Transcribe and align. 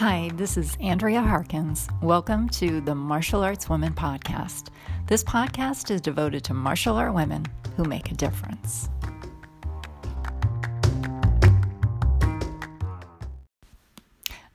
Hi, 0.00 0.30
this 0.32 0.56
is 0.56 0.78
Andrea 0.80 1.20
Harkins. 1.20 1.86
Welcome 2.00 2.48
to 2.52 2.80
the 2.80 2.94
Martial 2.94 3.44
Arts 3.44 3.68
Women 3.68 3.92
Podcast. 3.92 4.68
This 5.06 5.22
podcast 5.22 5.90
is 5.90 6.00
devoted 6.00 6.42
to 6.44 6.54
martial 6.54 6.96
art 6.96 7.12
women 7.12 7.44
who 7.76 7.84
make 7.84 8.10
a 8.10 8.14
difference. 8.14 8.88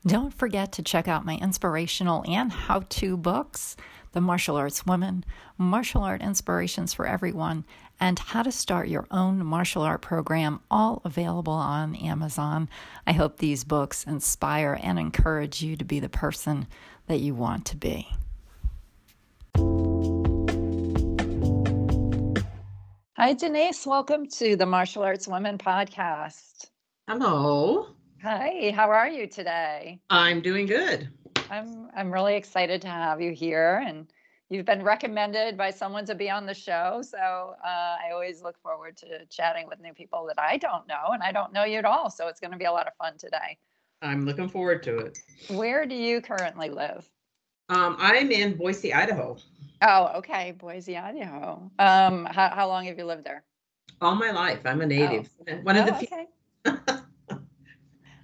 Don't 0.07 0.33
forget 0.33 0.71
to 0.71 0.81
check 0.81 1.07
out 1.07 1.25
my 1.25 1.35
inspirational 1.35 2.25
and 2.27 2.51
how 2.51 2.79
to 2.89 3.15
books 3.15 3.75
The 4.13 4.21
Martial 4.21 4.55
Arts 4.55 4.87
Woman, 4.87 5.23
Martial 5.59 6.01
Art 6.01 6.23
Inspirations 6.23 6.91
for 6.91 7.05
Everyone, 7.05 7.65
and 7.99 8.19
How 8.19 8.43
to 8.43 8.51
Start 8.51 8.87
Your 8.87 9.05
Own 9.11 9.45
Martial 9.45 9.81
Art 9.81 10.01
Program, 10.01 10.59
all 10.69 11.01
available 11.03 11.53
on 11.53 11.95
Amazon. 11.95 12.69
I 13.07 13.13
hope 13.13 13.37
these 13.37 13.63
books 13.63 14.03
inspire 14.03 14.79
and 14.81 14.99
encourage 14.99 15.61
you 15.61 15.75
to 15.77 15.85
be 15.85 15.99
the 15.99 16.09
person 16.09 16.67
that 17.07 17.19
you 17.19 17.33
want 17.35 17.65
to 17.67 17.77
be. 17.77 18.07
Hi, 23.17 23.33
Denise. 23.33 23.85
Welcome 23.85 24.27
to 24.27 24.55
the 24.55 24.65
Martial 24.65 25.03
Arts 25.03 25.27
Women 25.27 25.57
podcast. 25.57 26.67
Hello. 27.07 27.87
Hi, 28.21 28.73
how 28.75 28.89
are 28.89 29.07
you 29.07 29.27
today? 29.27 29.99
I'm 30.09 30.41
doing 30.41 30.65
good. 30.65 31.09
I'm 31.49 31.89
I'm 31.95 32.11
really 32.11 32.35
excited 32.35 32.81
to 32.81 32.87
have 32.87 33.21
you 33.21 33.31
here 33.31 33.83
and 33.85 34.07
you've 34.49 34.65
been 34.65 34.83
recommended 34.83 35.57
by 35.57 35.71
someone 35.71 36.05
to 36.05 36.15
be 36.15 36.29
on 36.29 36.45
the 36.45 36.53
show. 36.53 37.01
So 37.07 37.17
uh, 37.17 37.95
I 38.05 38.11
always 38.13 38.41
look 38.41 38.57
forward 38.61 38.95
to 38.97 39.25
chatting 39.29 39.67
with 39.67 39.79
new 39.79 39.93
people 39.93 40.25
that 40.27 40.39
I 40.39 40.57
don't 40.57 40.87
know 40.87 41.09
and 41.13 41.23
I 41.23 41.31
don't 41.31 41.51
know 41.53 41.63
you 41.63 41.77
at 41.79 41.85
all. 41.85 42.09
So 42.09 42.27
it's 42.27 42.39
going 42.39 42.51
to 42.51 42.57
be 42.57 42.65
a 42.65 42.71
lot 42.71 42.87
of 42.87 42.93
fun 42.95 43.17
today. 43.17 43.57
I'm 44.01 44.25
looking 44.25 44.49
forward 44.49 44.83
to 44.83 44.97
it. 44.99 45.17
Where 45.49 45.85
do 45.85 45.95
you 45.95 46.21
currently 46.21 46.69
live? 46.69 47.09
Um, 47.69 47.95
I'm 47.97 48.29
in 48.31 48.55
Boise, 48.57 48.93
Idaho. 48.93 49.37
Oh, 49.81 50.11
okay. 50.17 50.51
Boise, 50.51 50.95
Idaho. 50.97 51.71
Um, 51.79 52.25
how, 52.25 52.49
how 52.53 52.67
long 52.67 52.85
have 52.85 52.97
you 52.99 53.05
lived 53.05 53.23
there? 53.23 53.43
All 54.01 54.13
my 54.15 54.29
life. 54.31 54.59
I'm 54.65 54.81
a 54.81 54.85
native. 54.85 55.29
Oh. 55.49 55.53
One 55.63 55.77
of 55.77 55.87
Oh, 55.87 55.91
the 55.91 56.05
few. 56.05 56.07
okay. 56.67 56.99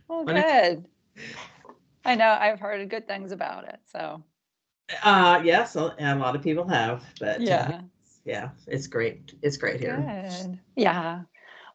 Well, 0.08 0.26
One 0.26 0.36
of- 0.38 0.44
good. 0.44 0.86
I 2.04 2.16
know 2.16 2.36
I've 2.40 2.60
heard 2.60 2.88
good 2.90 3.08
things 3.08 3.32
about 3.32 3.64
it. 3.66 3.80
So 3.86 4.22
Uh, 5.04 5.42
yes, 5.44 5.76
a 5.76 5.96
a 6.00 6.16
lot 6.16 6.36
of 6.36 6.42
people 6.42 6.68
have, 6.68 7.04
but 7.20 7.42
uh, 7.42 7.44
yeah. 7.44 7.82
yeah, 8.26 8.50
it's 8.68 8.88
great. 8.88 9.34
It's 9.42 9.58
great 9.58 9.80
here. 9.80 9.98
Good. 9.98 10.60
Yeah. 10.76 11.22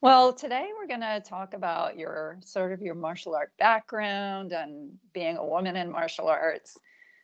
Well, 0.03 0.33
today 0.33 0.69
we're 0.78 0.86
going 0.86 1.00
to 1.00 1.22
talk 1.27 1.55
about 1.55 1.98
your 1.98 2.39
sort 2.44 2.72
of 2.72 2.83
your 2.83 2.94
martial 2.94 3.34
art 3.34 3.53
background 3.59 4.53
and 4.53 4.92
being 5.14 5.37
a 5.37 5.44
woman 5.44 5.75
in 5.75 5.91
martial 5.91 6.28
arts. 6.28 6.77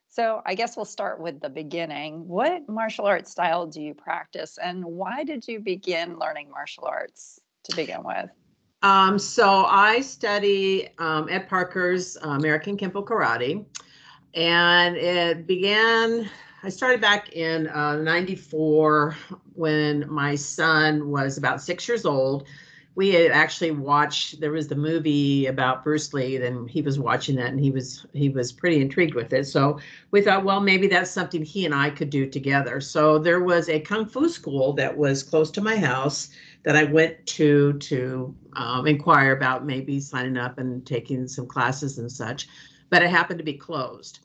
So, 0.09 0.43
I 0.45 0.55
guess 0.55 0.77
we'll 0.77 0.85
start 0.85 1.21
with 1.21 1.41
the 1.41 1.49
beginning. 1.49 2.27
What 2.29 2.69
martial 2.69 3.07
art 3.07 3.29
style 3.29 3.67
do 3.67 3.81
you 3.81 3.95
practice 3.95 4.59
and 4.63 4.85
why 4.85 5.25
did 5.25 5.47
you 5.47 5.61
begin 5.61 6.19
learning 6.19 6.51
martial 6.51 6.85
arts 6.85 7.41
to 7.65 7.77
begin 7.77 8.03
with? 8.03 8.31
Um, 8.83 9.19
so 9.19 9.65
I 9.65 10.01
study 10.01 10.89
um, 10.99 11.29
at 11.29 11.49
Parker's 11.49 12.17
uh, 12.17 12.31
American 12.31 12.77
Kempo 12.77 13.05
Karate, 13.05 13.65
and 14.35 14.97
it 14.97 15.47
began. 15.47 16.29
I 16.63 16.69
started 16.69 17.01
back 17.01 17.33
in 17.33 17.69
uh, 17.69 17.97
'94 17.97 19.17
when 19.55 20.11
my 20.11 20.35
son 20.35 21.11
was 21.11 21.37
about 21.37 21.61
six 21.61 21.87
years 21.89 22.07
old. 22.07 22.47
We 22.95 23.11
had 23.11 23.31
actually 23.31 23.71
watched. 23.71 24.41
There 24.41 24.53
was 24.53 24.69
the 24.69 24.77
movie 24.77 25.47
about 25.47 25.83
Bruce 25.83 26.13
Lee, 26.13 26.37
and 26.37 26.69
he 26.69 26.83
was 26.83 26.99
watching 26.99 27.37
that, 27.37 27.49
and 27.49 27.61
he 27.61 27.71
was 27.71 28.07
he 28.13 28.29
was 28.29 28.53
pretty 28.53 28.81
intrigued 28.81 29.15
with 29.15 29.33
it. 29.33 29.47
So 29.47 29.81
we 30.11 30.21
thought, 30.21 30.45
well, 30.45 30.61
maybe 30.61 30.87
that's 30.87 31.11
something 31.11 31.43
he 31.43 31.65
and 31.65 31.75
I 31.75 31.91
could 31.91 32.11
do 32.11 32.27
together. 32.27 32.81
So 32.81 33.19
there 33.19 33.41
was 33.41 33.69
a 33.69 33.81
kung 33.81 34.07
fu 34.07 34.29
school 34.29 34.73
that 34.75 34.97
was 34.97 35.23
close 35.23 35.51
to 35.53 35.61
my 35.61 35.77
house 35.77 36.31
that 36.65 36.77
I 36.77 36.85
went 36.85 37.27
to 37.27 37.73
to 37.75 38.35
um, 38.55 38.87
inquire 38.87 39.37
about 39.37 39.67
maybe 39.67 39.99
signing 39.99 40.37
up 40.37 40.59
and 40.59 40.87
taking 40.87 41.27
some 41.27 41.47
classes 41.47 41.99
and 41.99 42.11
such, 42.11 42.47
but 42.93 43.03
it 43.03 43.11
happened 43.11 43.41
to 43.41 43.45
be 43.45 43.55
closed. 43.55 44.21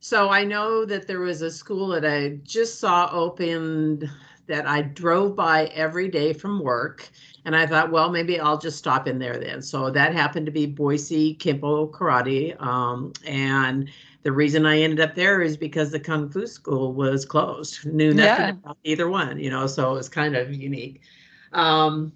So 0.00 0.30
I 0.30 0.44
know 0.44 0.84
that 0.86 1.06
there 1.08 1.20
was 1.20 1.42
a 1.42 1.50
school 1.50 1.88
that 1.90 2.04
I 2.06 2.40
just 2.44 2.80
saw 2.80 3.10
opened 3.12 4.10
that 4.48 4.66
I 4.68 4.82
drove 4.82 5.36
by 5.36 5.66
every 5.66 6.08
day 6.08 6.32
from 6.34 6.60
work. 6.60 7.10
And 7.44 7.56
I 7.56 7.66
thought, 7.66 7.92
well, 7.92 8.10
maybe 8.10 8.40
I'll 8.40 8.58
just 8.58 8.78
stop 8.78 9.08
in 9.08 9.18
there 9.20 9.38
then. 9.38 9.62
So 9.62 9.90
that 9.90 10.14
happened 10.14 10.46
to 10.46 10.52
be 10.52 10.66
Boise 10.66 11.36
Kempo 11.36 11.90
Karate. 11.92 12.60
Um, 12.62 13.12
and 13.26 13.90
the 14.24 14.32
reason 14.32 14.66
I 14.66 14.80
ended 14.80 15.00
up 15.00 15.14
there 15.14 15.42
is 15.42 15.56
because 15.56 15.92
the 15.92 16.00
Kung 16.00 16.30
Fu 16.30 16.46
school 16.46 16.94
was 16.94 17.24
closed. 17.24 17.86
Knew 17.86 18.14
nothing 18.14 18.48
Yeah. 18.48 18.50
about 18.50 18.78
either 18.84 19.08
one, 19.08 19.38
you 19.40 19.50
know, 19.50 19.66
so 19.68 19.92
it 19.92 19.94
was 19.96 20.08
kind 20.08 20.36
of 20.36 20.52
unique. 20.52 21.02
Um, 21.52 22.12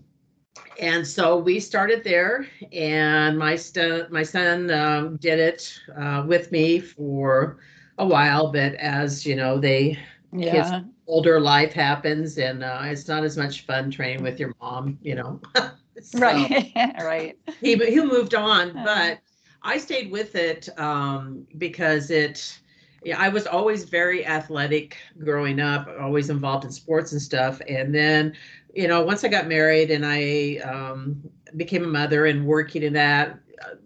and 0.81 1.07
so 1.07 1.37
we 1.39 1.61
started 1.61 2.05
there, 2.05 2.47
and 2.73 3.39
my 3.39 3.57
st- 3.57 4.11
my 4.11 4.23
son 4.23 4.71
um, 4.71 5.17
did 5.17 5.39
it 5.39 5.79
uh, 5.97 6.25
with 6.27 6.51
me 6.53 6.81
for 6.81 7.59
a 7.99 8.07
while. 8.07 8.53
But 8.53 8.75
as 8.75 9.27
you 9.27 9.37
know, 9.37 9.59
they 9.59 9.99
Yeah. 10.33 10.85
older 11.07 11.41
life 11.41 11.73
happens, 11.73 12.39
and 12.39 12.63
uh, 12.63 12.81
it's 12.85 13.09
not 13.09 13.25
as 13.25 13.37
much 13.37 13.65
fun 13.67 13.91
training 13.91 14.23
with 14.23 14.39
your 14.41 14.53
mom, 14.61 14.99
you 15.03 15.15
know. 15.15 15.41
So 16.01 16.49
Right. 16.49 16.73
right. 16.97 17.39
he 17.61 17.77
he 17.77 18.01
moved 18.01 18.35
on, 18.35 18.79
Uh-huh. 18.79 18.83
but 18.83 19.19
I 19.63 19.79
stayed 19.79 20.11
with 20.11 20.35
it 20.35 20.69
um, 20.79 21.47
because 21.59 22.11
it. 22.11 22.61
Yeah, 23.05 23.21
I 23.21 23.29
was 23.29 23.47
always 23.47 23.85
very 23.85 24.27
athletic 24.27 24.97
growing 25.23 25.61
up, 25.61 25.89
always 26.01 26.29
involved 26.31 26.65
in 26.65 26.73
sports 26.73 27.13
and 27.13 27.21
stuff. 27.23 27.61
And 27.69 27.95
then, 27.95 28.35
you 28.77 28.89
know, 28.89 29.03
once 29.03 29.25
I 29.25 29.29
got 29.29 29.49
married 29.49 29.91
and 29.91 30.05
I 30.05 30.59
um, 30.59 31.23
became 31.57 31.85
a 31.85 31.89
mother 31.89 32.27
and 32.27 32.47
working 32.47 32.83
in 32.83 32.93
that, 32.93 33.39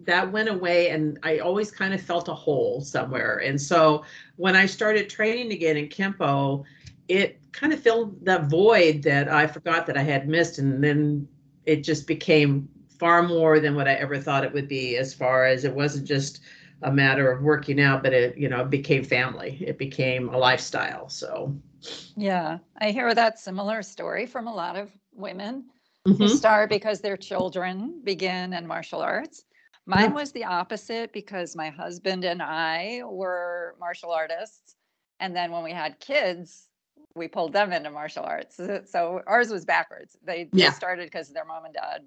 that 0.03 0.33
went 0.33 0.49
away, 0.49 0.91
and 0.91 1.19
I 1.23 1.39
always 1.39 1.71
kind 1.71 1.95
of 1.95 2.01
felt 2.01 2.29
a 2.29 2.35
hole 2.35 2.81
somewhere. 2.81 3.39
And 3.39 3.61
so 3.61 4.05
when 4.37 4.57
I 4.57 4.67
started 4.67 5.09
training 5.09 5.53
again 5.53 5.77
in 5.77 5.89
Kempo, 5.89 6.65
it 7.09 7.41
kind 7.53 7.73
of 7.73 7.81
filled 7.81 8.25
that 8.25 8.47
void 8.47 9.03
that 9.05 9.29
I 9.29 9.47
forgot 9.47 9.87
that 9.87 9.97
I 9.97 10.03
had 10.03 10.29
missed, 10.29 10.59
and 10.59 10.83
then 10.83 11.29
it 11.67 11.85
just 11.85 12.09
became 12.09 12.69
far 12.99 13.23
more 13.23 13.61
than 13.61 13.77
what 13.77 13.87
I 13.87 13.95
ever 13.95 14.19
thought 14.19 14.45
it 14.45 14.53
would 14.53 14.69
be. 14.69 14.97
As 14.97 15.15
far 15.15 15.47
as 15.47 15.65
it 15.65 15.75
wasn't 15.75 16.07
just 16.07 16.41
a 16.83 16.91
matter 16.91 17.31
of 17.31 17.43
working 17.43 17.81
out, 17.81 18.03
but 18.03 18.13
it 18.13 18.37
you 18.37 18.49
know 18.49 18.65
became 18.65 19.05
family. 19.05 19.63
It 19.65 19.79
became 19.79 20.31
a 20.31 20.39
lifestyle. 20.39 21.09
So 21.09 21.55
Yeah. 22.17 22.59
I 22.81 22.91
hear 22.91 23.15
that 23.15 23.39
similar 23.39 23.83
story 23.83 24.27
from 24.27 24.47
a 24.47 24.55
lot 24.55 24.77
of 24.77 24.91
women 25.13 25.67
who 26.05 26.15
mhm. 26.15 26.29
start 26.29 26.71
because 26.71 27.01
their 27.01 27.17
children 27.17 28.01
begin 28.05 28.53
in 28.53 28.67
martial 28.67 29.01
arts. 29.01 29.45
Mine 29.87 30.15
was 30.15 30.31
the 30.33 30.45
opposite 30.45 31.13
because 31.13 31.57
my 31.57 31.69
husband 31.69 32.25
and 32.25 32.41
I 32.41 33.03
were 33.05 33.75
martial 33.81 34.13
artists. 34.13 34.77
And 35.19 35.35
then 35.35 35.51
when 35.51 35.65
we 35.65 35.73
had 35.73 35.99
kids, 35.99 36.69
we 37.15 37.27
pulled 37.27 37.53
them 37.53 37.73
into 37.73 37.91
martial 37.91 38.25
arts. 38.25 38.61
So- 38.87 39.23
ours 39.27 39.51
was 39.51 39.65
backwards. 39.65 40.17
They, 40.25 40.49
they 40.53 40.71
started 40.71 41.07
because 41.07 41.31
their 41.31 41.45
mom 41.45 41.65
and 41.65 41.75
dad 41.75 42.03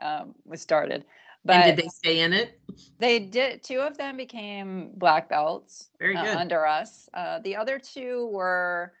um, 0.00 0.34
was 0.44 0.60
started. 0.60 1.04
But 1.44 1.56
and 1.56 1.76
did 1.76 1.84
they 1.84 1.88
stay 1.88 2.20
in 2.20 2.32
it? 2.32 2.58
they 2.98 3.18
did. 3.18 3.62
Two 3.62 3.78
of 3.78 3.96
them 3.96 4.16
became 4.16 4.90
black 4.94 5.28
belts 5.28 5.90
Very 5.98 6.16
uh, 6.16 6.38
under 6.38 6.66
us. 6.66 7.08
Uh, 7.14 7.38
the 7.40 7.54
other 7.56 7.78
two 7.78 8.28
were 8.32 8.92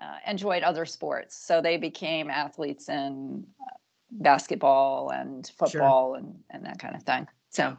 uh, 0.00 0.16
enjoyed 0.26 0.62
other 0.62 0.86
sports, 0.86 1.36
so 1.36 1.60
they 1.60 1.76
became 1.76 2.30
athletes 2.30 2.88
in 2.88 3.46
uh, 3.60 3.76
basketball 4.10 5.10
and 5.10 5.50
football 5.56 6.14
and 6.14 6.34
and 6.50 6.64
that 6.64 6.78
kind 6.78 6.94
of 6.94 7.02
thing. 7.02 7.26
So, 7.50 7.76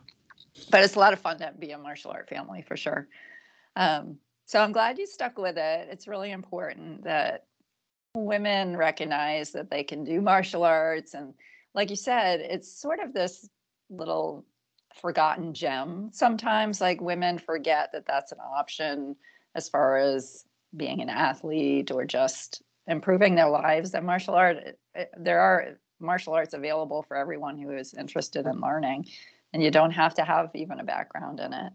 but 0.71 0.83
it's 0.83 0.95
a 0.95 0.99
lot 0.99 1.13
of 1.13 1.19
fun 1.19 1.39
to 1.39 1.53
be 1.57 1.71
a 1.71 1.77
martial 1.77 2.11
art 2.11 2.29
family 2.29 2.61
for 2.61 2.77
sure. 2.77 3.07
Um, 3.75 4.17
so 4.45 4.61
I'm 4.61 4.71
glad 4.71 4.97
you 4.97 5.07
stuck 5.07 5.37
with 5.37 5.57
it. 5.57 5.87
It's 5.91 6.07
really 6.07 6.31
important 6.31 7.03
that 7.03 7.45
women 8.15 8.77
recognize 8.77 9.51
that 9.51 9.69
they 9.69 9.83
can 9.83 10.03
do 10.03 10.21
martial 10.21 10.63
arts 10.63 11.13
and 11.13 11.33
like 11.73 11.89
you 11.89 11.95
said 11.95 12.39
it's 12.39 12.71
sort 12.71 12.99
of 12.99 13.13
this 13.13 13.49
little 13.89 14.45
forgotten 14.93 15.53
gem 15.53 16.09
sometimes 16.13 16.79
like 16.79 17.01
women 17.01 17.37
forget 17.37 17.91
that 17.91 18.05
that's 18.05 18.31
an 18.31 18.37
option 18.39 19.15
as 19.53 19.67
far 19.67 19.97
as 19.97 20.45
being 20.77 21.01
an 21.01 21.09
athlete 21.09 21.91
or 21.91 22.05
just 22.05 22.61
improving 22.87 23.35
their 23.35 23.49
lives 23.49 23.91
that 23.91 24.03
martial 24.03 24.35
art 24.35 24.57
it- 24.57 24.79
it- 24.93 25.11
there 25.17 25.39
are 25.39 25.79
martial 25.99 26.33
arts 26.33 26.53
available 26.53 27.03
for 27.03 27.17
everyone 27.17 27.57
who 27.57 27.71
is 27.71 27.93
interested 27.93 28.45
in 28.45 28.59
learning 28.59 29.05
and 29.53 29.63
you 29.63 29.71
don't 29.71 29.91
have 29.91 30.13
to 30.13 30.23
have 30.23 30.51
even 30.53 30.79
a 30.79 30.83
background 30.83 31.39
in 31.39 31.53
it 31.53 31.73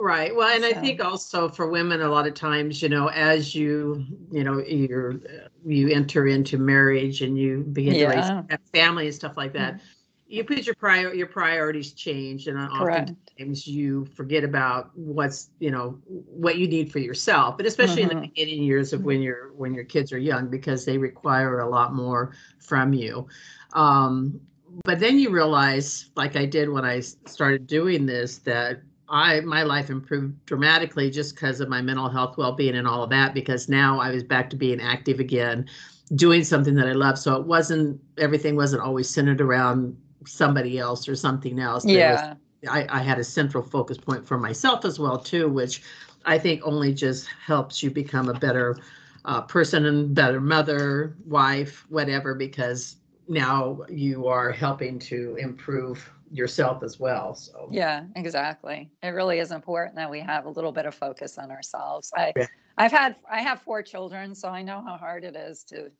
Right. 0.00 0.34
Well, 0.34 0.48
and 0.48 0.64
I 0.64 0.72
think 0.72 1.04
also 1.04 1.48
for 1.48 1.68
women, 1.68 2.00
a 2.00 2.08
lot 2.08 2.26
of 2.26 2.34
times, 2.34 2.82
you 2.82 2.88
know, 2.88 3.06
as 3.10 3.54
you, 3.54 4.04
you 4.32 4.42
know, 4.42 4.58
you're 4.58 5.20
you 5.64 5.90
enter 5.90 6.26
into 6.26 6.58
marriage 6.58 7.22
and 7.22 7.38
you 7.38 7.60
begin 7.72 7.94
to 7.94 8.06
raise 8.06 8.16
Yeah. 8.16 8.42
a 8.50 8.58
family 8.74 9.06
and 9.06 9.14
stuff 9.14 9.36
like 9.36 9.52
that, 9.52 9.74
mm-hmm. 9.74 9.84
You 10.32 10.44
put 10.44 10.64
your 10.64 10.74
prior 10.74 11.12
your 11.12 11.26
priorities 11.26 11.92
change 11.92 12.46
and 12.46 12.58
oftentimes 12.58 13.66
you 13.66 14.06
forget 14.06 14.44
about 14.44 14.90
what's 14.96 15.50
you 15.58 15.70
know 15.70 15.98
what 16.06 16.56
you 16.56 16.66
need 16.66 16.90
for 16.90 17.00
yourself 17.00 17.56
but 17.56 17.66
especially 17.66 18.02
in 18.02 18.08
the 18.08 18.14
Mhm. 18.14 18.34
beginning 18.34 18.62
years 18.62 18.92
of 18.94 19.04
when 19.04 19.20
you're 19.20 19.52
when 19.52 19.74
your 19.74 19.84
kids 19.84 20.10
are 20.12 20.18
young 20.18 20.48
because 20.48 20.84
they 20.86 20.96
require 20.96 21.60
a 21.60 21.68
lot 21.68 21.94
more 21.94 22.32
from 22.58 22.92
you. 22.94 23.26
Um, 23.74 24.40
but 24.84 24.98
then 25.00 25.18
you 25.18 25.28
realize 25.30 26.10
like 26.16 26.34
i 26.34 26.46
did 26.46 26.68
when 26.70 26.84
i 26.84 26.98
started 27.00 27.66
doing 27.66 28.06
this 28.06 28.38
that 28.38 28.80
i 29.10 29.40
my 29.40 29.62
life 29.62 29.90
improved 29.90 30.42
dramatically 30.46 31.10
just 31.10 31.34
because 31.34 31.60
of 31.60 31.68
my 31.68 31.82
mental 31.82 32.08
health 32.08 32.38
well-being 32.38 32.76
and 32.76 32.88
all 32.88 33.02
of 33.02 33.10
that 33.10 33.34
because 33.34 33.68
now 33.68 34.00
i 34.00 34.10
was 34.10 34.24
back 34.24 34.48
to 34.48 34.56
being 34.56 34.80
active 34.80 35.20
again 35.20 35.68
doing 36.14 36.44
something 36.44 36.74
that 36.74 36.86
i 36.88 36.92
love. 36.92 37.18
So 37.18 37.36
it 37.36 37.46
wasn't 37.46 38.00
everything 38.18 38.56
wasn't 38.56 38.82
always 38.82 39.08
centered 39.08 39.40
around 39.40 39.96
somebody 40.26 40.78
else 40.78 41.08
or 41.08 41.16
something 41.16 41.58
else 41.58 41.84
There 41.84 42.12
was- 42.12 42.20
Yeah. 42.20 42.34
I, 42.70 42.86
I 42.88 43.02
had 43.02 43.18
a 43.18 43.24
central 43.24 43.62
focus 43.62 43.98
point 43.98 44.24
for 44.24 44.38
myself 44.38 44.84
as 44.84 44.98
well 45.00 45.18
too, 45.18 45.48
which 45.48 45.82
I 46.24 46.38
think 46.38 46.60
only 46.64 46.94
just 46.94 47.26
helps 47.26 47.82
you 47.82 47.90
become 47.90 48.28
a 48.28 48.34
better 48.34 48.76
uh, 49.24 49.40
person 49.42 49.86
and 49.86 50.14
better 50.14 50.40
mother, 50.40 51.16
wife, 51.26 51.84
whatever, 51.88 52.34
because 52.36 52.96
now 53.28 53.80
you 53.88 54.26
are 54.28 54.52
helping 54.52 54.98
to 55.00 55.36
improve 55.40 56.08
yourself 56.30 56.82
as 56.84 57.00
well. 57.00 57.34
So 57.34 57.68
Yeah, 57.72 58.04
exactly. 58.16 58.90
It 59.02 59.08
really 59.08 59.40
is 59.40 59.50
important 59.50 59.96
that 59.96 60.10
we 60.10 60.20
have 60.20 60.46
a 60.46 60.50
little 60.50 60.72
bit 60.72 60.86
of 60.86 60.94
focus 60.94 61.38
on 61.38 61.50
ourselves. 61.50 62.12
I 62.16 62.32
Yeah. 62.36 62.46
I've 62.78 62.92
had 62.92 63.16
I 63.30 63.42
have 63.42 63.60
four 63.60 63.82
children, 63.82 64.34
so 64.34 64.48
I 64.48 64.62
know 64.62 64.80
how 64.82 64.96
hard 64.96 65.24
it 65.24 65.36
is 65.36 65.62
to 65.64 65.90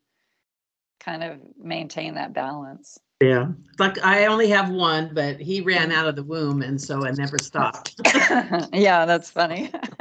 kind 1.01 1.23
of 1.25 1.39
maintain 1.59 2.15
that 2.15 2.33
balance. 2.33 2.99
Yeah, 3.23 3.49
like 3.79 4.05
I 4.05 4.27
only 4.27 4.49
have 4.49 4.71
one, 4.71 5.11
but 5.15 5.41
he 5.41 5.61
ran 5.61 5.93
out 5.93 6.09
of 6.09 6.17
the 6.17 6.23
womb, 6.23 6.63
and 6.63 6.81
so 6.81 7.07
I 7.07 7.13
never 7.13 7.39
stopped. 7.39 8.01
yeah, 8.73 9.07
that's 9.07 9.31
funny. 9.31 9.71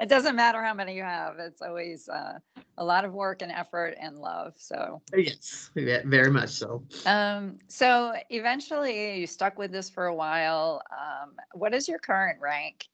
it 0.00 0.08
doesn't 0.08 0.36
matter 0.36 0.62
how 0.62 0.74
many 0.74 0.96
you 0.96 1.02
have. 1.02 1.38
It's 1.38 1.62
always 1.62 2.08
uh, 2.08 2.38
a 2.78 2.84
lot 2.84 3.04
of 3.04 3.12
work 3.12 3.42
and 3.42 3.52
effort 3.52 3.96
and 4.00 4.18
love. 4.18 4.54
So, 4.56 5.02
yes, 5.14 5.70
ve- 5.74 6.02
very 6.04 6.30
much 6.30 6.50
so. 6.50 6.82
um, 7.06 7.58
so 7.68 8.14
eventually 8.30 9.20
you 9.20 9.26
stuck 9.26 9.58
with 9.58 9.70
this 9.70 9.90
for 9.90 10.06
a 10.06 10.14
while. 10.14 10.82
Um, 10.90 11.32
what 11.52 11.74
is 11.74 11.88
your 11.88 11.98
current 11.98 12.40
rank? 12.40 12.88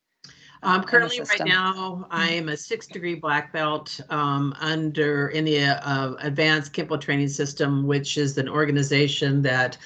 Um, 0.62 0.84
currently, 0.84 1.20
right 1.20 1.46
now, 1.46 2.06
I 2.10 2.30
am 2.30 2.50
a 2.50 2.56
sixth 2.56 2.90
degree 2.90 3.14
black 3.14 3.52
belt 3.52 3.98
um, 4.10 4.54
under 4.60 5.28
in 5.28 5.44
the 5.44 5.60
uh, 5.60 6.14
Advanced 6.20 6.74
Kempo 6.74 7.00
Training 7.00 7.28
System, 7.28 7.86
which 7.86 8.18
is 8.18 8.36
an 8.36 8.48
organization 8.48 9.40
that 9.42 9.78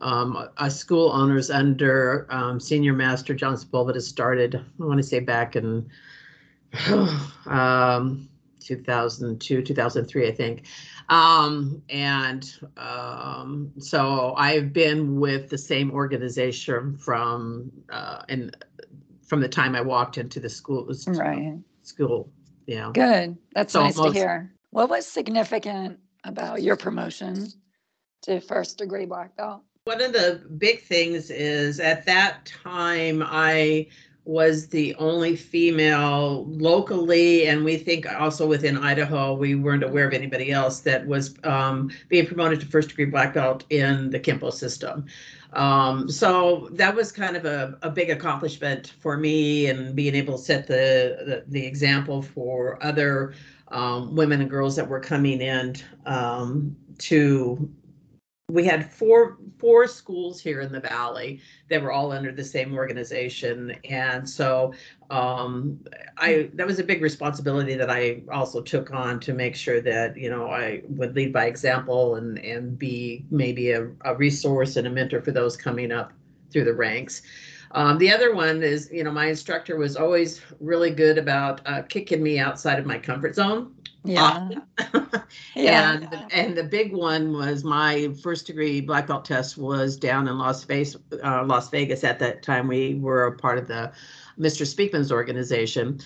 um, 0.00 0.48
a 0.58 0.70
school 0.70 1.10
owners 1.12 1.50
under 1.50 2.26
um, 2.30 2.60
Senior 2.60 2.92
Master 2.92 3.34
John 3.34 3.56
Sepulveda 3.56 4.00
started. 4.00 4.54
I 4.54 4.84
want 4.84 4.98
to 4.98 5.02
say 5.02 5.18
back 5.18 5.56
in 5.56 5.90
um, 7.46 8.28
2002, 8.60 9.62
2003, 9.62 10.28
I 10.28 10.32
think. 10.32 10.66
Um, 11.08 11.82
and 11.90 12.54
um, 12.76 13.72
so 13.78 14.34
I've 14.36 14.72
been 14.72 15.18
with 15.18 15.50
the 15.50 15.58
same 15.58 15.90
organization 15.90 16.96
from 16.96 17.72
uh, 17.90 18.22
in 18.28 18.52
from 19.30 19.40
the 19.40 19.48
time 19.48 19.76
I 19.76 19.80
walked 19.80 20.18
into 20.18 20.40
the 20.40 20.50
school. 20.50 20.92
Right. 21.06 21.56
School, 21.82 22.32
yeah. 22.66 22.90
Good. 22.92 23.38
That's 23.54 23.72
So 23.72 23.84
nice 23.84 23.94
to 23.94 24.10
hear. 24.10 24.52
What 24.70 24.90
was 24.90 25.06
significant 25.06 26.00
about 26.24 26.62
your 26.62 26.76
promotion 26.76 27.46
to 28.22 28.40
first 28.40 28.76
degree 28.76 29.06
black 29.06 29.36
belt? 29.36 29.62
One 29.84 30.02
of 30.02 30.12
the 30.12 30.42
big 30.58 30.82
things 30.82 31.30
is 31.30 31.78
at 31.78 32.04
that 32.06 32.44
time 32.44 33.22
I 33.24 33.86
was 34.24 34.66
the 34.68 34.94
only 34.96 35.36
female 35.36 36.44
locally, 36.46 37.46
and 37.46 37.64
we 37.64 37.76
think 37.76 38.12
also 38.12 38.46
within 38.46 38.78
Idaho, 38.78 39.34
we 39.34 39.54
weren't 39.54 39.84
aware 39.84 40.06
of 40.06 40.12
anybody 40.12 40.50
else 40.50 40.80
that 40.80 41.06
was 41.06 41.36
um, 41.44 41.90
being 42.08 42.26
promoted 42.26 42.60
to 42.60 42.66
first 42.66 42.90
degree 42.90 43.06
black 43.06 43.34
belt 43.34 43.64
in 43.70 44.10
the 44.10 44.20
Kempo 44.20 44.52
system. 44.52 45.06
Um, 45.52 46.08
so 46.08 46.68
that 46.72 46.94
was 46.94 47.10
kind 47.10 47.36
of 47.36 47.44
a, 47.44 47.78
a 47.82 47.90
big 47.90 48.10
accomplishment 48.10 48.94
for 49.00 49.16
me 49.16 49.66
and 49.66 49.96
being 49.96 50.14
able 50.14 50.38
to 50.38 50.44
set 50.44 50.66
the, 50.66 51.16
the, 51.26 51.44
the 51.48 51.66
example 51.66 52.22
for 52.22 52.82
other 52.84 53.34
um, 53.68 54.14
women 54.14 54.40
and 54.40 54.50
girls 54.50 54.76
that 54.76 54.88
were 54.88 55.00
coming 55.00 55.40
in 55.40 55.74
um, 56.06 56.76
to 56.98 57.68
we 58.50 58.64
had 58.64 58.92
four 58.92 59.38
four 59.58 59.86
schools 59.86 60.40
here 60.40 60.60
in 60.60 60.72
the 60.72 60.80
valley 60.80 61.40
that 61.68 61.82
were 61.82 61.92
all 61.92 62.12
under 62.12 62.32
the 62.32 62.44
same 62.44 62.74
organization. 62.74 63.76
And 63.88 64.28
so 64.28 64.72
um, 65.10 65.80
i 66.18 66.48
that 66.54 66.66
was 66.66 66.78
a 66.78 66.84
big 66.84 67.02
responsibility 67.02 67.74
that 67.74 67.90
i 67.90 68.22
also 68.32 68.62
took 68.62 68.92
on 68.92 69.18
to 69.18 69.32
make 69.32 69.56
sure 69.56 69.80
that 69.80 70.16
you 70.16 70.30
know 70.30 70.46
i 70.46 70.80
would 70.88 71.16
lead 71.16 71.32
by 71.32 71.46
example 71.46 72.14
and 72.14 72.38
and 72.38 72.78
be 72.78 73.24
maybe 73.30 73.72
a, 73.72 73.90
a 74.04 74.14
resource 74.14 74.76
and 74.76 74.86
a 74.86 74.90
mentor 74.90 75.20
for 75.20 75.32
those 75.32 75.56
coming 75.56 75.90
up 75.90 76.12
through 76.52 76.64
the 76.64 76.72
ranks 76.72 77.22
um, 77.72 77.98
the 77.98 78.10
other 78.10 78.34
one 78.34 78.62
is 78.62 78.90
you 78.92 79.04
know 79.04 79.12
my 79.12 79.26
instructor 79.26 79.76
was 79.76 79.96
always 79.96 80.40
really 80.60 80.90
good 80.90 81.18
about 81.18 81.60
uh, 81.66 81.82
kicking 81.82 82.22
me 82.22 82.38
outside 82.38 82.78
of 82.78 82.86
my 82.86 82.98
comfort 82.98 83.34
zone 83.34 83.74
Yeah. 84.04 84.48
And 85.56 86.04
the, 86.04 86.26
and 86.32 86.56
the 86.56 86.64
big 86.64 86.92
one 86.92 87.32
was 87.32 87.64
my 87.64 88.10
first 88.22 88.46
degree 88.46 88.80
black 88.80 89.06
belt 89.06 89.24
test 89.24 89.58
was 89.58 89.96
down 89.96 90.28
in 90.28 90.38
Las 90.38 90.64
Vegas. 90.64 90.96
Uh, 91.22 91.44
Las 91.44 91.68
Vegas 91.70 92.04
at 92.04 92.18
that 92.20 92.42
time, 92.42 92.66
we 92.66 92.94
were 92.94 93.26
a 93.26 93.36
part 93.36 93.58
of 93.58 93.68
the 93.68 93.92
Mr. 94.38 94.66
Speakman's 94.66 95.12
organization. 95.12 96.00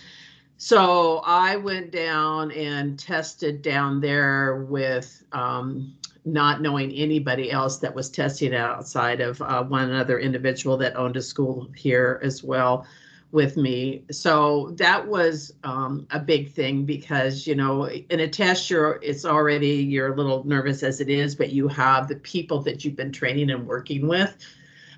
So 0.56 1.18
I 1.24 1.56
went 1.56 1.90
down 1.90 2.50
and 2.52 2.98
tested 2.98 3.62
down 3.62 4.00
there 4.00 4.64
with 4.64 5.22
um, 5.32 5.94
not 6.24 6.62
knowing 6.62 6.92
anybody 6.92 7.50
else 7.50 7.78
that 7.78 7.94
was 7.94 8.08
testing 8.08 8.54
outside 8.54 9.20
of 9.20 9.40
uh, 9.42 9.62
one 9.62 9.92
other 9.92 10.18
individual 10.18 10.76
that 10.78 10.96
owned 10.96 11.16
a 11.16 11.22
school 11.22 11.68
here 11.74 12.20
as 12.22 12.42
well 12.42 12.86
with 13.34 13.56
me. 13.56 14.04
So 14.12 14.70
that 14.76 15.08
was 15.08 15.52
um, 15.64 16.06
a 16.12 16.20
big 16.20 16.52
thing 16.52 16.84
because 16.84 17.48
you 17.48 17.56
know 17.56 17.88
in 17.88 18.20
a 18.20 18.28
test 18.28 18.70
you're 18.70 19.00
it's 19.02 19.24
already 19.24 19.82
you're 19.82 20.12
a 20.12 20.16
little 20.16 20.44
nervous 20.46 20.84
as 20.84 21.00
it 21.00 21.10
is, 21.10 21.34
but 21.34 21.50
you 21.50 21.66
have 21.68 22.06
the 22.06 22.16
people 22.16 22.60
that 22.62 22.84
you've 22.84 22.94
been 22.94 23.10
training 23.10 23.50
and 23.50 23.66
working 23.66 24.06
with. 24.06 24.36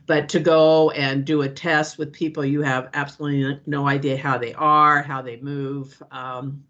But 0.07 0.29
to 0.29 0.39
go 0.39 0.91
and 0.91 1.25
do 1.25 1.43
a 1.43 1.49
test 1.49 1.99
with 1.99 2.13
people 2.13 2.45
you 2.45 2.61
have 2.61 2.91
absolutely 2.93 3.59
no 3.67 3.89
idea 3.89 4.19
how 4.19 4.39
they 4.39 4.53
are, 4.53 5.03
how 5.03 5.23
they 5.23 5.39
move, 5.39 6.01
um, 6.13 6.63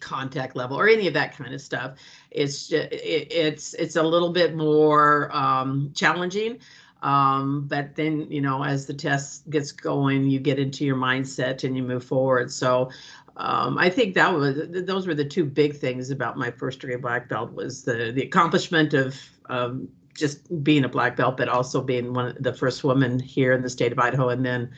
contact 0.00 0.56
level, 0.56 0.76
or 0.76 0.88
any 0.88 1.06
of 1.06 1.14
that 1.14 1.36
kind 1.36 1.54
of 1.54 1.60
stuff, 1.60 1.98
it's 2.30 2.68
ju- 2.68 2.88
it, 2.90 3.32
it's 3.32 3.74
it's 3.74 3.96
a 3.96 4.02
little 4.02 4.32
bit 4.32 4.54
more 4.54 5.34
um, 5.34 5.92
challenging. 5.94 6.58
Um, 7.02 7.66
but 7.66 7.94
then, 7.96 8.30
you 8.30 8.42
know, 8.42 8.62
as 8.62 8.84
the 8.84 8.92
test 8.92 9.48
gets 9.48 9.72
going, 9.72 10.28
you 10.28 10.38
get 10.38 10.58
into 10.58 10.84
your 10.84 10.96
mindset 10.96 11.64
and 11.64 11.74
you 11.74 11.82
move 11.82 12.04
forward. 12.04 12.52
So 12.52 12.90
um, 13.36 13.78
I 13.78 13.88
think 13.88 14.14
that 14.16 14.34
was 14.34 14.58
those 14.68 15.06
were 15.06 15.14
the 15.14 15.24
two 15.24 15.44
big 15.44 15.76
things 15.76 16.10
about 16.10 16.36
my 16.36 16.50
first 16.50 16.80
degree 16.80 16.96
black 16.96 17.28
belt 17.28 17.52
was 17.54 17.84
the 17.84 18.12
the 18.12 18.22
accomplishment 18.22 18.92
of 18.92 19.16
um, 19.48 19.88
just 20.14 20.62
being 20.62 20.84
a 20.84 20.88
black 20.88 21.16
belt, 21.16 21.38
but 21.38 21.48
also 21.48 21.80
being 21.80 22.12
one 22.12 22.26
of 22.26 22.42
the 22.42 22.52
first 22.52 22.84
woman 22.84 23.18
here 23.18 23.52
in 23.52 23.62
the 23.62 23.70
state 23.70 23.92
of 23.92 23.98
Idaho, 23.98 24.28
and 24.28 24.44
then 24.44 24.70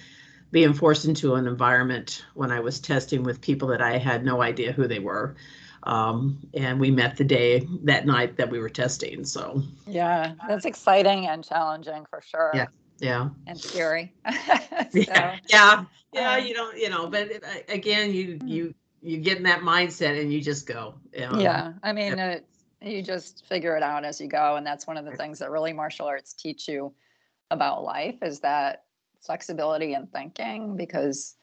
being 0.52 0.74
forced 0.74 1.06
into 1.06 1.34
an 1.34 1.46
environment 1.48 2.24
when 2.34 2.52
I 2.52 2.60
was 2.60 2.78
testing 2.78 3.22
with 3.24 3.40
people 3.40 3.68
that 3.68 3.80
I 3.82 3.98
had 3.98 4.24
no 4.24 4.42
idea 4.42 4.70
who 4.72 4.86
they 4.86 4.98
were. 5.00 5.34
Um, 5.84 6.38
and 6.54 6.78
we 6.78 6.90
met 6.92 7.16
the 7.16 7.24
day 7.24 7.66
that 7.84 8.06
night 8.06 8.36
that 8.36 8.50
we 8.50 8.60
were 8.60 8.68
testing. 8.68 9.24
So 9.24 9.62
Yeah. 9.86 10.34
That's 10.46 10.66
exciting 10.66 11.26
and 11.26 11.42
challenging 11.42 12.04
for 12.08 12.22
sure. 12.22 12.52
Yeah. 12.54 12.66
yeah. 13.00 13.30
And 13.46 13.58
scary. 13.58 14.12
yeah, 14.26 14.88
So, 14.90 15.00
yeah, 15.48 15.84
yeah. 16.12 16.34
um, 16.36 16.44
You 16.46 16.54
don't, 16.54 16.78
you 16.78 16.90
know, 16.90 17.08
but 17.08 17.30
it- 17.32 17.44
again, 17.68 18.12
you 18.12 18.38
you 18.44 18.74
you 19.00 19.18
get 19.18 19.38
in 19.38 19.42
that 19.44 19.62
mindset 19.62 20.20
and 20.20 20.32
you 20.32 20.40
just 20.40 20.66
go. 20.66 20.94
you 21.12 21.28
know. 21.28 21.40
yeah. 21.40 21.72
I 21.82 21.92
mean, 21.92 22.16
it, 22.18 22.46
you 22.80 23.02
just 23.02 23.44
figure 23.46 23.76
it 23.76 23.82
out 23.82 24.04
as 24.04 24.20
you 24.20 24.28
go. 24.28 24.54
And 24.56 24.64
that's 24.64 24.86
one 24.86 24.96
of 24.96 25.04
the 25.04 25.16
things 25.16 25.40
that 25.40 25.50
really 25.50 25.72
martial 25.72 26.06
arts 26.06 26.34
teach 26.34 26.68
you 26.68 26.94
about 27.50 27.82
life 27.82 28.16
is 28.22 28.40
that 28.40 28.84
flexibility 29.22 29.94
and 29.94 30.10
thinking 30.12 30.76
because 30.76 31.36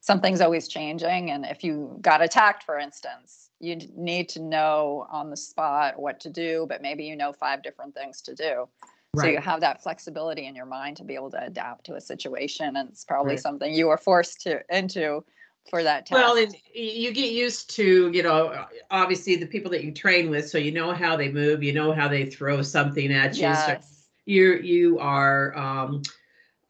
something's 0.00 0.40
always 0.40 0.68
changing. 0.68 1.30
And 1.30 1.44
if 1.44 1.62
you 1.62 1.98
got 2.00 2.22
attacked, 2.22 2.64
for 2.64 2.78
instance, 2.78 3.50
you 3.60 3.76
d- 3.76 3.90
need 3.96 4.28
to 4.30 4.40
know 4.40 5.06
on 5.10 5.30
the 5.30 5.36
spot 5.36 5.98
what 5.98 6.20
to 6.20 6.30
do, 6.30 6.66
but 6.68 6.82
maybe 6.82 7.04
you 7.04 7.16
know 7.16 7.32
five 7.32 7.62
different 7.62 7.94
things 7.94 8.20
to 8.22 8.34
do. 8.34 8.68
So 9.16 9.26
you 9.26 9.38
have 9.38 9.60
that 9.62 9.82
flexibility 9.82 10.46
in 10.46 10.54
your 10.54 10.66
mind 10.66 10.96
to 10.98 11.04
be 11.04 11.16
able 11.16 11.30
to 11.32 11.44
adapt 11.44 11.86
to 11.86 11.96
a 11.96 12.00
situation. 12.00 12.76
And 12.76 12.88
it's 12.90 13.04
probably 13.04 13.32
Right. 13.32 13.40
something 13.40 13.74
you 13.74 13.88
were 13.88 13.96
forced 13.98 14.42
to 14.42 14.60
into 14.74 15.24
for 15.70 15.82
that 15.82 16.06
test. 16.06 16.12
Well, 16.12 16.36
and 16.36 16.54
you 16.72 17.12
get 17.12 17.32
used 17.32 17.70
to, 17.76 18.10
you 18.12 18.22
know, 18.22 18.66
obviously 18.90 19.34
the 19.34 19.46
people 19.46 19.70
that 19.72 19.82
you 19.82 19.92
train 19.92 20.30
with, 20.30 20.48
so 20.48 20.56
you 20.56 20.70
know 20.70 20.92
how 20.92 21.16
they 21.16 21.32
move, 21.32 21.64
you 21.64 21.72
know 21.72 21.92
how 21.92 22.06
they 22.06 22.26
throw 22.26 22.62
something 22.62 23.12
at 23.12 23.32
you. 23.32 23.54
So 23.54 23.72
yes. 23.72 24.04
you're 24.24 24.60
you 24.60 24.98
are 25.00 25.56
um, 25.56 26.02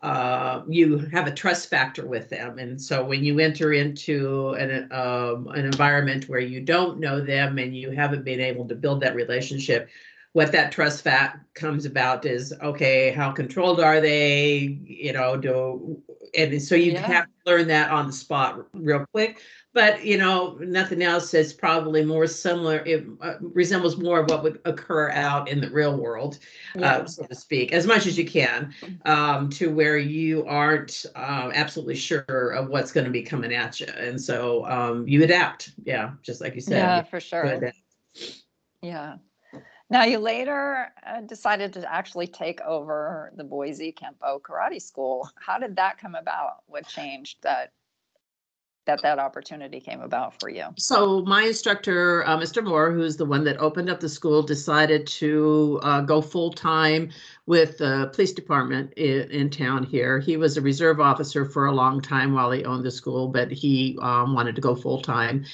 uh, 0.00 0.62
you 0.68 0.98
have 1.12 1.26
a 1.26 1.32
trust 1.32 1.68
factor 1.68 2.06
with 2.06 2.28
them, 2.28 2.58
and 2.58 2.80
so 2.80 3.04
when 3.04 3.24
you 3.24 3.40
enter 3.40 3.72
into 3.72 4.50
an 4.52 4.88
um, 4.92 5.48
an 5.48 5.64
environment 5.64 6.28
where 6.28 6.40
you 6.40 6.60
don't 6.60 7.00
know 7.00 7.20
them 7.20 7.58
and 7.58 7.76
you 7.76 7.90
haven't 7.90 8.24
been 8.24 8.40
able 8.40 8.66
to 8.68 8.74
build 8.76 9.00
that 9.00 9.14
relationship, 9.16 9.88
what 10.34 10.52
that 10.52 10.70
trust 10.70 11.02
fact 11.02 11.52
comes 11.54 11.84
about 11.84 12.24
is 12.24 12.52
okay, 12.62 13.10
how 13.10 13.32
controlled 13.32 13.80
are 13.80 14.00
they? 14.00 14.78
You 14.84 15.12
know, 15.12 15.36
do 15.36 16.00
and 16.36 16.62
so 16.62 16.74
you 16.74 16.92
Yeah. 16.92 17.00
have 17.00 17.24
to 17.24 17.30
learn 17.50 17.68
that 17.68 17.90
on 17.90 18.06
the 18.06 18.12
spot 18.12 18.66
real 18.72 19.04
quick. 19.12 19.40
But 19.78 20.04
you 20.04 20.18
know, 20.18 20.58
nothing 20.58 21.04
else 21.04 21.32
is 21.34 21.52
probably 21.52 22.04
more 22.04 22.26
similar. 22.26 22.78
It 22.78 23.06
uh, 23.20 23.34
resembles 23.40 23.96
more 23.96 24.18
of 24.18 24.28
what 24.28 24.42
would 24.42 24.58
occur 24.64 25.10
out 25.10 25.48
in 25.48 25.60
the 25.60 25.70
real 25.70 25.96
world, 25.96 26.40
Yeah. 26.74 26.96
uh, 26.96 27.06
so 27.06 27.22
to 27.22 27.34
speak, 27.36 27.72
as 27.72 27.86
much 27.86 28.04
as 28.04 28.18
you 28.18 28.26
can, 28.26 28.74
um, 29.04 29.48
to 29.50 29.72
where 29.72 29.96
you 29.96 30.44
aren't 30.46 31.06
um, 31.14 31.52
absolutely 31.54 31.94
sure 31.94 32.50
of 32.56 32.70
what's 32.70 32.90
going 32.90 33.04
to 33.04 33.12
be 33.12 33.22
coming 33.22 33.54
at 33.54 33.78
you, 33.78 33.86
and 33.96 34.20
so 34.20 34.66
um, 34.66 35.06
you 35.06 35.22
adapt. 35.22 35.70
Yeah, 35.84 36.14
just 36.22 36.40
like 36.40 36.56
you 36.56 36.60
said. 36.60 36.78
Yeah, 36.78 37.02
for 37.04 37.20
sure. 37.20 37.72
Yeah. 38.82 39.18
Now 39.90 40.02
you 40.02 40.18
later 40.18 40.92
uh, 41.06 41.20
decided 41.20 41.72
to 41.74 41.88
actually 41.88 42.26
take 42.26 42.60
over 42.62 43.32
the 43.36 43.44
Boise 43.44 43.92
Kempo 43.92 44.40
Karate 44.40 44.82
School. 44.82 45.30
How 45.36 45.56
did 45.56 45.76
that 45.76 45.98
come 45.98 46.16
about? 46.16 46.64
What 46.66 46.88
changed 46.88 47.38
that 47.42 47.70
that 48.88 49.02
that 49.02 49.18
opportunity 49.18 49.78
came 49.78 50.00
about 50.00 50.40
for 50.40 50.48
you? 50.48 50.64
So 50.76 51.22
my 51.22 51.44
instructor, 51.44 52.26
uh, 52.26 52.36
Mr. 52.36 52.64
Moore, 52.64 52.90
who's 52.90 53.16
the 53.16 53.24
one 53.24 53.44
that 53.44 53.58
opened 53.58 53.88
up 53.88 54.00
the 54.00 54.08
school, 54.08 54.42
decided 54.42 55.06
to 55.06 55.78
uh, 55.82 56.00
go 56.00 56.20
full 56.20 56.52
time 56.52 57.10
with 57.46 57.78
the 57.78 58.10
police 58.12 58.32
department 58.32 58.92
in, 58.94 59.30
in 59.30 59.50
town 59.50 59.84
here. 59.84 60.18
He 60.18 60.36
was 60.36 60.56
a 60.56 60.60
reserve 60.60 61.00
officer 61.00 61.44
for 61.44 61.66
a 61.66 61.72
long 61.72 62.00
time 62.00 62.32
while 62.32 62.50
he 62.50 62.64
owned 62.64 62.84
the 62.84 62.90
school, 62.90 63.28
but 63.28 63.52
he 63.52 63.96
um, 64.02 64.34
wanted 64.34 64.56
to 64.56 64.62
go 64.62 64.74
full 64.74 65.00
time. 65.00 65.44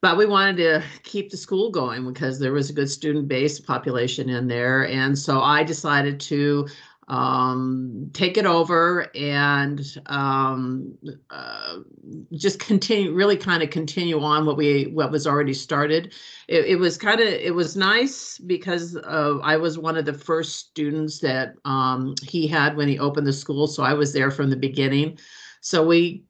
But 0.00 0.18
we 0.18 0.26
wanted 0.26 0.58
to 0.58 0.82
keep 1.02 1.30
the 1.30 1.36
school 1.38 1.70
going 1.70 2.06
because 2.06 2.38
there 2.38 2.52
was 2.52 2.68
a 2.68 2.74
good 2.74 2.90
student 2.90 3.26
base 3.26 3.58
population 3.58 4.28
in 4.28 4.48
there, 4.48 4.86
and 4.86 5.18
so 5.18 5.40
I 5.40 5.64
decided 5.64 6.20
to 6.20 6.68
um 7.08 8.10
take 8.14 8.38
it 8.38 8.46
over 8.46 9.14
and 9.14 9.98
um 10.06 10.96
uh, 11.28 11.76
just 12.32 12.58
continue 12.58 13.12
really 13.12 13.36
kind 13.36 13.62
of 13.62 13.68
continue 13.68 14.20
on 14.20 14.46
what 14.46 14.56
we 14.56 14.84
what 14.84 15.10
was 15.10 15.26
already 15.26 15.52
started. 15.52 16.14
It, 16.48 16.64
it 16.64 16.76
was 16.76 16.96
kind 16.96 17.20
of 17.20 17.26
it 17.26 17.54
was 17.54 17.76
nice 17.76 18.38
because 18.38 18.96
uh, 18.96 19.38
i 19.42 19.56
was 19.56 19.78
one 19.78 19.98
of 19.98 20.06
the 20.06 20.14
first 20.14 20.56
students 20.56 21.18
that 21.20 21.54
um 21.66 22.14
he 22.22 22.46
had 22.46 22.74
when 22.76 22.88
he 22.88 22.98
opened 22.98 23.26
the 23.26 23.32
school 23.32 23.66
so 23.66 23.82
i 23.82 23.92
was 23.92 24.12
there 24.12 24.30
from 24.30 24.48
the 24.48 24.56
beginning. 24.56 25.18
So 25.60 25.86
we 25.86 26.24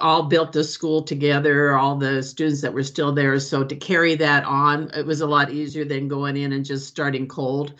all 0.00 0.22
built 0.24 0.52
the 0.52 0.64
school 0.64 1.02
together 1.02 1.74
all 1.74 1.96
the 1.96 2.22
students 2.22 2.62
that 2.62 2.72
were 2.72 2.82
still 2.82 3.12
there 3.12 3.38
so 3.40 3.64
to 3.64 3.76
carry 3.76 4.14
that 4.14 4.44
on 4.44 4.90
it 4.94 5.04
was 5.04 5.20
a 5.20 5.26
lot 5.26 5.50
easier 5.50 5.84
than 5.84 6.08
going 6.08 6.36
in 6.36 6.52
and 6.52 6.64
just 6.64 6.86
starting 6.86 7.26
cold. 7.26 7.74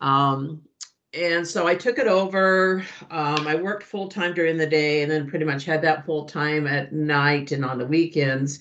Um 0.00 0.62
and 1.14 1.46
so 1.46 1.66
I 1.66 1.74
took 1.74 1.98
it 1.98 2.06
over. 2.06 2.84
Um, 3.10 3.46
I 3.46 3.54
worked 3.54 3.82
full 3.82 4.08
time 4.08 4.32
during 4.34 4.56
the 4.56 4.66
day 4.66 5.02
and 5.02 5.10
then 5.10 5.28
pretty 5.28 5.44
much 5.44 5.64
had 5.64 5.82
that 5.82 6.06
full 6.06 6.24
time 6.24 6.66
at 6.66 6.92
night 6.92 7.52
and 7.52 7.64
on 7.64 7.78
the 7.78 7.86
weekends. 7.86 8.60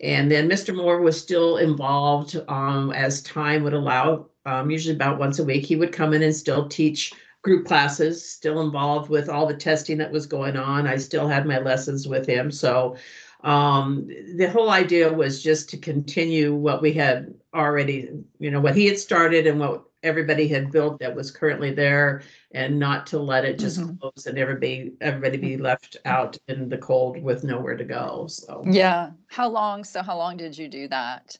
And 0.00 0.30
then 0.30 0.48
Mr. 0.48 0.74
Moore 0.74 1.02
was 1.02 1.20
still 1.20 1.58
involved 1.58 2.40
um, 2.48 2.90
as 2.92 3.20
time 3.22 3.62
would 3.64 3.74
allow, 3.74 4.26
um, 4.46 4.70
usually 4.70 4.94
about 4.94 5.18
once 5.18 5.38
a 5.38 5.44
week. 5.44 5.66
He 5.66 5.76
would 5.76 5.92
come 5.92 6.14
in 6.14 6.22
and 6.22 6.34
still 6.34 6.68
teach 6.68 7.12
group 7.42 7.66
classes, 7.66 8.26
still 8.26 8.62
involved 8.62 9.10
with 9.10 9.28
all 9.28 9.46
the 9.46 9.54
testing 9.54 9.98
that 9.98 10.10
was 10.10 10.26
going 10.26 10.56
on. 10.56 10.86
I 10.86 10.96
still 10.96 11.28
had 11.28 11.46
my 11.46 11.58
lessons 11.58 12.08
with 12.08 12.26
him. 12.26 12.50
So 12.50 12.96
um, 13.44 14.08
the 14.36 14.50
whole 14.50 14.70
idea 14.70 15.12
was 15.12 15.42
just 15.42 15.68
to 15.70 15.76
continue 15.76 16.54
what 16.54 16.80
we 16.80 16.92
had 16.94 17.34
already, 17.54 18.08
you 18.38 18.50
know, 18.50 18.60
what 18.60 18.76
he 18.76 18.86
had 18.86 18.98
started 18.98 19.46
and 19.46 19.60
what 19.60 19.84
everybody 20.02 20.48
had 20.48 20.72
built 20.72 20.98
that 21.00 21.14
was 21.14 21.30
currently 21.30 21.72
there 21.72 22.22
and 22.52 22.78
not 22.78 23.06
to 23.08 23.18
let 23.18 23.44
it 23.44 23.58
just 23.58 23.80
Mhm. 23.80 24.00
close 24.00 24.26
and 24.26 24.38
everybody 24.38 24.92
everybody 25.00 25.36
be 25.36 25.56
left 25.56 25.96
out 26.04 26.36
in 26.48 26.68
the 26.68 26.78
cold 26.78 27.22
with 27.22 27.44
nowhere 27.44 27.76
to 27.76 27.84
go 27.84 28.26
so 28.26 28.62
Yeah. 28.66 29.12
How 29.26 29.48
long? 29.48 29.84
So 29.84 30.02
how 30.02 30.16
long 30.16 30.36
did 30.36 30.56
you 30.56 30.68
do 30.68 30.88
that? 30.88 31.36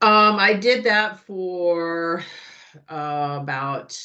um 0.00 0.38
i 0.38 0.52
did 0.54 0.84
that 0.84 1.18
for 1.18 2.22
uh, 2.88 3.38
about 3.42 3.98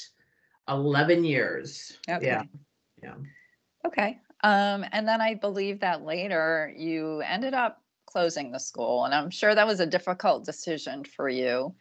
11 0.67 1.23
years 1.23 1.99
Okay. 2.09 2.25
yeah 2.25 2.43
yeah. 3.03 3.15
Okay. 3.85 4.17
Um, 4.41 4.85
and 4.93 5.05
then 5.07 5.19
I 5.21 5.35
believe 5.35 5.81
that 5.81 6.03
later 6.05 6.73
you 6.75 7.19
ended 7.19 7.53
up 7.53 7.81
closing 8.05 8.51
the 8.51 8.59
school, 8.59 9.03
and 9.05 9.13
I'm 9.13 9.29
sure 9.29 9.53
that 9.53 9.67
was 9.67 9.81
a 9.81 9.85
difficult 9.85 10.45
decision 10.45 11.03
for 11.03 11.27
you. 11.27 11.75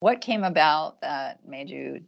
What 0.00 0.20
came 0.20 0.44
about 0.44 1.00
that 1.00 1.46
made 1.46 1.68
you 1.70 2.02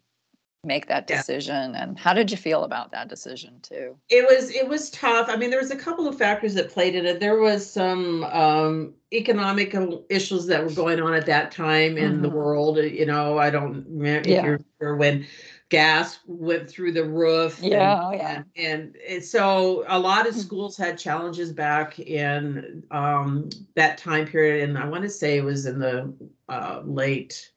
make 0.62 0.86
that 0.88 1.06
Yeah. 1.08 1.16
decision, 1.16 1.74
and 1.74 1.98
how 1.98 2.12
did 2.12 2.30
you 2.30 2.36
feel 2.36 2.64
about 2.64 2.92
that 2.92 3.08
decision 3.08 3.60
too? 3.62 3.96
it 4.10 4.26
was 4.28 4.50
it 4.50 4.66
was 4.68 4.90
tough 4.90 5.28
i 5.28 5.36
mean 5.36 5.50
there 5.50 5.60
was 5.60 5.70
a 5.70 5.76
couple 5.76 6.08
of 6.08 6.18
factors 6.18 6.54
that 6.54 6.68
played 6.68 6.96
in 6.96 7.06
it 7.06 7.20
there 7.20 7.38
was 7.38 7.68
some 7.70 8.24
um 8.24 8.92
economic 9.12 9.72
issues 10.08 10.46
that 10.46 10.64
were 10.64 10.72
going 10.72 11.00
on 11.00 11.14
at 11.14 11.26
that 11.26 11.52
time 11.52 11.96
in 11.96 12.20
the 12.20 12.28
Mhm. 12.28 12.32
world 12.32 12.76
you 12.78 13.06
know 13.06 13.38
i 13.38 13.48
don't 13.50 13.84
remember 13.88 14.28
if 14.28 14.34
Yeah. 14.34 14.44
you 14.46 14.58
remember 14.80 14.96
when 14.96 15.26
gas 15.68 16.18
went 16.26 16.68
through 16.68 16.90
the 16.92 17.04
roof 17.04 17.62
and- 17.62 17.70
Yeah, 17.70 18.00
oh, 18.04 18.10
yeah. 18.10 18.42
and, 18.56 18.96
and 19.08 19.24
so 19.24 19.84
a 19.86 19.98
lot 19.98 20.26
of 20.26 20.34
Mhm. 20.34 20.40
schools 20.40 20.76
had 20.76 20.98
challenges 20.98 21.52
back 21.52 22.00
in 22.00 22.82
um 22.90 23.48
that 23.76 23.96
time 23.96 24.26
period 24.26 24.68
and 24.68 24.76
i 24.76 24.86
want 24.88 25.04
to 25.04 25.08
say 25.10 25.36
it 25.38 25.44
was 25.44 25.66
in 25.66 25.78
the 25.78 26.12
uh 26.48 26.82
late 26.84 27.52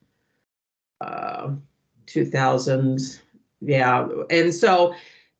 uh 1.03 1.51
2000s 2.07 3.19
yeah. 3.65 4.07
And 4.29 4.53
so 4.53 4.93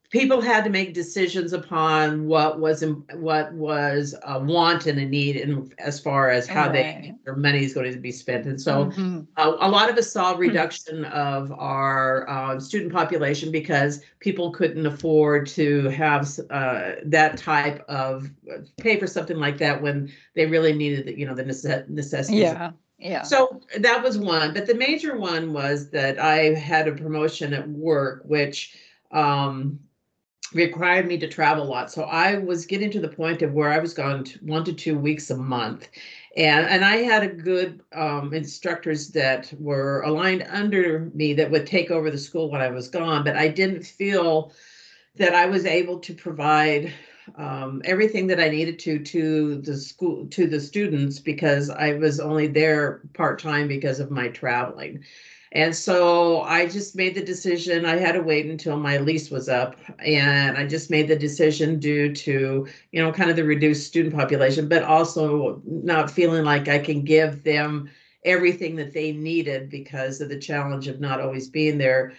people 0.10 0.40
had 0.40 0.64
to 0.64 0.70
make 0.70 0.94
decisions 0.94 1.54
upon 1.54 2.28
what 2.28 2.60
was 2.60 2.84
what 3.16 3.52
was 3.54 4.16
a 4.24 4.40
want 4.40 4.86
and 4.86 5.00
a 5.00 5.06
need 5.06 5.36
and 5.38 5.74
as 5.80 6.00
far 6.00 6.30
as 6.30 6.48
how 6.48 6.70
they 6.72 7.14
their 7.26 7.36
money 7.36 7.66
is 7.66 7.74
going 7.74 7.92
to 7.92 7.98
be 8.00 8.12
spent. 8.12 8.46
And 8.46 8.62
so 8.62 8.86
Mhm. 8.86 9.28
uh, 9.38 9.54
a 9.60 9.70
lot 9.70 9.90
of 9.90 9.98
us 9.98 10.12
saw 10.12 10.34
a 10.34 10.38
reduction 10.38 11.04
of 11.06 11.52
our 11.52 12.30
uh, 12.30 12.60
student 12.60 12.94
population 12.94 13.52
because 13.52 14.02
people 14.20 14.52
couldn't 14.52 14.86
afford 14.86 15.48
to 15.48 15.90
have 15.90 16.30
uh, 16.50 16.92
that 17.06 17.38
type 17.38 17.84
of 17.90 18.30
pay 18.78 19.00
for 19.00 19.08
something 19.08 19.38
like 19.38 19.58
that 19.58 19.82
when 19.82 20.12
they 20.36 20.46
really 20.46 20.74
needed 20.74 21.08
the, 21.08 21.18
you 21.20 21.26
know 21.26 21.36
the 21.36 21.44
necess- 21.44 21.90
necessities. 21.90 22.40
Yeah. 22.42 22.72
Yeah. 23.04 23.24
so 23.24 23.62
that 23.80 24.02
was 24.02 24.18
one, 24.18 24.54
but 24.54 24.66
the 24.66 24.76
major 24.76 25.18
one 25.18 25.52
was 25.52 25.90
that 25.90 26.20
I 26.20 26.54
had 26.54 26.88
a 26.88 26.94
promotion 26.94 27.54
at 27.54 27.68
work, 27.68 28.24
which 28.26 28.78
um, 29.12 29.78
required 30.54 31.08
me 31.08 31.18
to 31.18 31.28
travel 31.28 31.66
a 31.66 31.66
lot. 31.66 31.92
So 31.92 32.04
I 32.04 32.38
was 32.38 32.66
getting 32.66 32.92
to 32.92 33.02
the 33.02 33.10
point 33.10 33.42
of 33.42 33.54
where 33.54 33.72
I 33.72 33.80
was 33.80 33.94
gone 33.94 34.26
one 34.42 34.64
to 34.64 34.74
two 34.74 34.98
weeks 34.98 35.30
a 35.30 35.38
month. 35.38 35.90
And, 36.38 36.66
and 36.66 36.86
I 36.86 36.98
had 36.98 37.24
a 37.24 37.28
good 37.28 37.82
um, 37.94 38.34
instructors 38.34 39.10
that 39.10 39.54
were 39.60 40.02
aligned 40.02 40.48
under 40.50 41.12
me 41.14 41.34
that 41.34 41.52
would 41.52 41.68
take 41.68 41.92
over 41.92 42.10
the 42.10 42.18
school 42.18 42.50
when 42.50 42.62
I 42.62 42.70
was 42.70 42.88
gone, 42.88 43.24
but 43.24 43.36
I 43.36 43.50
didn't 43.50 43.84
feel 43.84 44.54
that 45.16 45.36
I 45.36 45.46
was 45.46 45.66
able 45.66 46.00
to 46.00 46.14
provide 46.14 46.92
um, 47.36 47.82
everything 47.86 48.28
that 48.28 48.40
I 48.40 48.50
needed 48.50 48.80
to 48.80 49.00
to 49.00 49.56
the 49.62 49.78
school 49.78 50.28
to 50.28 50.48
the 50.48 50.60
students 50.60 51.20
because 51.20 51.70
I 51.70 51.94
was 51.94 52.20
only 52.20 52.48
there 52.48 53.02
part 53.14 53.40
time 53.40 53.68
because 53.68 54.00
of 54.00 54.12
my 54.12 54.30
traveling. 54.30 55.04
And 55.52 55.76
so 55.76 56.42
I 56.42 56.66
just 56.66 56.96
made 56.96 57.14
the 57.14 57.24
decision. 57.24 57.86
I 57.86 57.98
had 57.98 58.14
to 58.14 58.22
wait 58.22 58.48
until 58.48 58.78
my 58.78 58.98
lease 58.98 59.30
was 59.30 59.48
up, 59.50 59.76
and 60.00 60.58
I 60.58 60.66
just 60.66 60.90
made 60.90 61.08
the 61.08 61.16
decision 61.16 61.80
due 61.80 62.14
to 62.16 62.68
you 62.92 63.02
know 63.04 63.12
kind 63.12 63.30
of 63.30 63.36
the 63.36 63.44
reduced 63.44 63.88
student 63.88 64.16
population, 64.16 64.68
but 64.68 64.84
also 64.84 65.62
not 65.66 66.10
feeling 66.12 66.44
like 66.44 66.68
I 66.68 66.80
can 66.80 67.04
give 67.04 67.44
them 67.44 67.90
everything 68.26 68.76
that 68.78 68.94
they 68.94 69.12
needed 69.12 69.70
because 69.70 70.22
of 70.22 70.30
the 70.30 70.40
challenge 70.40 70.88
of 70.88 71.00
not 71.00 71.20
always 71.22 71.50
being 71.50 71.78
there. 71.78 72.14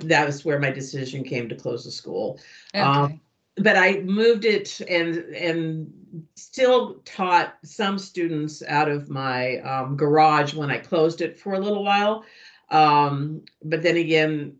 That 0.00 0.26
was 0.26 0.44
where 0.44 0.58
my 0.58 0.70
decision 0.70 1.24
came 1.24 1.48
to 1.48 1.54
close 1.54 1.84
the 1.84 1.90
school 1.90 2.38
um, 2.78 3.04
Okay. 3.04 3.20
But 3.62 3.76
I 3.76 4.00
moved 4.00 4.44
it 4.44 4.80
and 4.80 5.16
and 5.34 5.92
still 6.34 6.94
taught 7.04 7.56
some 7.64 7.98
students 7.98 8.62
out 8.66 8.88
of 8.88 9.08
my 9.08 9.58
um, 9.58 9.96
garage 9.96 10.54
when 10.54 10.70
I 10.70 10.78
closed 10.78 11.20
it 11.20 11.38
for 11.38 11.54
a 11.54 11.60
little 11.60 11.84
while. 11.84 12.24
Um, 12.70 13.42
but 13.64 13.82
then 13.82 13.96
again, 13.96 14.56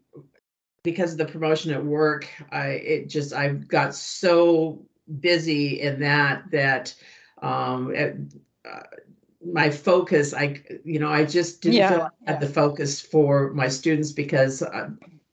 because 0.83 1.13
of 1.13 1.19
the 1.19 1.27
promotion 1.27 1.73
at 1.73 1.85
work, 1.85 2.29
I 2.51 2.67
it 2.69 3.09
just 3.09 3.33
I 3.35 3.49
got 3.51 3.95
so 3.95 4.85
busy 5.21 5.81
in 5.81 6.01
that 6.01 6.51
that 6.51 6.95
um, 7.43 7.95
it, 7.95 8.17
uh, 8.65 8.81
my 9.45 9.71
focus, 9.71 10.35
I 10.35 10.63
you 10.85 10.99
know, 10.99 11.11
I 11.11 11.25
just 11.25 11.63
didn't 11.63 11.79
Yeah, 11.79 11.89
feel 11.89 12.03
I 12.27 12.33
had 12.33 12.41
the 12.41 12.49
focus 12.49 13.01
for 13.01 13.53
my 13.55 13.69
students 13.69 14.13
because 14.13 14.63
uh, 14.63 14.91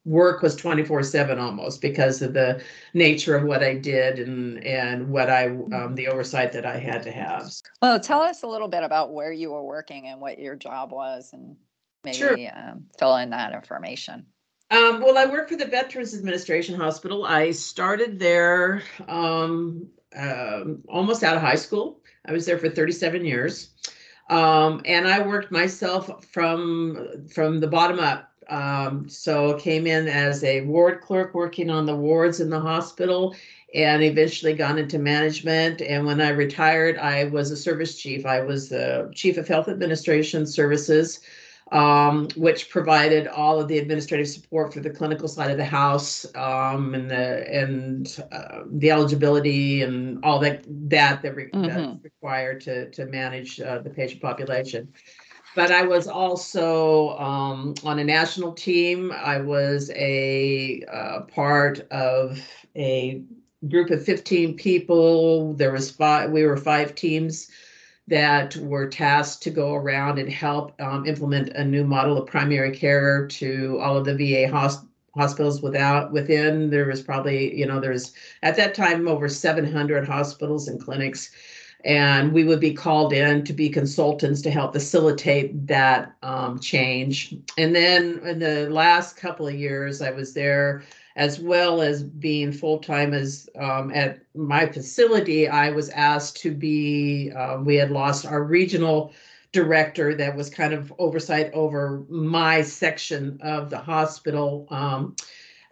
work 0.07 0.41
was 0.41 0.55
24 0.55 1.03
7 1.03 1.37
almost 1.37 1.81
because 1.81 2.21
of 2.21 2.33
the 2.33 2.63
nature 2.93 3.35
of 3.35 3.43
what 3.43 3.61
I 3.61 3.75
did 3.75 4.19
and 4.19 4.63
and 4.63 5.09
what 5.09 5.29
I 5.29 5.47
um, 5.47 5.93
the 5.95 6.07
oversight 6.07 6.53
that 6.53 6.65
I 6.65 6.77
had 6.77 7.03
to 7.03 7.11
have. 7.11 7.51
Well, 7.81 7.99
tell 7.99 8.21
us 8.21 8.43
a 8.43 8.47
little 8.47 8.69
bit 8.69 8.83
about 8.83 9.13
where 9.13 9.31
you 9.31 9.51
were 9.51 9.63
working 9.63 10.07
and 10.07 10.21
what 10.21 10.39
your 10.39 10.55
job 10.55 10.91
was, 10.91 11.31
and 11.33 11.57
maybe 12.03 12.17
Sure. 12.17 12.37
um, 12.55 12.85
fill 12.97 13.17
in 13.17 13.29
that 13.31 13.53
information. 13.53 14.25
Um, 14.71 15.01
well, 15.01 15.17
I 15.17 15.25
work 15.25 15.49
for 15.49 15.55
the 15.55 15.65
Veterans 15.65 16.13
Administration 16.13 16.75
Hospital. 16.75 17.25
I 17.25 17.51
started 17.51 18.19
there 18.19 18.83
um, 19.07 19.87
um, 20.15 20.83
almost 20.89 21.23
out 21.23 21.35
of 21.35 21.41
high 21.41 21.55
school. 21.55 22.01
I 22.25 22.31
was 22.31 22.45
there 22.45 22.57
for 22.57 22.69
37 22.69 23.23
years, 23.25 23.69
um, 24.29 24.81
and 24.85 25.07
I 25.07 25.25
worked 25.25 25.51
myself 25.51 26.25
from 26.25 27.27
from 27.33 27.59
the 27.59 27.67
bottom 27.67 27.99
up. 27.99 28.26
Um, 28.49 29.07
so 29.09 29.55
came 29.55 29.87
in 29.87 30.07
as 30.07 30.43
a 30.43 30.61
ward 30.61 31.01
clerk, 31.01 31.33
working 31.33 31.69
on 31.69 31.85
the 31.85 31.95
wards 31.95 32.39
in 32.39 32.49
the 32.49 32.59
hospital, 32.59 33.35
and 33.73 34.03
eventually 34.03 34.53
got 34.53 34.77
into 34.79 34.97
management. 34.97 35.81
And 35.81 36.05
when 36.05 36.21
I 36.21 36.29
retired, 36.29 36.97
I 36.97 37.25
was 37.25 37.51
a 37.51 37.57
service 37.57 37.97
chief. 37.97 38.25
I 38.25 38.41
was 38.41 38.69
the 38.69 39.11
chief 39.13 39.37
of 39.37 39.47
health 39.47 39.67
administration 39.67 40.45
services 40.45 41.19
um, 41.71 42.29
which 42.35 42.69
provided 42.69 43.27
all 43.27 43.59
of 43.59 43.67
the 43.67 43.77
administrative 43.77 44.27
support 44.27 44.73
for 44.73 44.79
the 44.79 44.89
clinical 44.89 45.27
side 45.27 45.51
of 45.51 45.57
the 45.57 45.65
house 45.65 46.25
um, 46.35 46.93
and 46.93 47.09
the 47.09 47.53
and 47.53 48.23
uh, 48.31 48.63
the 48.71 48.89
eligibility 48.91 49.81
and 49.81 50.23
all 50.23 50.39
that 50.39 50.63
that 50.89 51.21
that 51.21 51.35
re- 51.35 51.49
that's 51.53 51.87
Mhm. 51.87 52.03
required 52.03 52.61
to 52.61 52.89
to 52.91 53.05
manage 53.05 53.59
uh, 53.59 53.79
the 53.79 53.89
patient 53.89 54.21
population. 54.21 54.93
But 55.55 55.71
I 55.71 55.83
was 55.83 56.07
also 56.07 57.17
um, 57.17 57.73
on 57.83 57.99
a 57.99 58.03
national 58.03 58.53
team. 58.53 59.11
I 59.11 59.39
was 59.39 59.89
a 59.95 60.83
uh, 60.91 61.21
part 61.21 61.79
of 61.91 62.39
a 62.75 63.23
group 63.67 63.89
of 63.89 64.03
15 64.03 64.55
people. 64.55 65.53
There 65.53 65.71
was 65.71 65.89
five. 65.89 66.31
We 66.31 66.45
were 66.45 66.57
five 66.57 66.93
teams 66.95 67.49
that 68.07 68.55
were 68.57 68.87
tasked 68.87 69.43
to 69.43 69.49
go 69.49 69.73
around 69.73 70.17
and 70.19 70.31
help 70.31 70.79
um, 70.81 71.05
implement 71.05 71.49
a 71.49 71.65
new 71.65 71.83
model 71.83 72.17
of 72.17 72.27
primary 72.27 72.75
care 72.75 73.27
to 73.27 73.79
all 73.81 73.97
of 73.97 74.05
the 74.05 74.15
VA 74.15 74.49
hos- 74.49 74.85
hospitals 75.15 75.61
without 75.61 76.11
within 76.11 76.69
there 76.69 76.85
was 76.85 77.01
probably 77.01 77.57
you 77.57 77.65
know 77.65 77.79
there's 77.79 78.13
at 78.43 78.55
that 78.55 78.75
time 78.75 79.07
over 79.07 79.27
700 79.27 80.07
hospitals 80.07 80.67
and 80.67 80.79
clinics 80.79 81.31
and 81.85 82.33
we 82.33 82.43
would 82.43 82.59
be 82.59 82.73
called 82.73 83.13
in 83.13 83.43
to 83.43 83.53
be 83.53 83.69
consultants 83.69 84.41
to 84.41 84.51
help 84.51 84.73
facilitate 84.73 85.67
that 85.67 86.13
um, 86.23 86.59
change 86.59 87.35
and 87.57 87.75
then 87.75 88.19
in 88.25 88.39
the 88.39 88.69
last 88.69 89.15
couple 89.15 89.47
of 89.47 89.55
years 89.55 90.01
i 90.01 90.11
was 90.11 90.33
there 90.33 90.83
as 91.17 91.39
well 91.39 91.81
as 91.81 92.03
being 92.03 92.51
full 92.51 92.77
time 92.77 93.13
as 93.13 93.49
um, 93.59 93.91
at 93.91 94.19
my 94.35 94.67
facility, 94.67 95.49
I 95.49 95.71
was 95.71 95.89
asked 95.89 96.37
to 96.41 96.53
be. 96.53 97.31
Uh, 97.31 97.57
we 97.57 97.75
had 97.75 97.89
lost 97.89 98.25
our 98.25 98.43
regional 98.43 99.11
director 99.51 100.13
that 100.13 100.35
was 100.35 100.49
kind 100.51 100.73
of 100.73 100.93
oversight 100.99 101.51
over 101.53 102.03
my 102.07 102.61
section 102.61 103.39
of 103.41 103.71
the 103.71 103.79
hospital. 103.79 104.67
Um, 104.69 105.15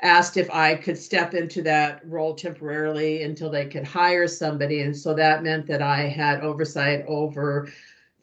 asked 0.06 0.38
if 0.38 0.50
I 0.52 0.76
could 0.76 0.98
step 0.98 1.34
into 1.34 1.62
that 1.64 2.02
role 2.08 2.36
temporarily 2.36 3.24
until 3.24 3.50
they 3.50 3.66
could 3.68 3.84
hire 3.86 4.28
somebody, 4.28 4.82
and 4.82 4.96
so 4.96 5.14
that 5.16 5.44
meant 5.44 5.68
that 5.68 5.82
I 5.82 6.04
had 6.08 6.42
oversight 6.42 7.06
over 7.08 7.70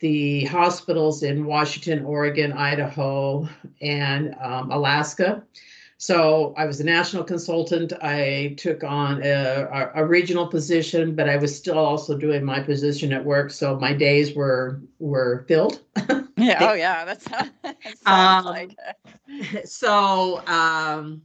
the 0.00 0.44
hospitals 0.46 1.22
in 1.22 1.46
Washington, 1.46 2.04
Oregon, 2.04 2.52
Idaho, 2.52 3.48
and 3.80 4.34
um, 4.42 4.70
Alaska. 4.70 5.44
So 5.98 6.54
I 6.56 6.64
was 6.66 6.80
a 6.80 6.84
national 6.84 7.24
consultant. 7.24 7.92
I 8.02 8.54
took 8.58 8.82
on 8.84 9.22
a, 9.22 9.68
a, 9.94 10.02
a 10.02 10.06
regional 10.06 10.48
position, 10.48 11.14
but 11.14 11.28
I 11.28 11.36
was 11.36 11.56
still 11.56 11.78
also 11.78 12.18
doing 12.18 12.44
my 12.44 12.60
position 12.60 13.12
at 13.12 13.24
work. 13.24 13.50
So 13.52 13.78
my 13.78 13.92
days 13.94 14.34
were 14.34 14.82
were 14.98 15.44
filled. 15.48 15.80
Yeah. 16.36 16.70
Oh, 16.70 16.72
yeah. 16.74 17.04
That's 17.04 17.24
that 17.62 17.98
sounds 17.98 18.44
Um, 18.44 18.44
like 18.44 18.76
so 19.64 20.44
um, 20.46 21.22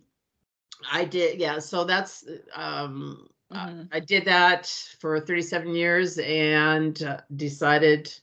I 0.92 1.06
did, 1.06 1.40
yeah. 1.40 1.60
So 1.60 1.84
that's 1.84 2.26
um, 2.56 3.28
I- 3.52 3.70
Mhm. 3.70 3.88
I 3.94 4.00
did 4.02 4.26
that 4.26 4.68
for 5.00 5.20
37 5.20 5.74
years 5.74 6.18
and 6.18 7.02
uh, 7.02 7.22
decided 7.36 8.14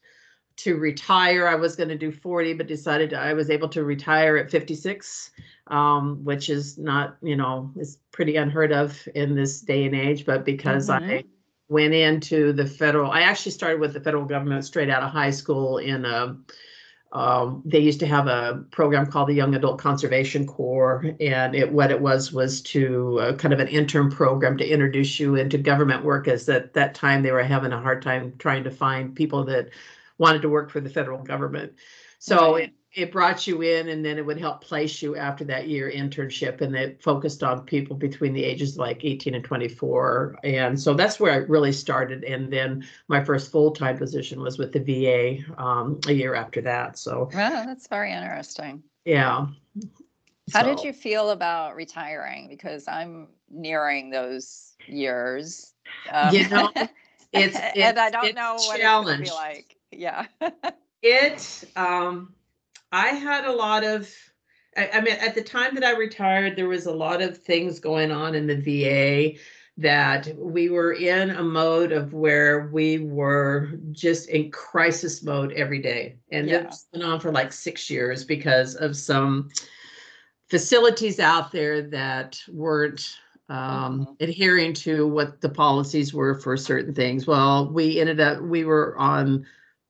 to 0.57 0.77
retire. 0.77 1.48
I 1.48 1.55
was 1.57 1.77
going 1.77 1.88
to 1.88 1.98
do 1.98 2.12
40, 2.12 2.55
but 2.55 2.66
decided 2.66 3.12
I 3.14 3.33
was 3.33 3.50
able 3.50 3.68
to 3.70 3.85
retire 3.85 4.37
at 4.37 4.50
56, 4.50 5.31
um, 5.68 6.24
which 6.24 6.48
is 6.50 6.79
not, 6.79 7.16
you 7.22 7.37
know, 7.37 7.72
is 7.77 7.98
pretty 8.12 8.37
unheard 8.37 8.72
of 8.72 9.09
in 9.14 9.35
this 9.35 9.61
day 9.62 9.85
and 9.87 9.94
age. 9.94 10.24
But 10.27 10.44
because 10.44 10.90
I 10.90 11.00
Mhm. 11.00 11.24
went 11.68 11.94
into 11.94 12.53
the 12.53 12.66
federal, 12.66 13.11
I 13.11 13.22
actually 13.22 13.53
started 13.53 13.81
with 13.81 13.94
the 13.94 14.00
federal 14.00 14.27
government 14.27 14.64
straight 14.64 14.90
out 14.90 15.03
of 15.03 15.11
high 15.11 15.31
school 15.31 15.79
in 15.79 16.05
a 16.05 16.37
um, 17.14 17.62
they 17.64 17.79
used 17.79 18.00
to 18.00 18.07
have 18.07 18.27
a 18.27 18.64
program 18.72 19.07
called 19.07 19.29
the 19.29 19.35
Young 19.35 19.55
Adult 19.55 19.79
Conservation 19.79 20.46
Corps, 20.46 21.07
and 21.20 21.55
it 21.55 21.72
what 21.72 21.92
it 21.92 22.00
was 22.00 22.33
was 22.33 22.61
to 22.62 23.20
uh, 23.20 23.37
kind 23.37 23.55
of 23.55 23.61
an 23.61 23.68
intern 23.68 24.11
program 24.11 24.57
to 24.59 24.66
introduce 24.68 25.20
you 25.20 25.37
into 25.37 25.57
government 25.57 26.05
work. 26.05 26.27
As 26.27 26.48
at 26.48 26.74
that 26.74 26.94
time 26.94 27.22
they 27.22 27.31
were 27.31 27.42
having 27.44 27.72
a 27.72 27.81
hard 27.81 28.03
time 28.03 28.35
trying 28.38 28.64
to 28.64 28.70
find 28.70 29.14
people 29.14 29.44
that 29.44 29.70
wanted 30.18 30.42
to 30.42 30.48
work 30.48 30.70
for 30.70 30.81
the 30.81 30.90
federal 30.90 31.22
government. 31.22 31.72
So 32.18 32.55
Right. 32.55 32.74
It 32.94 33.11
brought 33.12 33.46
you 33.46 33.62
in, 33.62 33.88
and 33.88 34.04
then 34.04 34.18
it 34.18 34.24
would 34.24 34.38
help 34.38 34.62
place 34.62 35.02
you 35.02 35.16
after 35.16 35.44
that 35.44 35.68
year 35.68 35.90
internship, 35.90 36.61
and 36.61 36.74
it 36.76 37.02
focused 37.02 37.42
on 37.42 37.64
people 37.66 37.96
between 37.96 38.33
the 38.33 38.44
ages 38.44 38.72
of 38.72 38.78
like 38.78 39.04
18 39.04 39.35
and 39.35 39.44
24, 39.44 40.38
and 40.44 40.80
so 40.80 40.94
that's 40.94 41.18
where 41.18 41.33
I 41.33 41.37
really 41.37 41.72
started. 41.72 42.24
And 42.24 42.52
then 42.52 42.87
my 43.09 43.22
first 43.24 43.50
full 43.50 43.72
time 43.72 43.98
position 43.98 44.40
was 44.40 44.59
with 44.59 44.72
the 44.72 44.80
VA 44.80 45.61
um, 45.62 45.98
a 46.07 46.12
year 46.12 46.35
after 46.35 46.61
that. 46.62 46.98
So 46.98 47.30
Wow, 47.35 47.64
that's 47.66 47.88
very 47.88 48.12
interesting. 48.12 48.83
yeah. 49.04 49.46
How 50.52 50.62
did 50.62 50.85
you 50.85 50.92
feel 50.92 51.30
about 51.30 51.74
retiring? 51.74 52.48
Because 52.48 52.87
I'm 52.87 53.28
nearing 53.50 54.11
those 54.11 54.74
years. 54.87 55.72
Um, 56.12 56.35
You 56.35 56.48
know, 56.48 56.70
it's- 57.33 57.72
and 57.76 57.98
I 57.98 58.11
don't 58.11 58.26
it's 58.26 58.37
know 58.37 58.54
what 58.54 58.78
challenge. 58.78 59.22
it's 59.22 59.30
be 59.30 59.35
like. 59.35 59.76
Yeah. 59.90 60.26
It, 61.07 61.64
um, 61.76 62.34
I 62.94 63.09
had 63.09 63.44
a 63.44 63.52
lot 63.52 63.83
of, 63.83 64.09
I, 64.76 64.88
I 64.94 65.00
mean, 65.00 65.14
at 65.14 65.35
the 65.35 65.42
time 65.42 65.74
that 65.74 65.83
I 65.83 65.96
retired, 65.96 66.54
there 66.54 66.68
was 66.68 66.87
a 66.87 66.92
lot 66.92 67.20
of 67.20 67.37
things 67.37 67.80
going 67.80 68.12
on 68.12 68.37
in 68.37 68.46
the 68.46 68.54
VA 68.54 69.37
that 69.78 70.33
we 70.38 70.70
were 70.70 70.92
in 70.92 71.30
a 71.30 71.42
mode 71.42 71.90
of 71.90 72.14
where 72.14 72.68
we 72.72 73.00
were 73.00 73.72
just 73.90 74.28
in 74.28 74.52
crisis 74.52 75.24
mode 75.24 75.52
every 75.54 75.83
day. 75.83 76.18
And 76.30 76.48
Yeah. 76.48 76.62
this 76.62 76.87
went 76.92 77.04
on 77.04 77.18
for 77.18 77.33
like 77.33 77.52
six 77.52 77.90
years 77.90 78.24
because 78.24 78.76
of 78.76 78.96
some 78.96 79.48
facilities 80.48 81.18
out 81.18 81.50
there 81.50 81.83
that 81.83 82.38
weren't 82.48 83.16
um, 83.48 84.07
Mhm. 84.07 84.16
adhering 84.20 84.72
to 84.72 85.07
what 85.07 85.40
the 85.40 85.48
policies 85.48 86.14
were 86.14 86.35
for 86.37 86.57
certain 86.57 86.94
things. 86.94 87.26
Well, 87.26 87.72
we 87.72 88.00
ended 88.00 88.20
up, 88.20 88.40
we 88.40 88.64
were 88.64 88.96
on, 88.96 89.44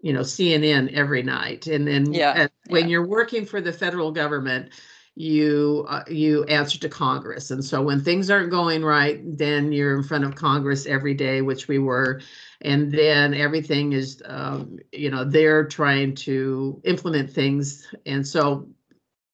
you 0.04 0.12
know, 0.12 0.20
CNN 0.20 0.92
every 0.92 1.22
night. 1.22 1.66
And 1.66 1.88
then 1.88 2.12
Yeah, 2.12 2.32
at- 2.36 2.52
when 2.68 2.82
yeah. 2.82 2.88
you're 2.88 3.06
working 3.06 3.46
for 3.46 3.62
the 3.62 3.72
federal 3.72 4.12
government, 4.12 4.68
you 5.14 5.86
uh, 5.88 6.02
you 6.08 6.44
answer 6.44 6.78
to 6.80 6.88
Congress. 6.90 7.50
And 7.50 7.64
so 7.64 7.80
when 7.82 8.02
things 8.02 8.28
aren't 8.28 8.50
going 8.50 8.84
right, 8.84 9.22
then 9.24 9.72
you're 9.72 9.96
in 9.96 10.02
front 10.02 10.24
of 10.24 10.34
Congress 10.34 10.84
every 10.84 11.14
day, 11.14 11.40
which 11.40 11.68
we 11.68 11.78
were. 11.78 12.20
And 12.60 12.92
then 12.92 13.32
everything 13.32 13.92
is, 13.94 14.22
um, 14.26 14.78
you 14.92 15.10
know, 15.10 15.24
they're 15.24 15.64
trying 15.64 16.14
to 16.16 16.82
implement 16.84 17.30
things. 17.30 17.86
And 18.04 18.26
so 18.26 18.68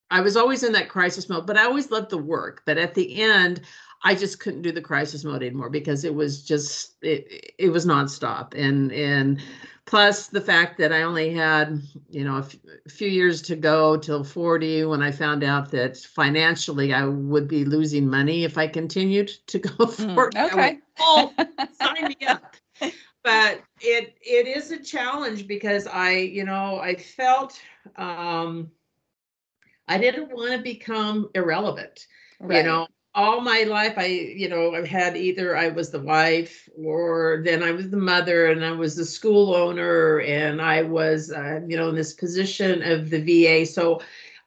I 0.09 0.21
was 0.21 0.37
always 0.37 0.63
in 0.63 0.71
that 0.73 0.87
crisis 0.87 1.27
mode, 1.27 1.47
but 1.47 1.57
I 1.57 1.65
always 1.65 1.91
loved 1.91 2.11
the 2.11 2.17
work. 2.17 2.63
But 2.65 2.77
at 2.77 2.93
the 2.93 3.21
end, 3.21 3.61
I 4.03 4.15
just 4.15 4.39
couldn't 4.39 4.61
do 4.61 4.71
the 4.71 4.81
crisis 4.81 5.25
mode 5.25 5.43
anymore 5.43 5.69
because 5.69 6.05
it 6.05 6.15
was 6.15 6.43
just 6.45 6.95
it 7.01 7.53
it 7.59 7.69
was 7.71 7.85
nonstop. 7.85 8.53
And 8.55 8.91
and 8.93 9.41
plus 9.91 10.29
the 10.29 10.41
fact 10.41 10.79
that 10.79 10.93
I 10.93 11.03
only 11.03 11.33
had 11.33 11.81
you 12.09 12.23
know 12.25 12.37
a 12.37 12.39
f- 12.39 12.55
a 12.87 12.89
few 12.89 13.09
years 13.09 13.41
to 13.43 13.57
go 13.57 13.97
till 13.97 14.23
40 14.23 14.85
when 14.85 15.03
I 15.03 15.11
found 15.11 15.43
out 15.43 15.71
that 15.71 15.97
financially 15.97 16.93
I 16.93 17.05
would 17.05 17.47
be 17.47 17.65
losing 17.65 18.09
money 18.09 18.45
if 18.45 18.57
I 18.57 18.67
continued 18.67 19.29
to 19.47 19.59
go 19.59 19.85
Mm, 19.99 20.15
forward. 20.15 20.35
I 20.49 20.55
okay. 20.55 20.55
went, 20.55 20.83
oh, 20.99 21.35
sign 21.73 22.07
me 22.07 22.27
up. 22.27 22.55
But 23.23 23.63
it 23.81 24.15
it 24.21 24.47
is 24.47 24.71
a 24.71 24.81
challenge 24.83 25.47
because 25.47 25.87
I 25.87 26.11
you 26.17 26.45
know 26.45 26.79
I 26.79 26.95
felt 26.95 27.61
um 27.97 28.71
I 29.87 29.97
didn't 29.99 30.33
want 30.33 30.53
to 30.53 30.59
become 30.59 31.29
irrelevant. 31.35 32.07
You 32.49 32.63
know, 32.63 32.87
all 33.13 33.41
my 33.41 33.63
life 33.63 33.95
I, 33.97 34.05
you 34.05 34.47
know, 34.47 34.73
I've 34.73 34.87
had 34.87 35.17
either 35.17 35.57
I 35.57 35.67
was 35.67 35.89
the 35.89 35.99
wife 35.99 36.69
or 36.77 37.41
then 37.43 37.61
I 37.61 37.71
was 37.71 37.89
the 37.89 37.97
mother 37.97 38.47
and 38.47 38.63
I 38.63 38.71
was 38.71 38.95
the 38.95 39.05
school 39.05 39.53
owner 39.53 40.21
and 40.21 40.61
I 40.61 40.83
was, 40.83 41.31
uh, 41.31 41.59
you 41.67 41.75
know, 41.75 41.89
in 41.89 41.95
this 41.95 42.13
position 42.13 42.81
of 42.83 43.09
the 43.09 43.19
VA. 43.19 43.65
So 43.65 44.01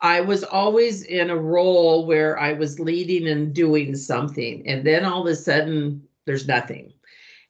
I 0.05 0.21
was 0.21 0.45
always 0.45 1.03
in 1.03 1.31
a 1.31 1.37
role 1.37 2.07
where 2.07 2.39
I 2.39 2.53
was 2.53 2.79
leading 2.79 3.27
and 3.29 3.55
doing 3.55 3.97
something, 3.97 4.67
and 4.69 4.85
then 4.85 5.05
all 5.05 5.23
of 5.23 5.33
a 5.33 5.35
sudden 5.35 6.07
there's 6.27 6.47
nothing, 6.47 6.93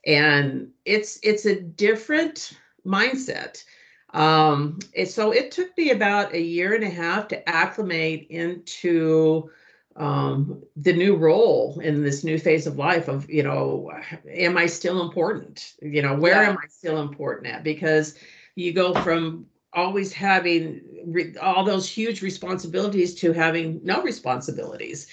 and 0.07 0.69
it's 0.85 1.19
it's 1.25 1.47
a 1.47 1.61
different 1.61 2.57
mindset. 2.87 3.65
Um, 4.11 4.79
so 5.05 5.33
it 5.33 5.51
took 5.51 5.77
me 5.77 5.91
about 5.91 6.33
a 6.33 6.41
year 6.41 6.77
and 6.77 6.85
a 6.85 6.91
half 6.91 7.27
to 7.29 7.49
acclimate 7.49 8.29
into 8.31 9.51
um, 9.97 10.63
the 10.77 10.93
new 10.93 11.17
role 11.17 11.79
in 11.81 12.03
this 12.03 12.25
new 12.25 12.39
phase 12.39 12.67
of 12.67 12.77
life 12.79 13.09
of, 13.09 13.29
you 13.31 13.43
know, 13.43 13.91
am 14.29 14.57
I 14.57 14.67
still 14.67 15.03
important? 15.03 15.75
You 15.83 16.03
know, 16.03 16.15
where 16.17 16.43
Yeah. 16.43 16.45
am 16.45 16.57
I 16.59 16.67
still 16.69 17.01
important 17.01 17.47
at? 17.49 17.63
Because 17.65 18.19
you 18.57 18.73
go 18.73 18.95
from 18.95 19.47
always 19.73 20.13
having 20.13 20.81
re- 21.07 21.37
all 21.41 21.65
those 21.65 21.89
huge 21.89 22.23
responsibilities 22.23 23.15
to 23.17 23.33
having 23.33 23.81
no 23.85 24.03
responsibilities. 24.03 25.07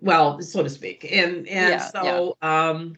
Well, 0.00 0.40
so 0.42 0.62
to 0.62 0.70
speak. 0.70 1.06
And 1.10 1.46
and 1.48 1.80
Yeah, 1.80 1.82
so 1.82 2.36
um 2.42 2.96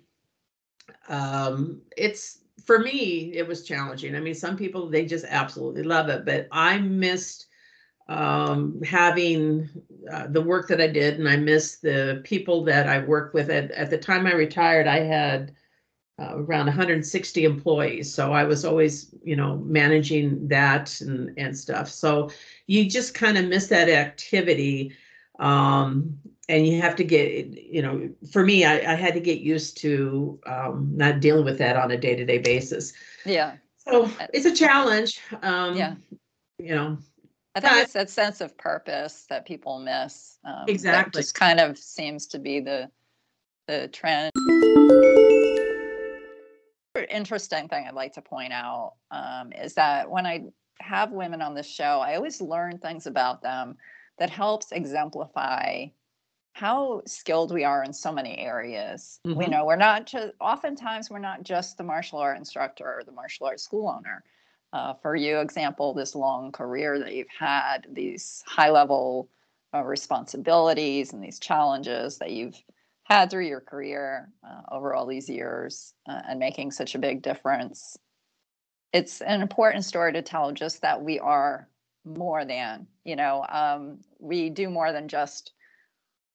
um 1.09 1.83
it's 1.96 2.40
for 2.64 2.79
me 2.79 3.33
it 3.35 3.46
was 3.46 3.64
challenging. 3.64 4.14
I 4.14 4.20
mean, 4.20 4.35
some 4.35 4.57
people 4.57 4.88
they 4.88 5.05
just 5.07 5.25
absolutely 5.29 5.83
love 5.83 6.09
it, 6.09 6.25
but 6.25 6.49
I 6.53 6.79
missed 6.79 7.46
um, 8.09 8.81
having 8.83 9.68
uh, 10.11 10.27
the 10.29 10.40
work 10.40 10.69
that 10.69 10.81
I 10.81 10.87
did, 10.87 11.19
and 11.19 11.29
I 11.29 11.37
miss 11.37 11.77
the 11.77 12.21
people 12.25 12.64
that 12.64 12.88
I 12.88 12.99
worked 13.01 13.35
with. 13.35 13.51
At, 13.51 13.71
at 13.73 13.90
the 13.90 13.99
time 13.99 14.27
I 14.27 14.33
retired, 14.35 14.87
I 14.87 15.01
had 15.01 15.55
uh, 16.19 16.37
around 16.37 16.66
160 16.66 17.45
employees, 17.45 18.12
so 18.12 18.33
I 18.33 18.45
was 18.45 18.64
always, 18.64 19.14
you 19.23 19.37
know, 19.37 19.59
managing 19.59 20.49
that 20.49 21.01
and 21.01 21.33
and 21.37 21.57
stuff. 21.57 21.90
So 21.90 22.31
you 22.66 22.88
just 22.88 23.14
kind 23.14 23.37
of 23.37 23.47
miss 23.47 23.66
that 23.69 23.88
activity, 23.88 24.92
um, 25.38 26.19
and 26.49 26.66
you 26.66 26.81
have 26.81 26.97
to 26.97 27.05
get, 27.05 27.47
you 27.49 27.83
know, 27.83 28.09
for 28.31 28.45
me, 28.45 28.64
I, 28.64 28.92
I 28.92 28.95
had 28.95 29.14
to 29.14 29.21
get 29.21 29.40
used 29.40 29.77
to 29.79 30.38
um, 30.47 30.90
not 30.95 31.21
dealing 31.21 31.45
with 31.45 31.59
that 31.59 31.77
on 31.77 31.90
a 31.90 31.97
day-to-day 31.97 32.38
basis. 32.38 32.92
Yeah. 33.25 33.57
So 33.77 34.11
it's 34.33 34.47
a 34.47 34.55
challenge. 34.55 35.21
Um, 35.42 35.77
Yeah. 35.77 35.95
You 36.59 36.75
know, 36.75 36.99
I 37.57 37.61
think 37.61 37.73
But- 37.73 37.83
it's 37.85 37.92
that 37.95 38.11
sense 38.11 38.42
of 38.42 38.55
purpose 38.59 39.25
that 39.31 39.47
people 39.47 39.79
miss. 39.79 40.38
Um, 40.45 40.66
that 40.66 40.69
Exactly. 40.69 41.23
just 41.23 41.35
kind 41.35 41.59
of 41.59 41.79
seems 41.79 42.27
to 42.29 42.38
be 42.38 42.61
the 42.61 42.90
the 43.66 43.88
trend. 43.88 44.31
Interesting 47.11 47.66
thing 47.69 47.87
I'd 47.88 47.95
like 47.95 48.12
to 48.12 48.23
point 48.23 48.53
out 48.53 48.95
um, 49.11 49.53
is 49.53 49.75
that 49.75 50.09
when 50.11 50.27
I 50.27 50.45
have 50.81 51.11
women 51.12 51.40
on 51.42 51.55
the 51.55 51.62
show, 51.62 52.01
I 52.01 52.14
always 52.16 52.40
learn 52.42 52.79
things 52.79 53.07
about 53.07 53.40
them 53.42 53.77
that 54.19 54.29
helps 54.31 54.71
exemplify 54.73 55.87
how 56.53 57.03
skilled 57.07 57.53
we 57.53 57.64
are 57.64 57.83
in 57.83 57.92
so 57.92 58.12
many 58.12 58.38
areas. 58.38 59.19
We 59.25 59.47
Mhm. 59.47 59.51
know 59.51 59.64
we're 59.66 59.77
not 59.77 60.07
just 60.07 60.33
oftentimes 60.40 61.11
we're 61.11 61.19
not 61.19 61.42
just 61.42 61.77
the 61.79 61.85
martial 61.85 62.19
art 62.19 62.37
instructor 62.38 62.99
or 62.99 63.03
the 63.05 63.12
martial 63.12 63.47
arts 63.47 63.62
school 63.62 63.88
owner. 63.88 64.23
Uh, 64.72 64.94
for 65.00 65.16
you, 65.16 65.38
example, 65.38 65.94
this 65.94 66.14
long 66.14 66.52
career 66.52 66.98
that 66.98 67.14
you've 67.14 67.26
had, 67.38 67.87
these 67.90 68.42
high 68.46 68.70
level 68.70 69.29
uh, 69.74 69.83
responsibilities 69.83 71.12
and 71.12 71.22
these 71.22 71.38
challenges 71.38 72.18
that 72.18 72.31
you've 72.31 72.61
had 73.05 73.31
through 73.31 73.46
your 73.46 73.61
career 73.61 74.29
uh, 74.44 74.74
over 74.74 74.94
all 74.94 75.07
these 75.07 75.29
years 75.29 75.94
uh, 76.09 76.20
and 76.29 76.38
making 76.38 76.70
such 76.70 76.94
a 76.94 76.98
big 76.98 77.22
difference. 77.22 77.96
It's 78.92 79.20
an 79.20 79.42
important 79.42 79.85
story 79.85 80.12
to 80.12 80.22
tell 80.22 80.52
just 80.52 80.83
that 80.83 81.02
we 81.02 81.18
are 81.20 81.68
more 82.05 82.44
than, 82.44 82.87
you 83.05 83.16
know, 83.16 83.44
um, 83.48 84.00
we 84.18 84.50
do 84.50 84.70
more 84.70 84.92
than 84.92 85.09
just 85.09 85.52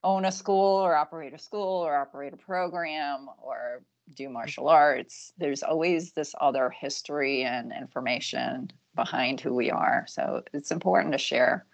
own 0.03 0.25
a 0.25 0.31
school 0.31 0.77
or 0.77 0.95
operate 0.95 1.33
a 1.33 1.39
school 1.39 1.85
or 1.85 1.95
operate 1.95 2.33
a 2.33 2.37
program 2.37 3.27
or 3.41 3.83
do 4.15 4.29
martial 4.29 4.69
arts. 4.69 5.33
There's 5.37 5.63
always 5.63 6.11
this 6.13 6.33
other 6.39 6.69
history 6.69 7.43
and 7.43 7.71
information 7.71 8.71
behind 8.95 9.41
who 9.41 9.53
we 9.53 9.71
are. 9.71 10.05
So 10.07 10.43
it's 10.53 10.71
important 10.71 11.13
to 11.13 11.17
share 11.17 11.65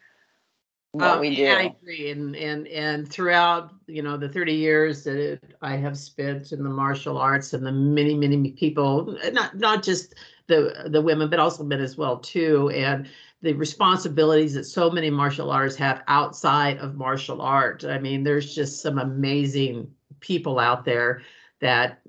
what 0.91 1.15
Um, 1.15 1.19
we 1.19 1.36
do. 1.36 1.47
I 1.47 1.76
agree, 1.82 2.12
and 2.12 2.36
and 2.36 2.67
and 2.67 3.08
throughout 3.08 3.73
you 3.88 4.02
know 4.02 4.17
the 4.17 4.30
thirty 4.30 4.54
years 4.54 5.04
that 5.04 5.17
it, 5.17 5.43
I 5.62 5.76
have 5.76 5.97
spent 5.97 6.52
in 6.54 6.63
the 6.63 6.69
martial 6.69 7.17
arts, 7.17 7.54
and 7.54 7.65
the 7.65 7.71
many 7.71 8.15
many 8.15 8.52
people, 8.52 9.17
not 9.34 9.58
not 9.58 9.84
just 9.84 10.15
the 10.47 10.88
the 10.89 11.02
women, 11.02 11.30
but 11.30 11.39
also 11.39 11.63
men 11.63 11.82
as 11.82 11.97
well 11.97 12.17
too, 12.17 12.69
and 12.69 13.08
the 13.41 13.54
responsibilities 13.54 14.54
that 14.56 14.63
so 14.63 14.89
many 14.89 15.10
martial 15.10 15.52
artists 15.52 15.78
have 15.78 16.02
outside 16.08 16.78
of 16.80 16.95
martial 16.95 17.41
art. 17.41 17.84
I 17.84 18.00
mean, 18.00 18.23
there's 18.23 18.56
just 18.56 18.82
some 18.82 18.97
amazing 18.97 19.91
people 20.21 20.58
out 20.58 20.86
there 20.86 21.21
that 21.60 22.02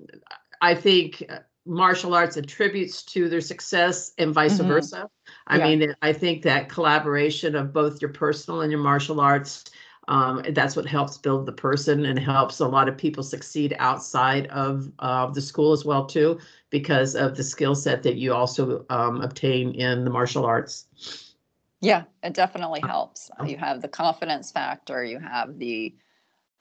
I 0.61 0.75
think 0.75 1.23
martial 1.65 2.13
arts 2.13 2.37
attributes 2.37 3.03
to 3.03 3.29
their 3.29 3.41
success 3.41 4.13
and 4.17 4.33
vice 4.33 4.57
Mhm. 4.57 4.67
versa. 4.67 5.09
I 5.47 5.57
Yeah. 5.57 5.67
mean, 5.67 5.95
I 6.01 6.13
think 6.13 6.41
that 6.43 6.69
collaboration 6.69 7.55
of 7.55 7.73
both 7.73 8.01
your 8.01 8.11
personal 8.11 8.61
and 8.61 8.71
your 8.71 8.81
martial 8.81 9.19
arts, 9.21 9.65
um, 10.07 10.41
that's 10.53 10.75
what 10.75 10.87
helps 10.87 11.19
build 11.19 11.45
the 11.45 11.51
person 11.51 12.05
and 12.05 12.17
helps 12.17 12.59
a 12.59 12.67
lot 12.67 12.89
of 12.89 12.97
people 12.97 13.21
succeed 13.21 13.75
outside 13.77 14.47
of 14.47 14.91
uh, 14.99 15.27
the 15.27 15.41
school 15.41 15.71
as 15.71 15.85
well 15.85 16.05
too, 16.07 16.39
because 16.71 17.15
of 17.15 17.37
the 17.37 17.43
skill 17.43 17.75
set 17.75 18.01
that 18.03 18.15
you 18.15 18.33
also 18.33 18.85
um, 18.89 19.21
obtain 19.21 19.73
in 19.75 20.03
the 20.03 20.09
martial 20.09 20.45
arts. 20.45 20.87
Yeah, 21.81 22.03
it 22.23 22.33
definitely 22.33 22.81
helps. 22.81 23.29
Oh. 23.39 23.45
You 23.45 23.57
have 23.57 23.81
the 23.81 23.87
confidence 23.87 24.51
factor, 24.51 25.03
you 25.03 25.19
have 25.19 25.59
the, 25.59 25.95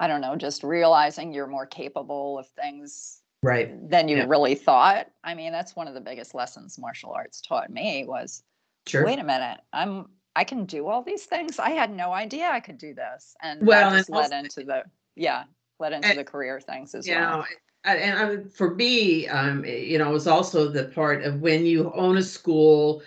I 0.01 0.07
don't 0.07 0.21
know, 0.21 0.37
just 0.37 0.63
realizing 0.63 1.33
you're 1.33 1.47
more 1.47 1.67
capable 1.67 2.39
of 2.39 2.47
things 2.49 3.23
Right. 3.43 3.89
than 3.91 4.09
you 4.09 4.17
Yeah. 4.19 4.25
really 4.29 4.55
thought. 4.55 5.09
I 5.25 5.35
mean, 5.35 5.53
that's 5.53 5.77
one 5.77 5.87
of 5.89 5.95
the 5.95 6.01
biggest 6.01 6.35
lessons 6.35 6.79
martial 6.79 7.13
arts 7.13 7.41
taught 7.41 7.71
me 7.71 8.05
was 8.07 8.43
Sure. 8.87 9.05
wait 9.05 9.19
a 9.19 9.25
minute, 9.25 9.61
I'm 9.73 10.09
I 10.37 10.45
can 10.45 10.67
do 10.67 10.87
all 10.87 11.03
these 11.03 11.25
things. 11.25 11.59
I 11.59 11.71
had 11.71 11.91
no 11.91 12.13
idea 12.13 12.49
I 12.49 12.61
could 12.61 12.79
do 12.79 12.95
this. 12.95 13.35
And 13.43 13.67
Well, 13.67 13.91
that 13.91 13.97
just 13.97 14.11
led 14.11 14.23
also- 14.33 14.37
into 14.37 14.63
the 14.65 14.85
yeah, 15.17 15.45
led 15.81 15.93
into 15.93 16.09
And- 16.11 16.19
the 16.19 16.25
career 16.25 16.61
things 16.61 16.95
as 16.95 17.09
well. 17.09 17.39
know 17.39 17.45
and 17.85 18.19
I- 18.19 18.49
for 18.51 18.75
me 18.75 19.27
um 19.29 19.65
you 19.65 19.99
know 19.99 20.11
it 20.11 20.13
was 20.13 20.27
also 20.27 20.69
the 20.69 20.85
part 20.87 21.23
of 21.23 21.41
when 21.41 21.65
you 21.65 21.93
own 21.95 22.17
a 22.19 22.23
school 22.23 23.03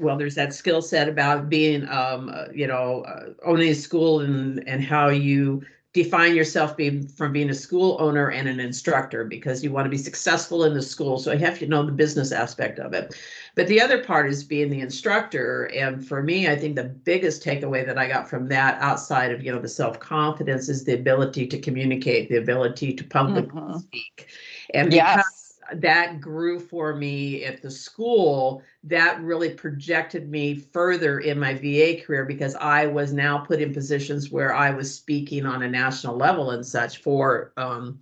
well 0.00 0.16
there's 0.16 0.34
that 0.34 0.52
skill 0.52 0.82
set 0.82 1.08
about 1.08 1.48
being 1.48 1.88
um 1.88 2.28
uh, 2.28 2.46
you 2.52 2.66
know 2.66 3.02
uh, 3.02 3.30
owning 3.44 3.68
a 3.70 3.74
school 3.74 4.20
and 4.20 4.66
and 4.68 4.82
how 4.84 5.08
you 5.08 5.62
define 6.02 6.34
yourself 6.36 6.76
being 6.76 7.06
from 7.08 7.32
being 7.32 7.50
a 7.50 7.54
school 7.54 7.96
owner 7.98 8.30
and 8.30 8.48
an 8.48 8.60
instructor 8.60 9.24
because 9.24 9.64
you 9.64 9.72
want 9.72 9.84
to 9.84 9.90
be 9.90 9.98
successful 9.98 10.64
in 10.64 10.72
the 10.72 10.82
school 10.82 11.18
so 11.18 11.32
you 11.32 11.38
have 11.38 11.58
to 11.58 11.66
know 11.66 11.84
the 11.84 11.90
business 11.90 12.30
aspect 12.30 12.78
of 12.78 12.92
it 12.92 13.18
but 13.56 13.66
the 13.66 13.80
other 13.80 14.04
part 14.04 14.30
is 14.30 14.44
being 14.44 14.70
the 14.70 14.80
instructor 14.80 15.64
and 15.74 16.06
for 16.06 16.22
me 16.22 16.48
i 16.48 16.54
think 16.54 16.76
the 16.76 16.84
biggest 16.84 17.44
takeaway 17.44 17.84
that 17.84 17.98
i 17.98 18.06
got 18.06 18.30
from 18.30 18.46
that 18.46 18.80
outside 18.80 19.32
of 19.32 19.42
you 19.42 19.50
know 19.50 19.60
the 19.60 19.68
self-confidence 19.68 20.68
is 20.68 20.84
the 20.84 20.94
ability 20.94 21.46
to 21.46 21.58
communicate 21.58 22.28
the 22.28 22.36
ability 22.36 22.92
to 22.92 23.02
publicly 23.04 23.50
Mhm. 23.60 23.80
speak 23.80 24.28
and 24.74 24.92
Yes. 24.92 25.37
That 25.74 26.20
grew 26.20 26.58
for 26.58 26.94
me 26.94 27.44
at 27.44 27.60
the 27.62 27.70
school 27.70 28.62
that 28.84 29.20
really 29.20 29.50
projected 29.50 30.30
me 30.30 30.54
further 30.54 31.20
in 31.20 31.38
my 31.38 31.54
va 31.54 32.00
career 32.02 32.24
because 32.24 32.54
i 32.56 32.86
was 32.86 33.12
now 33.12 33.38
put 33.38 33.60
in 33.60 33.72
positions 33.72 34.30
where 34.30 34.54
i 34.54 34.70
was 34.70 34.94
speaking 34.94 35.44
on 35.44 35.62
a 35.62 35.68
national 35.68 36.16
level 36.16 36.52
and 36.52 36.66
such 36.66 36.98
for 36.98 37.52
um, 37.56 37.98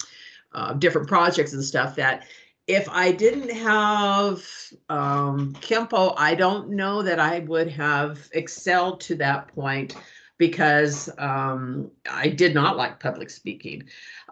uh, 0.53 0.73
different 0.75 1.09
projects 1.09 1.53
and 1.53 1.65
stuff 1.65 1.97
that 1.97 2.27
if 2.67 2.89
i 2.91 3.11
didn't 3.11 3.51
have 3.51 4.45
um, 4.89 5.53
kempo 5.61 6.15
i 6.17 6.35
don't 6.35 6.71
know 6.71 7.03
that 7.03 7.19
i 7.19 7.41
would 7.41 7.69
have 7.69 8.29
excelled 8.33 9.01
to 9.01 9.15
that 9.17 9.49
point 9.49 9.97
because 10.39 11.11
um, 11.19 11.91
i 12.11 12.29
did 12.29 12.55
not 12.55 12.77
like 12.77 13.01
public 13.01 13.31
speaking. 13.31 13.83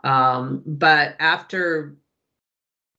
Um, 0.05 0.62
but 0.66 1.16
after 1.18 1.97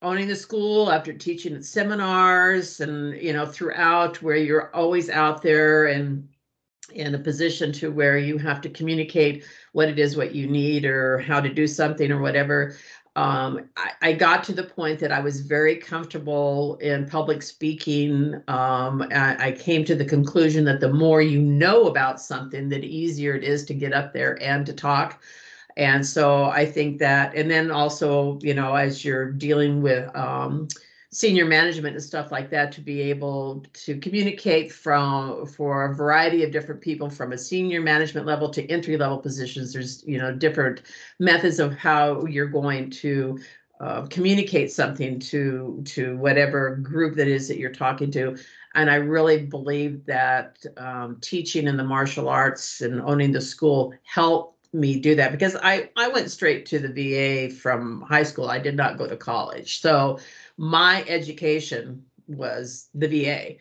owning 0.06 0.28
the 0.28 0.36
school 0.36 0.92
after 0.92 1.12
teaching 1.12 1.56
at 1.56 1.66
seminars 1.66 2.80
and 2.80 3.20
you 3.20 3.34
know 3.34 3.46
throughout 3.46 4.22
where 4.22 4.36
you're 4.38 4.74
always 4.76 5.10
out 5.10 5.42
there 5.42 5.88
and 5.88 6.28
in 6.94 7.16
a 7.16 7.20
position 7.20 7.72
to 7.74 7.92
where 7.92 8.20
you 8.20 8.38
have 8.38 8.62
to 8.62 8.70
communicate 8.70 9.44
what 9.74 9.90
it 9.90 9.98
is 9.98 10.16
what 10.16 10.36
you 10.36 10.48
need 10.48 10.86
or 10.86 11.18
how 11.18 11.42
to 11.42 11.52
do 11.52 11.66
something 11.66 12.12
or 12.12 12.22
whatever 12.22 12.76
um, 13.18 13.70
I, 13.78 13.92
I 14.02 14.14
got 14.14 14.44
to 14.44 14.54
the 14.54 14.64
point 14.64 15.00
that 15.00 15.12
I 15.12 15.22
was 15.22 15.40
very 15.40 15.78
comfortable 15.78 16.76
in 16.82 17.08
public 17.08 17.42
speaking. 17.42 18.36
Um, 18.50 19.08
I, 19.10 19.48
I 19.48 19.52
came 19.54 19.86
to 19.86 19.96
the 19.96 20.04
conclusion 20.04 20.66
that 20.66 20.82
the 20.82 20.92
more 20.92 21.22
you 21.22 21.42
know 21.42 21.88
about 21.88 22.20
something, 22.20 22.68
that 22.70 22.84
easier 22.84 23.34
it 23.34 23.46
is 23.46 23.64
to 23.66 23.74
get 23.74 23.94
up 23.94 24.12
there 24.12 24.38
and 24.44 24.66
to 24.66 24.74
talk. 24.74 25.24
And 25.78 26.06
so 26.06 26.46
I 26.46 26.66
think 26.66 27.00
that, 27.00 27.36
and 27.36 27.52
then 27.52 27.70
also, 27.70 28.40
you 28.42 28.54
know, 28.54 28.76
as 28.76 29.04
you're 29.04 29.32
dealing 29.32 29.82
with 29.82 30.16
um, 30.16 30.68
senior 31.12 31.46
management 31.46 31.96
and 31.96 32.04
stuff 32.04 32.32
like 32.32 32.50
that 32.50 32.72
to 32.74 32.82
be 32.82 33.02
able 33.02 33.66
to 33.74 33.98
communicate 34.00 34.72
from 34.72 35.46
for 35.46 35.86
a 35.86 35.96
variety 35.96 36.44
of 36.44 36.52
different 36.52 36.82
people 36.82 37.10
from 37.10 37.32
a 37.32 37.38
senior 37.38 37.80
management 37.80 38.26
level 38.26 38.50
to 38.50 38.70
entry 38.70 38.98
level 38.98 39.18
positions 39.18 39.72
there's 39.72 40.04
you 40.06 40.18
know 40.18 40.34
different 40.34 40.82
methods 41.20 41.58
of 41.58 41.74
how 41.78 42.26
you're 42.26 42.48
going 42.48 42.90
to 42.90 43.40
uh, 43.80 44.06
communicate 44.08 44.72
something 44.72 45.20
to 45.20 45.82
to 45.86 46.18
whatever 46.18 46.78
group 46.78 47.16
that 47.16 47.28
is 47.28 47.48
that 47.48 47.58
you're 47.58 47.72
talking 47.72 48.10
to. 48.12 48.38
And 48.74 48.90
i 48.90 48.96
really 48.96 49.46
believe 49.46 50.06
that 50.06 50.66
um, 50.78 51.18
teaching 51.22 51.68
in 51.68 51.78
the 51.78 51.84
martial 51.84 52.28
arts 52.30 52.82
and 52.82 53.02
owning 53.02 53.32
the 53.32 53.42
school 53.42 53.94
helped 54.04 54.55
me 54.76 55.00
do 55.00 55.16
that 55.16 55.32
because 55.32 55.56
i 55.64 55.90
i 55.96 56.08
went 56.08 56.30
straight 56.30 56.66
to 56.66 56.80
the 56.80 57.48
va 57.50 57.54
from 57.54 58.02
high 58.02 58.24
school 58.24 58.50
i 58.50 58.60
did 58.60 58.76
not 58.76 58.98
go 58.98 59.08
to 59.08 59.16
college 59.16 59.80
so 59.82 60.20
my 60.58 61.04
education 61.08 62.04
was 62.28 62.90
the 62.94 63.08
VA. 63.08 63.56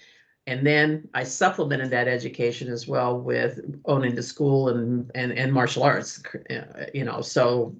And 0.46 0.66
then 0.66 1.08
I 1.14 1.24
supplemented 1.24 1.90
that 1.90 2.06
education 2.06 2.68
as 2.68 2.86
well 2.86 3.18
with 3.18 3.60
owning 3.86 4.14
the 4.14 4.22
school 4.22 4.68
and 4.68 5.10
and, 5.14 5.32
and 5.32 5.52
martial 5.52 5.82
arts, 5.82 6.22
you 6.92 7.04
know. 7.04 7.22
So 7.22 7.74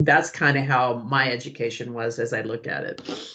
that's 0.00 0.30
kind 0.30 0.58
of 0.58 0.64
how 0.64 0.94
my 0.94 1.30
education 1.30 1.94
was 1.94 2.18
as 2.18 2.32
I 2.32 2.42
looked 2.42 2.66
at 2.66 2.84
it. 2.84 3.34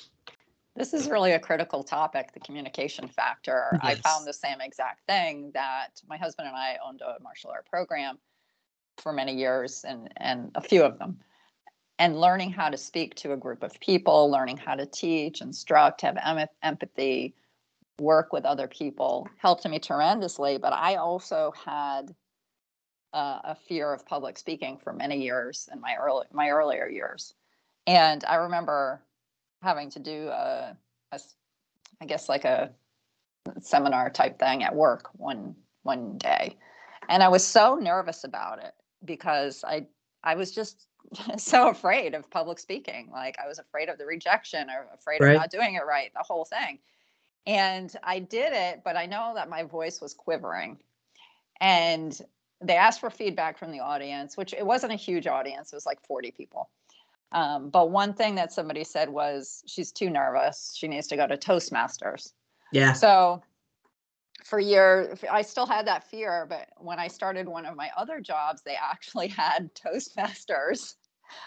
This 0.75 0.93
is 0.93 1.07
really 1.07 1.33
a 1.33 1.39
critical 1.39 1.83
topic, 1.83 2.33
the 2.33 2.39
communication 2.39 3.07
factor. 3.07 3.69
Yes. 3.73 3.81
I 3.83 3.95
found 3.95 4.27
the 4.27 4.33
same 4.33 4.59
exact 4.59 5.05
thing 5.07 5.51
that 5.53 6.01
my 6.07 6.17
husband 6.17 6.47
and 6.47 6.57
I 6.57 6.77
owned 6.85 7.01
a 7.01 7.21
martial 7.21 7.51
art 7.51 7.65
program 7.65 8.17
for 8.97 9.13
many 9.13 9.35
years 9.35 9.83
and 9.83 10.11
and 10.17 10.51
a 10.55 10.61
few 10.61 10.83
of 10.83 10.99
them. 10.99 11.19
And 11.99 12.19
learning 12.19 12.51
how 12.51 12.69
to 12.69 12.77
speak 12.77 13.15
to 13.15 13.33
a 13.33 13.37
group 13.37 13.61
of 13.61 13.79
people, 13.79 14.29
learning 14.29 14.57
how 14.57 14.75
to 14.75 14.85
teach, 14.85 15.41
instruct, 15.41 16.01
have 16.01 16.17
em- 16.17 16.47
empathy, 16.63 17.35
work 17.99 18.33
with 18.33 18.45
other 18.45 18.67
people 18.67 19.27
helped 19.37 19.65
me 19.67 19.79
tremendously. 19.79 20.57
But 20.57 20.73
I 20.73 20.95
also 20.95 21.53
had 21.65 22.13
uh, 23.13 23.39
a 23.43 23.55
fear 23.55 23.93
of 23.93 24.05
public 24.05 24.39
speaking 24.39 24.79
for 24.83 24.91
many 24.91 25.21
years 25.21 25.69
in 25.71 25.79
my 25.79 25.95
early 26.01 26.25
my 26.31 26.49
earlier 26.49 26.87
years, 26.87 27.33
and 27.85 28.23
I 28.25 28.35
remember 28.35 29.03
having 29.61 29.91
to 29.91 29.99
do 29.99 30.29
a, 30.29 30.75
a 31.11 31.19
I 32.01 32.05
guess 32.05 32.27
like 32.27 32.45
a 32.45 32.71
seminar 33.61 34.09
type 34.09 34.39
thing 34.39 34.63
at 34.63 34.75
work 34.75 35.09
one 35.13 35.55
one 35.83 36.17
day, 36.17 36.57
and 37.07 37.21
I 37.21 37.27
was 37.27 37.45
so 37.45 37.75
nervous 37.75 38.23
about 38.23 38.63
it 38.63 38.73
because 39.05 39.63
I 39.63 39.87
I 40.23 40.35
was 40.35 40.51
just 40.51 40.87
so 41.37 41.69
afraid 41.69 42.13
of 42.13 42.29
public 42.29 42.59
speaking. 42.59 43.09
Like 43.11 43.37
I 43.43 43.47
was 43.47 43.59
afraid 43.59 43.89
of 43.89 43.97
the 43.97 44.05
rejection 44.05 44.69
or 44.69 44.87
afraid 44.93 45.21
right. 45.21 45.35
of 45.35 45.41
not 45.41 45.51
doing 45.51 45.75
it 45.75 45.85
right, 45.85 46.11
the 46.13 46.23
whole 46.23 46.45
thing. 46.45 46.79
And 47.45 47.93
I 48.03 48.19
did 48.19 48.53
it, 48.53 48.81
but 48.85 48.95
I 48.95 49.05
know 49.05 49.33
that 49.35 49.49
my 49.49 49.63
voice 49.63 49.99
was 49.99 50.13
quivering. 50.13 50.77
And 51.59 52.17
they 52.61 52.75
asked 52.75 53.01
for 53.01 53.09
feedback 53.09 53.57
from 53.57 53.71
the 53.71 53.81
audience, 53.81 54.37
which 54.37 54.53
it 54.53 54.65
wasn't 54.65 54.93
a 54.93 54.97
huge 54.97 55.27
audience, 55.27 55.73
it 55.73 55.75
was 55.75 55.85
like 55.85 56.01
40 56.05 56.31
people. 56.31 56.69
Um, 57.33 57.69
but 57.69 57.89
one 57.89 58.13
thing 58.13 58.35
that 58.35 58.53
somebody 58.53 58.83
said 58.83 59.09
was 59.09 59.63
she's 59.65 59.91
too 59.91 60.09
nervous. 60.09 60.73
She 60.75 60.87
needs 60.87 61.07
to 61.07 61.15
go 61.15 61.27
to 61.27 61.35
Toastmasters. 61.35 62.31
Yeah. 62.71 62.93
So 62.93 63.41
for 64.43 64.59
years 64.59 65.19
i 65.31 65.41
still 65.41 65.65
had 65.65 65.87
that 65.87 66.03
fear 66.09 66.45
but 66.47 66.67
when 66.77 66.99
i 66.99 67.07
started 67.07 67.47
one 67.47 67.65
of 67.65 67.75
my 67.75 67.89
other 67.97 68.19
jobs 68.19 68.61
they 68.61 68.75
actually 68.75 69.27
had 69.29 69.73
toastmasters 69.73 70.95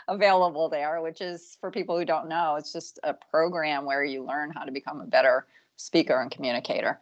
available 0.09 0.69
there 0.69 1.01
which 1.01 1.21
is 1.21 1.57
for 1.61 1.71
people 1.71 1.97
who 1.97 2.05
don't 2.05 2.29
know 2.29 2.57
it's 2.57 2.73
just 2.73 2.99
a 3.05 3.15
program 3.15 3.85
where 3.85 4.03
you 4.03 4.25
learn 4.25 4.51
how 4.51 4.65
to 4.65 4.73
become 4.73 5.01
a 5.01 5.07
better 5.07 5.47
speaker 5.77 6.21
and 6.21 6.31
communicator 6.31 6.99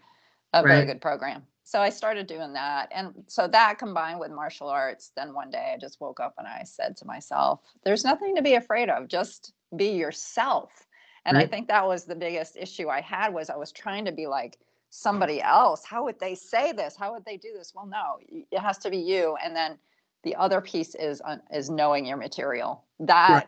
a 0.52 0.62
right. 0.62 0.74
very 0.74 0.86
good 0.86 1.00
program 1.00 1.42
so 1.62 1.80
i 1.80 1.88
started 1.88 2.26
doing 2.26 2.52
that 2.52 2.88
and 2.92 3.14
so 3.26 3.46
that 3.48 3.78
combined 3.78 4.20
with 4.20 4.30
martial 4.30 4.68
arts 4.68 5.12
then 5.16 5.32
one 5.32 5.50
day 5.50 5.72
i 5.74 5.78
just 5.78 6.00
woke 6.00 6.20
up 6.20 6.34
and 6.36 6.46
i 6.46 6.62
said 6.64 6.96
to 6.96 7.06
myself 7.06 7.60
there's 7.84 8.04
nothing 8.04 8.34
to 8.34 8.42
be 8.42 8.54
afraid 8.54 8.90
of 8.90 9.08
just 9.08 9.52
be 9.76 9.90
yourself 9.90 10.86
and 11.24 11.36
right. 11.36 11.44
i 11.44 11.48
think 11.48 11.68
that 11.68 11.86
was 11.86 12.04
the 12.04 12.14
biggest 12.14 12.56
issue 12.56 12.88
i 12.88 13.00
had 13.00 13.32
was 13.32 13.48
i 13.48 13.56
was 13.56 13.72
trying 13.72 14.04
to 14.04 14.12
be 14.12 14.26
like 14.26 14.58
somebody 14.94 15.42
else 15.42 15.84
how 15.84 16.04
would 16.04 16.18
they 16.20 16.34
say 16.34 16.70
this? 16.72 16.94
How 16.96 17.12
would 17.12 17.24
they 17.24 17.36
do 17.36 17.52
this? 17.52 17.72
Well 17.74 17.86
no 17.86 18.18
it 18.30 18.60
has 18.60 18.78
to 18.78 18.90
be 18.90 18.98
you 18.98 19.36
and 19.42 19.54
then 19.54 19.76
the 20.22 20.36
other 20.36 20.60
piece 20.60 20.94
is 20.94 21.20
uh, 21.24 21.36
is 21.52 21.68
knowing 21.68 22.06
your 22.06 22.16
material. 22.16 22.84
That 23.00 23.30
right. 23.30 23.46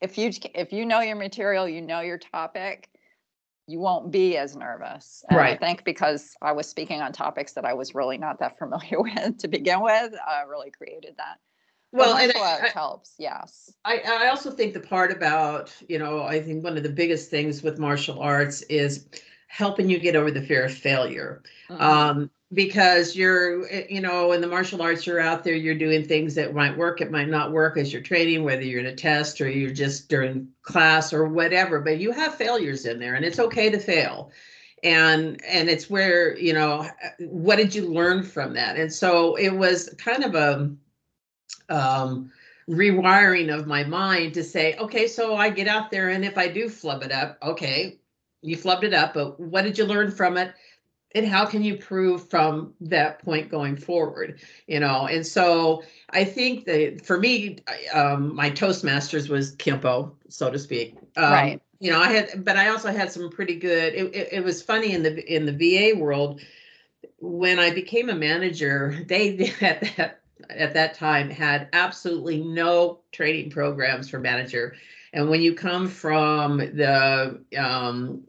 if 0.00 0.16
you 0.16 0.30
if 0.54 0.72
you 0.72 0.86
know 0.86 1.00
your 1.00 1.16
material 1.16 1.68
you 1.68 1.82
know 1.82 2.00
your 2.00 2.18
topic 2.18 2.88
you 3.68 3.80
won't 3.80 4.12
be 4.12 4.36
as 4.36 4.56
nervous. 4.56 5.24
And 5.28 5.38
right. 5.38 5.54
i 5.54 5.56
think 5.56 5.84
because 5.84 6.34
i 6.40 6.52
was 6.52 6.66
speaking 6.66 7.02
on 7.02 7.12
topics 7.12 7.52
that 7.52 7.66
i 7.66 7.74
was 7.74 7.94
really 7.94 8.16
not 8.16 8.38
that 8.38 8.58
familiar 8.58 9.00
with 9.02 9.38
to 9.38 9.48
begin 9.48 9.82
with 9.82 10.14
i 10.26 10.42
really 10.48 10.70
created 10.70 11.14
that. 11.18 11.36
Well 11.92 12.16
and 12.16 12.32
I, 12.34 12.68
helps 12.74 13.14
yes. 13.18 13.72
I, 13.84 14.00
I 14.06 14.28
also 14.28 14.50
think 14.50 14.74
the 14.74 14.80
part 14.80 15.12
about 15.12 15.74
you 15.88 15.98
know 15.98 16.22
i 16.22 16.40
think 16.40 16.64
one 16.64 16.78
of 16.78 16.82
the 16.82 16.88
biggest 16.88 17.30
things 17.30 17.62
with 17.62 17.78
martial 17.78 18.20
arts 18.20 18.62
is 18.62 19.06
helping 19.56 19.88
you 19.88 19.98
get 19.98 20.14
over 20.14 20.30
the 20.30 20.42
fear 20.42 20.66
of 20.66 20.74
failure. 20.74 21.42
Mm-hmm. 21.70 21.82
Um, 21.82 22.30
because 22.52 23.16
you're, 23.16 23.66
eh, 23.70 23.86
you 23.88 24.02
know, 24.02 24.32
in 24.32 24.42
the 24.42 24.46
martial 24.46 24.82
arts, 24.82 25.06
you're 25.06 25.18
out 25.18 25.44
there, 25.44 25.54
you're 25.54 25.74
doing 25.74 26.04
things 26.04 26.34
that 26.34 26.54
might 26.54 26.76
work, 26.76 27.00
it 27.00 27.10
might 27.10 27.28
not 27.28 27.52
work 27.52 27.78
as 27.78 27.90
you're 27.90 28.02
training, 28.02 28.44
whether 28.44 28.62
you're 28.62 28.80
in 28.80 28.86
a 28.86 28.94
test 28.94 29.40
or 29.40 29.48
you're 29.48 29.72
just 29.72 30.10
during 30.10 30.46
class 30.62 31.12
or 31.12 31.26
whatever, 31.26 31.80
but 31.80 31.98
you 31.98 32.12
have 32.12 32.34
failures 32.34 32.84
in 32.84 32.98
there 32.98 33.14
and 33.14 33.24
it's 33.24 33.38
okay 33.38 33.70
to 33.70 33.78
fail. 33.78 34.30
And 34.82 35.42
and 35.44 35.70
it's 35.70 35.88
where, 35.88 36.36
you 36.36 36.52
know, 36.52 36.86
what 37.18 37.56
did 37.56 37.74
you 37.74 37.90
learn 37.90 38.22
from 38.22 38.52
that? 38.54 38.76
And 38.76 38.92
so 38.92 39.36
it 39.36 39.50
was 39.50 39.88
kind 39.96 40.22
of 40.22 40.34
a 40.34 40.70
um 41.74 42.30
rewiring 42.68 43.52
of 43.52 43.66
my 43.66 43.84
mind 43.84 44.34
to 44.34 44.44
say, 44.44 44.76
okay, 44.76 45.08
so 45.08 45.34
I 45.34 45.48
get 45.48 45.66
out 45.66 45.90
there 45.90 46.10
and 46.10 46.24
if 46.24 46.36
I 46.36 46.46
do 46.46 46.68
flub 46.68 47.02
it 47.02 47.10
up, 47.10 47.38
okay, 47.42 47.98
you 48.46 48.56
flubbed 48.56 48.84
it 48.84 48.94
up, 48.94 49.14
but 49.14 49.38
what 49.40 49.62
did 49.62 49.76
you 49.76 49.84
learn 49.84 50.10
from 50.10 50.36
it? 50.36 50.54
And 51.14 51.26
how 51.26 51.46
can 51.46 51.64
you 51.64 51.76
prove 51.76 52.28
from 52.28 52.74
that 52.80 53.20
point 53.20 53.50
going 53.50 53.76
forward? 53.76 54.40
You 54.66 54.80
know, 54.80 55.06
and 55.06 55.26
so 55.26 55.82
I 56.10 56.24
think 56.24 56.64
that 56.66 57.04
for 57.04 57.18
me, 57.18 57.58
um, 57.92 58.34
my 58.34 58.50
Toastmasters 58.50 59.28
was 59.28 59.56
Kempo, 59.56 60.12
so 60.28 60.50
to 60.50 60.58
speak. 60.58 60.96
Um, 61.16 61.32
right. 61.32 61.62
You 61.80 61.90
know, 61.90 62.00
I 62.00 62.12
had, 62.12 62.44
but 62.44 62.56
I 62.56 62.68
also 62.68 62.90
had 62.92 63.10
some 63.10 63.30
pretty 63.30 63.56
good. 63.56 63.94
It, 63.94 64.14
it, 64.14 64.28
it 64.32 64.44
was 64.44 64.62
funny 64.62 64.92
in 64.92 65.02
the 65.02 65.34
in 65.34 65.46
the 65.46 65.52
VA 65.52 65.98
world 65.98 66.40
when 67.18 67.58
I 67.58 67.70
became 67.70 68.08
a 68.10 68.14
manager. 68.14 69.04
They 69.06 69.52
at 69.60 69.96
that 69.96 70.20
at 70.50 70.74
that 70.74 70.94
time 70.94 71.30
had 71.30 71.68
absolutely 71.72 72.42
no 72.42 73.00
training 73.12 73.50
programs 73.50 74.08
for 74.08 74.18
manager 74.18 74.74
and 75.16 75.30
when 75.30 75.40
you 75.40 75.54
come 75.54 75.88
from 75.88 76.58
the 76.58 77.40
um, 77.56 78.22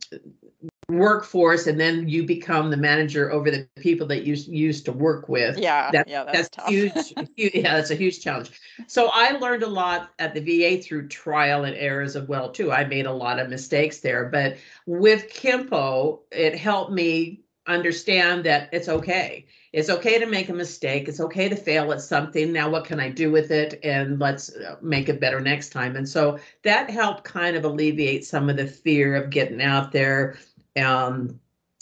workforce 0.89 1.67
and 1.67 1.77
then 1.77 2.07
you 2.07 2.25
become 2.25 2.71
the 2.71 2.77
manager 2.77 3.29
over 3.29 3.51
the 3.51 3.67
people 3.75 4.07
that 4.07 4.23
you 4.23 4.35
used 4.35 4.85
to 4.85 4.93
work 4.93 5.27
with 5.27 5.57
yeah 5.57 5.91
that, 5.91 6.07
yeah 6.07 6.23
that's, 6.23 6.49
that's 6.55 6.69
huge, 6.69 7.13
huge 7.35 7.53
yeah 7.53 7.75
that's 7.75 7.91
a 7.91 7.95
huge 7.95 8.21
challenge. 8.21 8.51
So 8.87 9.09
i 9.13 9.31
learned 9.31 9.63
a 9.63 9.67
lot 9.67 10.11
at 10.17 10.33
the 10.33 10.39
va 10.39 10.81
through 10.81 11.09
trial 11.09 11.65
and 11.65 11.75
errors 11.75 12.15
as 12.15 12.25
well 12.27 12.49
too. 12.49 12.71
I 12.71 12.85
made 12.85 13.05
a 13.05 13.11
lot 13.11 13.37
of 13.37 13.49
mistakes 13.49 13.99
there 13.99 14.29
but 14.29 14.55
with 14.85 15.29
kempo 15.29 16.21
it 16.31 16.55
helped 16.55 16.93
me 16.93 17.41
understand 17.67 18.45
that 18.45 18.69
it's 18.71 18.87
okay 18.87 19.45
it's 19.73 19.89
okay 19.89 20.19
to 20.19 20.25
make 20.25 20.49
a 20.49 20.53
mistake. 20.53 21.07
It's 21.07 21.19
okay 21.19 21.49
to 21.49 21.55
fail 21.55 21.91
at 21.91 22.01
something. 22.01 22.51
Now, 22.51 22.69
what 22.69 22.85
can 22.85 22.99
I 22.99 23.09
do 23.09 23.31
with 23.31 23.51
it? 23.51 23.79
And 23.83 24.19
let's 24.19 24.55
uh, 24.55 24.77
make 24.81 25.09
it 25.09 25.19
better 25.19 25.39
next 25.39 25.69
time. 25.69 25.95
And 25.95 26.07
so 26.07 26.39
that 26.63 26.89
helped 26.89 27.23
kind 27.23 27.55
of 27.55 27.65
alleviate 27.65 28.25
some 28.25 28.49
of 28.49 28.57
the 28.57 28.67
fear 28.67 29.15
of 29.15 29.29
getting 29.29 29.61
out 29.61 29.91
there 29.91 30.37
um, 30.81 31.39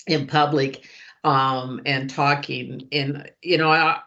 in 0.08 0.28
public 0.28 0.88
um, 1.24 1.82
and 1.86 2.10
talking. 2.10 2.88
And, 2.92 3.32
you 3.42 3.58
know, 3.58 3.72
I, 3.72 4.00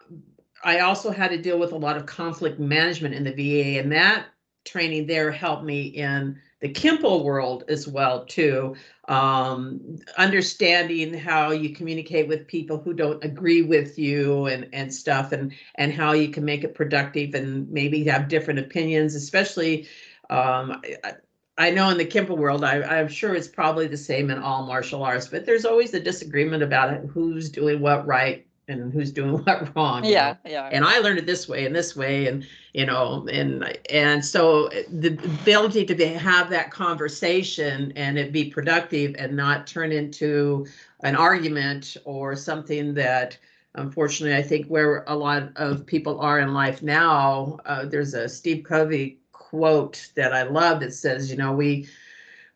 I 0.63 0.79
also 0.79 1.11
had 1.11 1.31
to 1.31 1.41
deal 1.41 1.59
with 1.59 1.71
a 1.71 1.77
lot 1.77 1.97
of 1.97 2.05
conflict 2.05 2.59
management 2.59 3.15
in 3.15 3.23
the 3.23 3.31
VA, 3.31 3.79
and 3.79 3.91
that 3.91 4.27
training 4.65 5.07
there 5.07 5.31
helped 5.31 5.63
me 5.63 5.83
in 5.83 6.39
the 6.61 6.69
Kempo 6.69 7.23
world 7.23 7.63
as 7.69 7.87
well 7.87 8.25
too. 8.25 8.75
Um, 9.07 9.97
understanding 10.17 11.13
how 11.13 11.51
you 11.51 11.73
communicate 11.73 12.27
with 12.27 12.47
people 12.47 12.79
who 12.79 12.93
don't 12.93 13.23
agree 13.23 13.61
with 13.61 13.97
you 13.97 14.45
and 14.47 14.67
and 14.73 14.93
stuff, 14.93 15.31
and 15.31 15.53
and 15.75 15.93
how 15.93 16.13
you 16.13 16.29
can 16.29 16.45
make 16.45 16.63
it 16.63 16.75
productive 16.75 17.33
and 17.33 17.69
maybe 17.69 18.03
have 18.05 18.27
different 18.27 18.59
opinions, 18.59 19.15
especially. 19.15 19.87
Um, 20.29 20.81
I, 21.03 21.13
I 21.57 21.71
know 21.71 21.89
in 21.89 21.97
the 21.97 22.05
Kempo 22.05 22.37
world, 22.37 22.63
I, 22.63 22.81
I'm 22.83 23.09
sure 23.09 23.35
it's 23.35 23.47
probably 23.47 23.87
the 23.87 23.97
same 23.97 24.29
in 24.29 24.37
all 24.39 24.65
martial 24.65 25.03
arts, 25.03 25.27
but 25.27 25.45
there's 25.45 25.65
always 25.65 25.93
a 25.93 25.99
disagreement 25.99 26.63
about 26.63 27.05
who's 27.07 27.49
doing 27.49 27.81
what 27.81 28.07
right 28.07 28.47
and 28.69 28.93
who's 28.93 29.11
doing 29.11 29.37
what 29.43 29.75
wrong. 29.75 30.03
you 30.03 30.11
Yeah, 30.13 30.35
know? 30.45 30.51
yeah. 30.51 30.69
And 30.71 30.85
I 30.85 30.99
learned 30.99 31.19
it 31.19 31.25
this 31.25 31.47
way 31.47 31.65
and 31.65 31.75
this 31.75 31.95
way, 31.95 32.27
and 32.27 32.45
you 32.73 32.85
know, 32.85 33.27
and 33.31 33.77
and 33.89 34.23
so 34.23 34.69
the 34.89 35.09
ability 35.23 35.85
to 35.85 35.95
be, 35.95 36.05
have 36.05 36.49
that 36.49 36.71
conversation 36.71 37.91
and 37.95 38.17
it 38.17 38.31
be 38.31 38.45
productive 38.45 39.15
and 39.17 39.35
not 39.35 39.67
turn 39.67 39.91
into 39.91 40.65
an 41.01 41.15
argument 41.15 41.97
or 42.05 42.35
something 42.35 42.93
that 42.95 43.37
unfortunately 43.75 44.35
I 44.37 44.43
think 44.43 44.67
where 44.67 45.03
a 45.07 45.15
lot 45.15 45.51
of 45.55 45.85
people 45.85 46.19
are 46.19 46.39
in 46.39 46.53
life 46.53 46.81
now, 46.81 47.57
uh, 47.65 47.85
there's 47.85 48.13
a 48.13 48.27
Steve 48.27 48.63
Covey 48.63 49.19
quote 49.31 50.09
that 50.15 50.33
I 50.33 50.43
love 50.43 50.79
that 50.81 50.93
says, 50.93 51.31
you 51.31 51.37
know, 51.37 51.53
we 51.53 51.87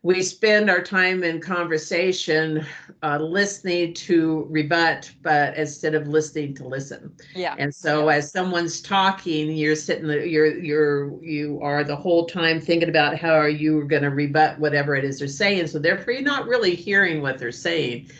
we 0.04 0.22
spend 0.22 0.68
our 0.68 0.82
time 0.82 1.24
in 1.24 1.40
conversation 1.40 2.64
uh, 3.02 3.16
listening 3.18 3.94
to 3.94 4.46
rebut, 4.50 5.10
but 5.22 5.56
instead 5.56 5.94
of 5.94 6.06
listening 6.06 6.54
to 6.54 6.68
listen. 6.68 7.10
Yeah. 7.34 7.54
And 7.58 7.74
so 7.74 8.10
as 8.10 8.30
someone's 8.30 8.82
talking, 8.82 9.50
you're 9.52 9.74
sitting 9.74 10.06
there, 10.06 10.22
you're 10.22 10.58
you're 10.58 11.24
you 11.24 11.58
are 11.62 11.84
the 11.84 11.96
whole 11.96 12.26
time 12.26 12.60
thinking 12.60 12.90
about 12.90 13.16
how 13.18 13.32
are 13.32 13.48
you 13.48 13.84
going 13.84 14.02
to 14.02 14.10
rebut 14.10 14.58
whatever 14.58 14.94
it 14.94 15.04
is 15.04 15.20
they're 15.20 15.26
saying. 15.26 15.68
So 15.68 15.78
therefore 15.78 16.12
you're 16.12 16.22
not 16.22 16.46
really 16.46 16.74
hearing 16.74 17.22
what 17.22 17.38
they're 17.38 17.50
saying. 17.50 18.10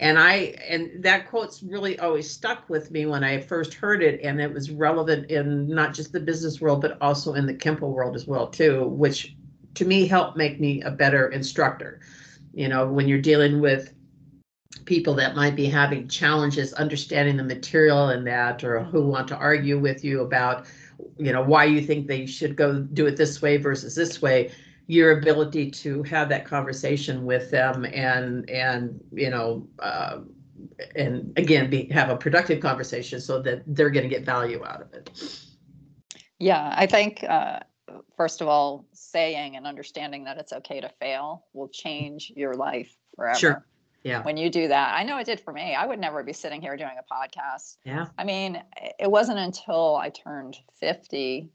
And 0.00 0.18
I 0.18 0.54
and 0.66 1.04
that 1.04 1.28
quote's 1.28 1.62
really 1.62 1.98
always 1.98 2.30
stuck 2.30 2.66
with 2.70 2.90
me 2.90 3.04
when 3.04 3.22
I 3.22 3.42
first 3.42 3.74
heard 3.74 4.02
it, 4.02 4.22
and 4.22 4.40
it 4.40 4.52
was 4.52 4.70
relevant 4.70 5.30
in 5.30 5.68
not 5.68 5.92
just 5.92 6.12
the 6.12 6.20
business 6.20 6.62
world, 6.62 6.80
but 6.80 6.96
also 7.02 7.34
in 7.34 7.44
the 7.44 7.54
Kempo 7.54 7.90
world 7.90 8.16
as 8.16 8.26
well, 8.26 8.46
too, 8.46 8.88
which 8.88 9.35
to 9.76 9.84
me 9.84 10.06
helped 10.06 10.36
make 10.36 10.60
me 10.60 10.82
a 10.82 10.90
better 10.90 11.28
instructor. 11.28 12.00
You 12.52 12.68
know, 12.68 12.86
when 12.86 13.06
you're 13.08 13.20
dealing 13.20 13.60
with 13.60 13.92
people 14.84 15.14
that 15.14 15.34
might 15.34 15.56
be 15.56 15.66
having 15.66 16.08
challenges 16.08 16.72
understanding 16.74 17.36
the 17.36 17.44
material 17.44 18.08
and 18.08 18.26
that, 18.26 18.64
or 18.64 18.82
who 18.84 19.06
want 19.06 19.28
to 19.28 19.36
argue 19.36 19.78
with 19.78 20.04
you 20.04 20.22
about, 20.22 20.66
you 21.18 21.32
know, 21.32 21.42
why 21.42 21.64
you 21.64 21.80
think 21.80 22.06
they 22.06 22.26
should 22.26 22.56
go 22.56 22.80
do 22.80 23.06
it 23.06 23.16
this 23.16 23.42
way 23.42 23.56
versus 23.56 23.94
this 23.94 24.22
way, 24.22 24.50
your 24.86 25.18
ability 25.18 25.70
to 25.70 26.02
have 26.04 26.28
that 26.28 26.44
conversation 26.44 27.24
with 27.24 27.50
them 27.50 27.84
and 27.86 28.48
and 28.48 29.00
you 29.12 29.30
know 29.30 29.66
uh, 29.80 30.18
and 30.94 31.32
again 31.36 31.68
be 31.68 31.88
have 31.88 32.08
a 32.08 32.16
productive 32.16 32.60
conversation 32.60 33.20
so 33.20 33.42
that 33.42 33.62
they're 33.66 33.90
going 33.90 34.08
to 34.08 34.14
get 34.14 34.24
value 34.24 34.64
out 34.64 34.80
of 34.80 34.92
it. 34.94 35.10
Yeah, 36.38 36.72
I 36.76 36.86
think 36.86 37.24
uh, 37.24 37.60
first 38.16 38.40
of 38.40 38.48
all, 38.48 38.85
saying 39.10 39.56
and 39.56 39.66
understanding 39.66 40.24
that 40.24 40.38
it's 40.38 40.52
okay 40.52 40.80
to 40.80 40.90
fail 41.00 41.44
will 41.52 41.68
change 41.68 42.32
your 42.36 42.54
life 42.54 42.94
forever. 43.14 43.38
Sure. 43.38 43.66
Yeah. 44.02 44.22
When 44.22 44.36
you 44.36 44.50
do 44.50 44.68
that, 44.68 44.94
I 44.94 45.02
know 45.02 45.18
it 45.18 45.26
did 45.26 45.40
for 45.40 45.52
me. 45.52 45.74
I 45.74 45.84
would 45.84 45.98
never 45.98 46.22
be 46.22 46.32
sitting 46.32 46.60
here 46.60 46.76
doing 46.76 46.96
a 46.98 47.14
podcast. 47.14 47.78
Yeah. 47.84 48.06
I 48.16 48.24
mean, 48.24 48.62
it 49.00 49.10
wasn't 49.10 49.38
until 49.38 49.96
I 49.96 50.10
turned 50.10 50.56
50 50.78 51.50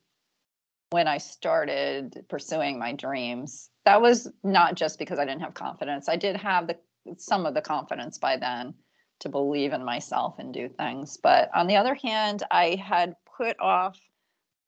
when 0.89 1.07
I 1.07 1.17
started 1.17 2.25
pursuing 2.27 2.77
my 2.77 2.93
dreams. 2.93 3.69
That 3.85 4.01
was 4.01 4.27
not 4.43 4.75
just 4.75 4.99
because 4.99 5.17
I 5.17 5.25
didn't 5.25 5.41
have 5.41 5.53
confidence. 5.53 6.09
I 6.09 6.17
did 6.17 6.35
have 6.35 6.67
the 6.67 6.75
some 7.17 7.45
of 7.45 7.53
the 7.53 7.61
confidence 7.61 8.17
by 8.17 8.37
then 8.37 8.73
to 9.19 9.29
believe 9.29 9.73
in 9.73 9.83
myself 9.83 10.35
and 10.39 10.53
do 10.53 10.67
things. 10.69 11.17
But 11.21 11.49
on 11.55 11.67
the 11.67 11.77
other 11.77 11.95
hand, 11.95 12.43
I 12.51 12.75
had 12.75 13.15
put 13.37 13.59
off 13.59 13.99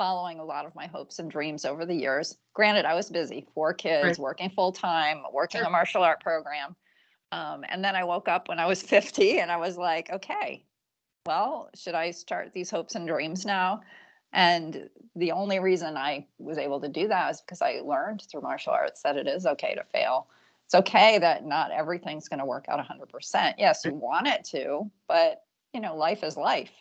following 0.04 0.40
a 0.42 0.44
lot 0.44 0.66
of 0.66 0.76
my 0.76 0.86
hopes 0.86 1.20
and 1.20 1.32
dreams 1.32 1.64
over 1.64 1.86
the 1.86 1.96
years. 1.96 2.36
Granted, 2.54 2.84
I 2.84 2.94
was 2.94 3.10
busy, 3.10 3.48
four 3.54 3.74
kids, 3.74 4.04
Right. 4.04 4.18
working 4.20 4.50
full 4.50 4.74
time, 4.74 5.24
working 5.32 5.60
Sure. 5.60 5.68
a 5.68 5.70
martial 5.70 6.04
art 6.04 6.20
program. 6.20 6.76
Um, 7.32 7.64
and 7.70 7.82
then 7.82 7.96
I 7.96 8.04
woke 8.04 8.28
up 8.28 8.50
when 8.50 8.60
I 8.60 8.66
was 8.66 8.84
50 8.84 9.40
and 9.40 9.50
I 9.50 9.56
was 9.56 9.78
like, 9.78 10.10
okay, 10.12 10.66
well, 11.26 11.70
should 11.74 11.96
I 11.96 12.12
start 12.12 12.52
these 12.52 12.70
hopes 12.70 12.96
and 12.96 13.08
dreams 13.08 13.46
now? 13.46 13.80
And 14.34 14.90
the 15.16 15.32
only 15.32 15.60
reason 15.60 15.96
I 15.96 16.28
was 16.38 16.58
able 16.58 16.82
to 16.82 16.90
do 16.90 17.08
that 17.08 17.32
is 17.32 17.40
because 17.40 17.62
I 17.62 17.80
learned 17.80 18.24
through 18.30 18.42
martial 18.42 18.74
arts 18.74 19.04
that 19.04 19.16
it 19.16 19.26
is 19.26 19.46
okay 19.46 19.74
to 19.74 19.86
fail. 19.86 20.28
It's 20.66 20.76
okay 20.76 21.18
that 21.20 21.46
not 21.46 21.72
everything's 21.72 22.28
going 22.28 22.40
to 22.40 22.46
work 22.46 22.66
out 22.68 22.86
100%. 22.86 23.54
Yes, 23.58 23.86
you 23.86 23.94
want 23.94 24.28
it 24.28 24.44
to, 24.52 24.92
but 25.08 25.46
you 25.72 25.80
know, 25.80 25.96
life 25.96 26.26
is 26.26 26.36
life. 26.36 26.74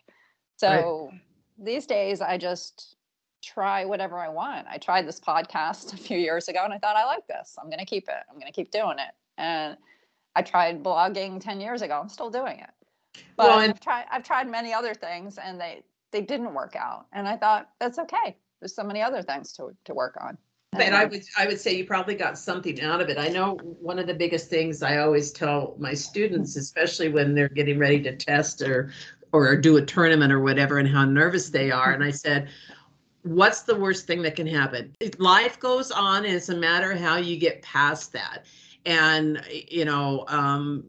So 0.56 1.12
these 1.56 1.86
days 1.86 2.20
I 2.20 2.36
just 2.36 2.96
try 3.42 3.84
whatever 3.84 4.18
I 4.18 4.28
want. 4.28 4.66
I 4.70 4.78
tried 4.78 5.06
this 5.06 5.20
podcast 5.20 5.92
a 5.92 5.96
few 5.96 6.18
years 6.18 6.48
ago 6.48 6.60
and 6.64 6.72
I 6.72 6.78
thought 6.78 6.96
I 6.96 7.04
like 7.04 7.26
this. 7.26 7.56
I'm 7.60 7.68
going 7.68 7.78
to 7.80 7.84
keep 7.84 8.08
it. 8.08 8.14
I'm 8.30 8.36
going 8.36 8.46
to 8.46 8.52
keep 8.52 8.70
doing 8.70 8.98
it. 8.98 9.14
And 9.38 9.76
I 10.36 10.42
tried 10.42 10.82
blogging 10.82 11.40
10 11.40 11.60
years 11.60 11.82
ago. 11.82 12.00
I'm 12.00 12.08
still 12.08 12.30
doing 12.30 12.58
it. 12.60 12.70
But 13.36 13.48
Well, 13.48 13.58
and- 13.60 13.72
I've 13.72 13.80
tried 13.80 14.04
I've 14.10 14.24
tried 14.24 14.48
many 14.48 14.72
other 14.72 14.94
things 14.94 15.38
and 15.38 15.60
they 15.60 15.82
they 16.12 16.20
didn't 16.22 16.54
work 16.54 16.76
out. 16.76 17.06
And 17.12 17.26
I 17.26 17.36
thought 17.36 17.70
that's 17.80 17.98
okay. 17.98 18.36
There's 18.60 18.74
so 18.74 18.84
many 18.84 19.02
other 19.02 19.22
things 19.22 19.52
to 19.54 19.70
to 19.84 19.94
work 19.94 20.16
on. 20.20 20.38
I 20.74 20.84
And- 20.84 21.10
would 21.10 21.24
I 21.36 21.46
would 21.46 21.60
say 21.60 21.74
you 21.74 21.84
probably 21.84 22.14
got 22.14 22.38
something 22.38 22.80
out 22.80 23.00
of 23.02 23.10
it. 23.10 23.18
I 23.18 23.28
know 23.28 23.56
one 23.80 23.98
of 23.98 24.06
the 24.06 24.14
biggest 24.14 24.48
things 24.48 24.82
I 24.82 24.98
always 24.98 25.30
tell 25.32 25.74
my 25.78 25.92
students, 25.92 26.56
especially 26.56 27.08
when 27.10 27.34
they're 27.34 27.48
getting 27.50 27.78
ready 27.78 28.00
to 28.02 28.16
test 28.16 28.62
or 28.62 28.90
or 29.34 29.56
do 29.56 29.76
a 29.78 29.82
tournament 29.84 30.30
or 30.32 30.40
whatever, 30.40 30.78
and 30.78 30.86
how 30.88 31.04
nervous 31.06 31.48
they 31.50 31.70
are. 31.70 31.92
And 31.92 32.04
I 32.04 32.10
said, 32.10 32.48
what's 33.22 33.62
the 33.62 33.74
worst 33.74 34.06
thing 34.06 34.22
that 34.22 34.36
can 34.36 34.46
happen? 34.46 34.94
Life 35.18 35.58
goes 35.60 35.90
on, 35.90 36.24
and 36.24 36.34
it's 36.34 36.48
a 36.48 36.56
matter 36.56 36.92
of 36.92 37.00
how 37.00 37.16
you 37.16 37.36
get 37.36 37.62
past 37.62 38.12
that. 38.12 38.44
And 38.84 39.42
you 39.48 39.84
know, 39.84 40.24
um, 40.28 40.84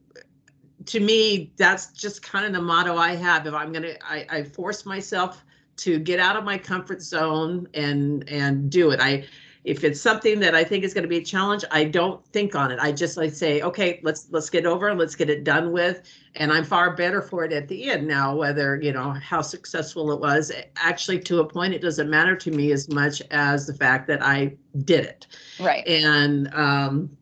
to 0.86 1.00
me, 1.00 1.52
that's 1.56 1.92
just 1.92 2.22
kind 2.22 2.44
of 2.44 2.52
the 2.52 2.60
motto 2.60 2.96
I 2.96 3.14
have. 3.14 3.46
If 3.46 3.54
I'm 3.54 3.72
gonna, 3.72 3.94
I, 4.02 4.26
I 4.30 4.42
force 4.42 4.84
myself 4.84 5.44
to 5.76 5.98
get 5.98 6.20
out 6.20 6.36
of 6.36 6.44
my 6.44 6.58
comfort 6.58 7.02
zone 7.02 7.68
and 7.74 8.28
and 8.28 8.70
do 8.70 8.90
it. 8.90 9.00
I 9.00 9.26
if 9.64 9.82
it's 9.82 10.00
something 10.00 10.40
that 10.40 10.54
I 10.54 10.62
think 10.62 10.84
is 10.84 10.92
going 10.92 11.04
to 11.04 11.08
be 11.08 11.16
a 11.16 11.24
challenge, 11.24 11.64
I 11.70 11.84
don't 11.84 12.24
think 12.28 12.54
on 12.54 12.70
it. 12.70 12.78
I 12.78 12.92
just 12.92 13.16
like 13.16 13.32
say, 13.32 13.62
okay, 13.62 14.00
let's 14.02 14.28
let's 14.30 14.50
get 14.50 14.66
over, 14.66 14.90
it, 14.90 14.98
let's 14.98 15.14
get 15.14 15.30
it 15.30 15.42
done 15.42 15.72
with, 15.72 16.02
and 16.36 16.52
I'm 16.52 16.64
far 16.64 16.94
better 16.94 17.22
for 17.22 17.44
it 17.44 17.52
at 17.52 17.66
the 17.68 17.90
end 17.90 18.06
now. 18.06 18.36
Whether 18.36 18.78
you 18.82 18.92
know 18.92 19.10
how 19.12 19.40
successful 19.40 20.12
it 20.12 20.20
was, 20.20 20.52
actually 20.76 21.20
to 21.20 21.40
a 21.40 21.46
point, 21.46 21.74
it 21.74 21.80
doesn't 21.80 22.10
matter 22.10 22.36
to 22.36 22.50
me 22.50 22.72
as 22.72 22.88
much 22.88 23.22
as 23.30 23.66
the 23.66 23.74
fact 23.74 24.06
that 24.08 24.22
I 24.22 24.54
did 24.84 25.04
it 25.06 25.26
right. 25.60 25.86
and 25.86 26.52
um 26.54 27.16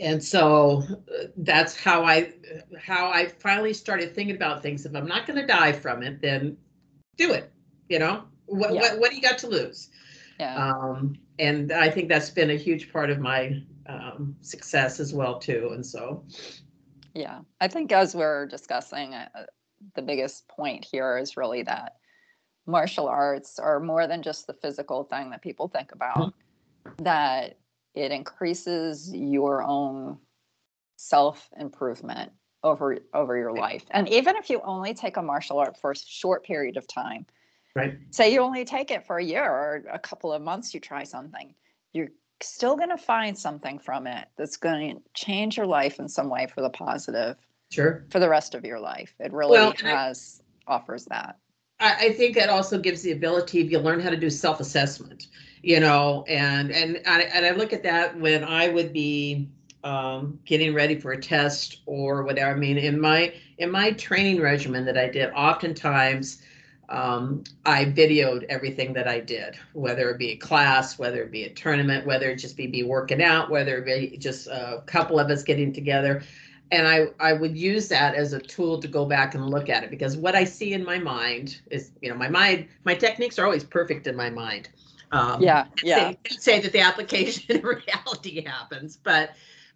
and 0.00 0.22
so 0.22 0.82
uh, 0.88 1.24
that's 1.38 1.76
how 1.76 2.04
i 2.04 2.32
how 2.80 3.10
i 3.10 3.26
finally 3.26 3.72
started 3.74 4.14
thinking 4.14 4.36
about 4.36 4.62
things 4.62 4.86
if 4.86 4.94
i'm 4.94 5.06
not 5.06 5.26
going 5.26 5.38
to 5.38 5.46
die 5.46 5.72
from 5.72 6.02
it 6.02 6.20
then 6.22 6.56
do 7.16 7.32
it 7.32 7.50
you 7.88 7.98
know 7.98 8.22
what 8.46 8.72
Yeah. 8.72 8.80
what, 8.80 9.00
what 9.00 9.10
do 9.10 9.16
you 9.16 9.22
got 9.22 9.38
to 9.38 9.48
lose 9.48 9.90
Yeah. 10.38 10.72
um 10.72 11.18
and 11.40 11.72
i 11.72 11.90
think 11.90 12.08
that's 12.08 12.30
been 12.30 12.50
a 12.50 12.56
huge 12.56 12.92
part 12.92 13.10
of 13.10 13.18
my 13.18 13.60
um 13.86 14.36
success 14.40 15.00
as 15.00 15.12
well 15.12 15.38
too 15.38 15.70
and 15.74 15.84
so. 15.84 16.24
Yeah, 17.14 17.40
I 17.60 17.68
think 17.68 17.92
as 17.92 18.14
we're 18.14 18.46
discussing, 18.46 19.14
uh, 19.14 19.28
the 19.94 20.02
biggest 20.02 20.46
point 20.48 20.84
here 20.84 21.18
is 21.18 21.36
really 21.36 21.62
that 21.62 21.96
martial 22.66 23.08
arts 23.08 23.58
are 23.58 23.80
more 23.80 24.06
than 24.06 24.22
just 24.22 24.46
the 24.46 24.54
physical 24.54 25.04
thing 25.04 25.30
that 25.30 25.42
people 25.42 25.68
think 25.68 25.92
about, 25.92 26.32
that 26.98 27.58
it 27.94 28.12
increases 28.12 29.12
your 29.12 29.62
own 29.62 30.18
self 30.96 31.48
improvement 31.58 32.30
over 32.62 32.98
over 33.14 33.36
your 33.36 33.52
life. 33.52 33.84
And 33.90 34.08
even 34.08 34.36
if 34.36 34.50
you 34.50 34.60
only 34.62 34.94
take 34.94 35.16
a 35.16 35.22
martial 35.22 35.58
art 35.58 35.76
for 35.80 35.90
a 35.92 35.96
short 35.96 36.44
period 36.44 36.76
of 36.76 36.86
time, 36.86 37.26
right. 37.74 37.98
Say 38.10 38.32
you 38.32 38.40
only 38.40 38.64
take 38.64 38.90
it 38.90 39.06
for 39.06 39.18
a 39.18 39.24
year 39.24 39.44
or 39.44 39.84
a 39.90 39.98
couple 39.98 40.32
of 40.32 40.42
months 40.42 40.74
you 40.74 40.80
try 40.80 41.04
something. 41.04 41.54
You're 41.92 42.08
still 42.42 42.76
going 42.76 42.90
to 42.90 42.98
find 42.98 43.36
something 43.38 43.78
from 43.78 44.06
it 44.06 44.28
that's 44.36 44.56
going 44.56 44.96
to 44.96 45.02
change 45.14 45.56
your 45.56 45.66
life 45.66 45.98
in 45.98 46.08
some 46.08 46.28
way 46.28 46.46
for 46.46 46.62
the 46.62 46.70
positive 46.70 47.36
sure. 47.70 48.04
for 48.10 48.18
the 48.18 48.28
rest 48.28 48.54
of 48.54 48.64
your 48.64 48.80
life. 48.80 49.14
It 49.18 49.32
really 49.32 49.52
Well, 49.52 49.74
and 49.78 49.88
I- 49.88 50.04
has 50.04 50.42
offers 50.66 51.04
that. 51.06 51.36
I, 51.80 52.06
I 52.06 52.12
think 52.12 52.36
that 52.36 52.50
also 52.50 52.78
gives 52.78 53.02
the 53.02 53.12
ability 53.12 53.60
if 53.60 53.70
you 53.70 53.78
learn 53.78 54.00
how 54.00 54.10
to 54.10 54.16
do 54.16 54.28
self-assessment, 54.30 55.28
you 55.62 55.80
know, 55.80 56.24
and 56.28 56.70
and 56.70 57.00
I 57.06 57.22
and 57.22 57.46
I 57.46 57.52
look 57.52 57.72
at 57.72 57.82
that 57.84 58.18
when 58.18 58.44
I 58.44 58.68
would 58.68 58.92
be 58.92 59.48
um, 59.82 60.38
getting 60.44 60.74
ready 60.74 61.00
for 61.00 61.12
a 61.12 61.20
test 61.20 61.80
or 61.86 62.22
whatever. 62.22 62.50
I 62.50 62.54
mean, 62.54 62.76
in 62.76 63.00
my 63.00 63.32
in 63.58 63.70
my 63.70 63.92
training 63.92 64.40
regimen 64.40 64.84
that 64.84 64.98
I 64.98 65.08
did, 65.08 65.30
oftentimes 65.32 66.42
um, 66.90 67.44
I 67.64 67.84
videoed 67.84 68.44
everything 68.44 68.92
that 68.94 69.08
I 69.08 69.20
did, 69.20 69.56
whether 69.72 70.10
it 70.10 70.18
be 70.18 70.30
a 70.30 70.36
class, 70.36 70.98
whether 70.98 71.22
it 71.22 71.30
be 71.30 71.44
a 71.44 71.50
tournament, 71.50 72.06
whether 72.06 72.30
it 72.30 72.36
just 72.36 72.56
be 72.56 72.66
me 72.66 72.82
working 72.82 73.22
out, 73.22 73.50
whether 73.50 73.78
it 73.78 73.84
be 73.86 74.16
just 74.16 74.48
a 74.48 74.82
couple 74.86 75.18
of 75.18 75.30
us 75.30 75.42
getting 75.42 75.72
together 75.72 76.22
and 76.72 76.86
I, 76.86 77.08
I 77.18 77.32
would 77.32 77.56
use 77.56 77.88
that 77.88 78.14
as 78.14 78.32
a 78.32 78.38
tool 78.38 78.80
to 78.80 78.88
go 78.88 79.04
back 79.04 79.34
and 79.34 79.48
look 79.48 79.68
at 79.68 79.82
it 79.82 79.90
because 79.90 80.16
what 80.16 80.34
I 80.34 80.44
see 80.44 80.72
in 80.72 80.84
my 80.84 80.98
mind 80.98 81.60
is, 81.70 81.90
you 82.00 82.10
know, 82.10 82.16
my 82.16 82.28
mind, 82.28 82.68
my 82.84 82.94
techniques 82.94 83.38
are 83.38 83.44
always 83.44 83.64
perfect 83.64 84.06
in 84.06 84.16
my 84.16 84.30
mind. 84.30 84.68
Um, 85.12 85.42
yeah 85.42 85.66
yeah 85.82 86.12
Say, 86.28 86.36
say 86.38 86.60
that 86.60 86.72
the 86.72 86.80
application 86.80 87.56
in 87.56 87.62
reality 87.62 88.44
happens, 88.44 88.96
but 88.96 89.30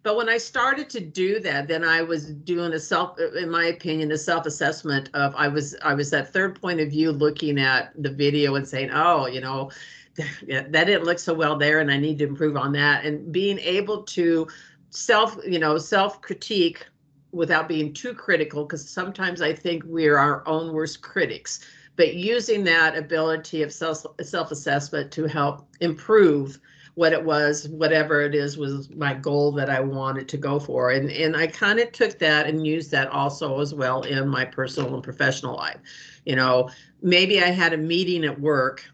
but 0.05 0.15
when 0.17 0.29
I 0.29 0.37
started 0.37 0.87
to 0.91 0.99
do 0.99 1.39
that, 1.39 1.67
then 1.67 1.83
I 1.83 2.03
was 2.03 2.27
doing 2.27 2.73
a 2.73 2.79
self, 2.79 3.19
in 3.19 3.49
my 3.49 3.65
opinion, 3.65 4.11
a 4.11 4.17
self-assessment 4.19 5.09
of 5.15 5.33
I 5.35 5.47
was 5.47 5.75
I 5.81 5.95
was 5.95 6.11
that 6.11 6.31
third 6.31 6.61
point 6.61 6.79
of 6.79 6.91
view 6.91 7.11
looking 7.11 7.59
at 7.59 7.91
the 7.99 8.11
video 8.11 8.53
and 8.53 8.67
saying, 8.67 8.91
oh, 8.93 9.25
you 9.25 9.41
know, 9.41 9.71
that 10.15 10.71
didn't 10.71 11.05
look 11.05 11.17
so 11.17 11.33
well 11.33 11.57
there, 11.57 11.79
and 11.79 11.91
I 11.91 11.97
need 11.97 12.19
to 12.19 12.27
improve 12.27 12.55
on 12.55 12.71
that. 12.73 13.03
And 13.03 13.31
being 13.31 13.57
able 13.57 14.03
to 14.03 14.47
self, 14.91 15.39
you 15.43 15.57
know, 15.57 15.79
self 15.79 16.21
critique 16.21 16.85
without 17.31 17.67
being 17.67 17.91
too 17.91 18.13
critical, 18.13 18.63
because 18.63 18.87
sometimes 18.87 19.41
I 19.41 19.53
think 19.53 19.81
we're 19.87 20.17
our 20.17 20.47
own 20.47 20.71
worst 20.71 21.01
critics. 21.01 21.61
But 21.95 22.13
using 22.13 22.63
that 22.65 22.95
ability 22.95 23.63
of 23.63 23.73
self 23.73 24.05
self 24.21 24.51
assessment 24.51 25.11
to 25.13 25.25
help 25.25 25.67
improve 25.79 26.59
what 26.95 27.13
it 27.13 27.23
was, 27.23 27.67
whatever 27.69 28.21
it 28.21 28.33
is, 28.33 28.57
was 28.57 28.89
my 28.95 29.13
goal 29.13 29.51
that 29.51 29.69
I 29.69 29.81
wanted 29.81 30.27
to 30.29 30.37
go 30.37 30.59
for. 30.59 30.91
And, 30.91 31.11
and 31.11 31.35
I 31.35 31.47
kind 31.47 31.79
of 31.79 31.91
took 31.91 32.17
that 32.19 32.47
and 32.47 32.65
used 32.65 32.89
that 32.91 33.09
also 33.09 33.59
as 33.59 33.73
well 33.73 34.01
in 34.03 34.27
my 34.27 34.45
personal 34.45 34.93
and 34.93 35.03
professional 35.03 35.55
life. 35.55 35.77
You 36.25 36.37
know, 36.37 36.69
maybe 37.01 37.43
I 37.43 37.51
had 37.51 37.73
a 37.73 37.77
meeting 37.77 38.23
at 38.23 38.39
work 38.39 38.85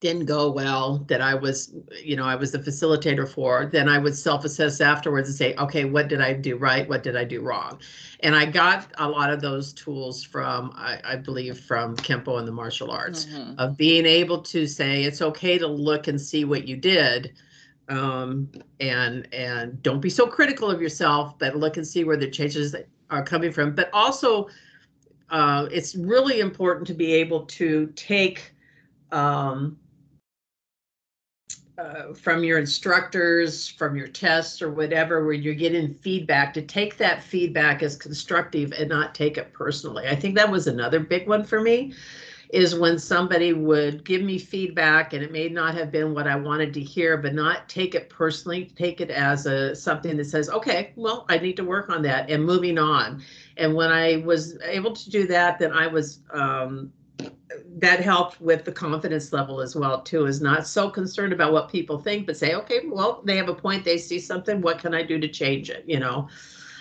didn't 0.00 0.26
go 0.26 0.48
well 0.50 0.98
that 1.08 1.20
I 1.20 1.34
was, 1.34 1.72
you 2.04 2.14
know, 2.14 2.24
I 2.24 2.36
was 2.36 2.52
the 2.52 2.58
facilitator 2.58 3.28
for, 3.28 3.66
then 3.66 3.88
I 3.88 3.98
would 3.98 4.16
self-assess 4.16 4.80
afterwards 4.80 5.28
and 5.28 5.36
say, 5.36 5.54
okay, 5.56 5.84
what 5.86 6.06
did 6.08 6.20
I 6.20 6.34
do 6.34 6.56
right? 6.56 6.88
What 6.88 7.02
did 7.02 7.16
I 7.16 7.24
do 7.24 7.40
wrong? 7.40 7.80
And 8.20 8.36
I 8.36 8.46
got 8.46 8.92
a 8.98 9.08
lot 9.08 9.32
of 9.32 9.40
those 9.40 9.72
tools 9.72 10.22
from, 10.22 10.72
I, 10.76 11.00
I 11.02 11.16
believe, 11.16 11.58
from 11.58 11.96
Kempo 11.96 12.38
and 12.38 12.46
the 12.46 12.52
martial 12.52 12.92
arts 12.92 13.26
Mhm. 13.26 13.54
of 13.58 13.76
being 13.76 14.06
able 14.06 14.40
to 14.42 14.66
say 14.68 15.02
it's 15.02 15.20
okay 15.20 15.58
to 15.58 15.66
look 15.66 16.06
and 16.06 16.20
see 16.20 16.44
what 16.44 16.68
you 16.68 16.76
did. 16.76 17.32
Um, 17.88 18.48
and 18.80 19.26
and 19.32 19.82
don't 19.82 20.00
be 20.00 20.10
so 20.10 20.26
critical 20.26 20.70
of 20.70 20.80
yourself, 20.80 21.38
but 21.38 21.56
look 21.56 21.78
and 21.78 21.86
see 21.86 22.04
where 22.04 22.18
the 22.18 22.30
changes 22.30 22.76
are 23.08 23.22
coming 23.24 23.50
from. 23.50 23.74
But 23.74 23.88
also, 23.94 24.48
uh, 25.30 25.68
it's 25.72 25.96
really 25.96 26.40
important 26.40 26.86
to 26.88 26.94
be 26.94 27.14
able 27.14 27.46
to 27.46 27.90
take 27.96 28.54
um, 29.10 29.78
uh, 31.78 32.12
from 32.12 32.42
your 32.42 32.58
instructors, 32.58 33.68
from 33.68 33.96
your 33.96 34.08
tests 34.08 34.60
or 34.60 34.70
whatever, 34.70 35.24
where 35.24 35.34
you're 35.34 35.54
getting 35.54 35.94
feedback, 35.94 36.52
to 36.54 36.62
take 36.62 36.96
that 36.96 37.22
feedback 37.22 37.82
as 37.82 37.96
constructive 37.96 38.72
and 38.72 38.88
not 38.88 39.14
take 39.14 39.38
it 39.38 39.52
personally. 39.52 40.08
I 40.08 40.16
think 40.16 40.34
that 40.34 40.50
was 40.50 40.66
another 40.66 41.00
big 41.00 41.28
one 41.28 41.44
for 41.44 41.60
me 41.60 41.94
is 42.50 42.74
when 42.74 42.98
somebody 42.98 43.52
would 43.52 44.04
give 44.04 44.22
me 44.22 44.38
feedback 44.38 45.12
and 45.12 45.22
it 45.22 45.30
may 45.30 45.48
not 45.48 45.74
have 45.74 45.90
been 45.90 46.14
what 46.14 46.26
I 46.26 46.34
wanted 46.34 46.72
to 46.74 46.80
hear, 46.80 47.18
but 47.18 47.34
not 47.34 47.68
take 47.68 47.94
it 47.94 48.08
personally, 48.08 48.72
take 48.74 49.00
it 49.00 49.10
as 49.10 49.46
a 49.46 49.76
something 49.76 50.16
that 50.16 50.24
says, 50.24 50.48
okay, 50.48 50.92
well, 50.96 51.26
I 51.28 51.38
need 51.38 51.56
to 51.58 51.64
work 51.64 51.90
on 51.90 52.02
that 52.02 52.30
and 52.30 52.44
moving 52.44 52.78
on. 52.78 53.22
And 53.58 53.74
when 53.74 53.92
I 53.92 54.22
was 54.24 54.58
able 54.62 54.92
to 54.92 55.10
do 55.10 55.26
that, 55.26 55.58
then 55.58 55.72
I 55.72 55.88
was 55.88 56.20
um, 56.32 56.90
that 57.78 58.00
helped 58.00 58.40
with 58.40 58.64
the 58.64 58.72
confidence 58.72 59.32
level 59.32 59.60
as 59.60 59.76
well 59.76 60.00
too 60.02 60.26
is 60.26 60.40
not 60.40 60.66
so 60.66 60.90
concerned 60.90 61.32
about 61.32 61.52
what 61.52 61.70
people 61.70 61.98
think 61.98 62.26
but 62.26 62.36
say 62.36 62.54
okay 62.54 62.80
well 62.86 63.22
they 63.24 63.36
have 63.36 63.48
a 63.48 63.54
point 63.54 63.84
they 63.84 63.98
see 63.98 64.18
something 64.18 64.60
what 64.60 64.78
can 64.78 64.94
i 64.94 65.02
do 65.02 65.18
to 65.18 65.28
change 65.28 65.70
it? 65.70 65.84
You 65.86 66.00
know? 66.00 66.28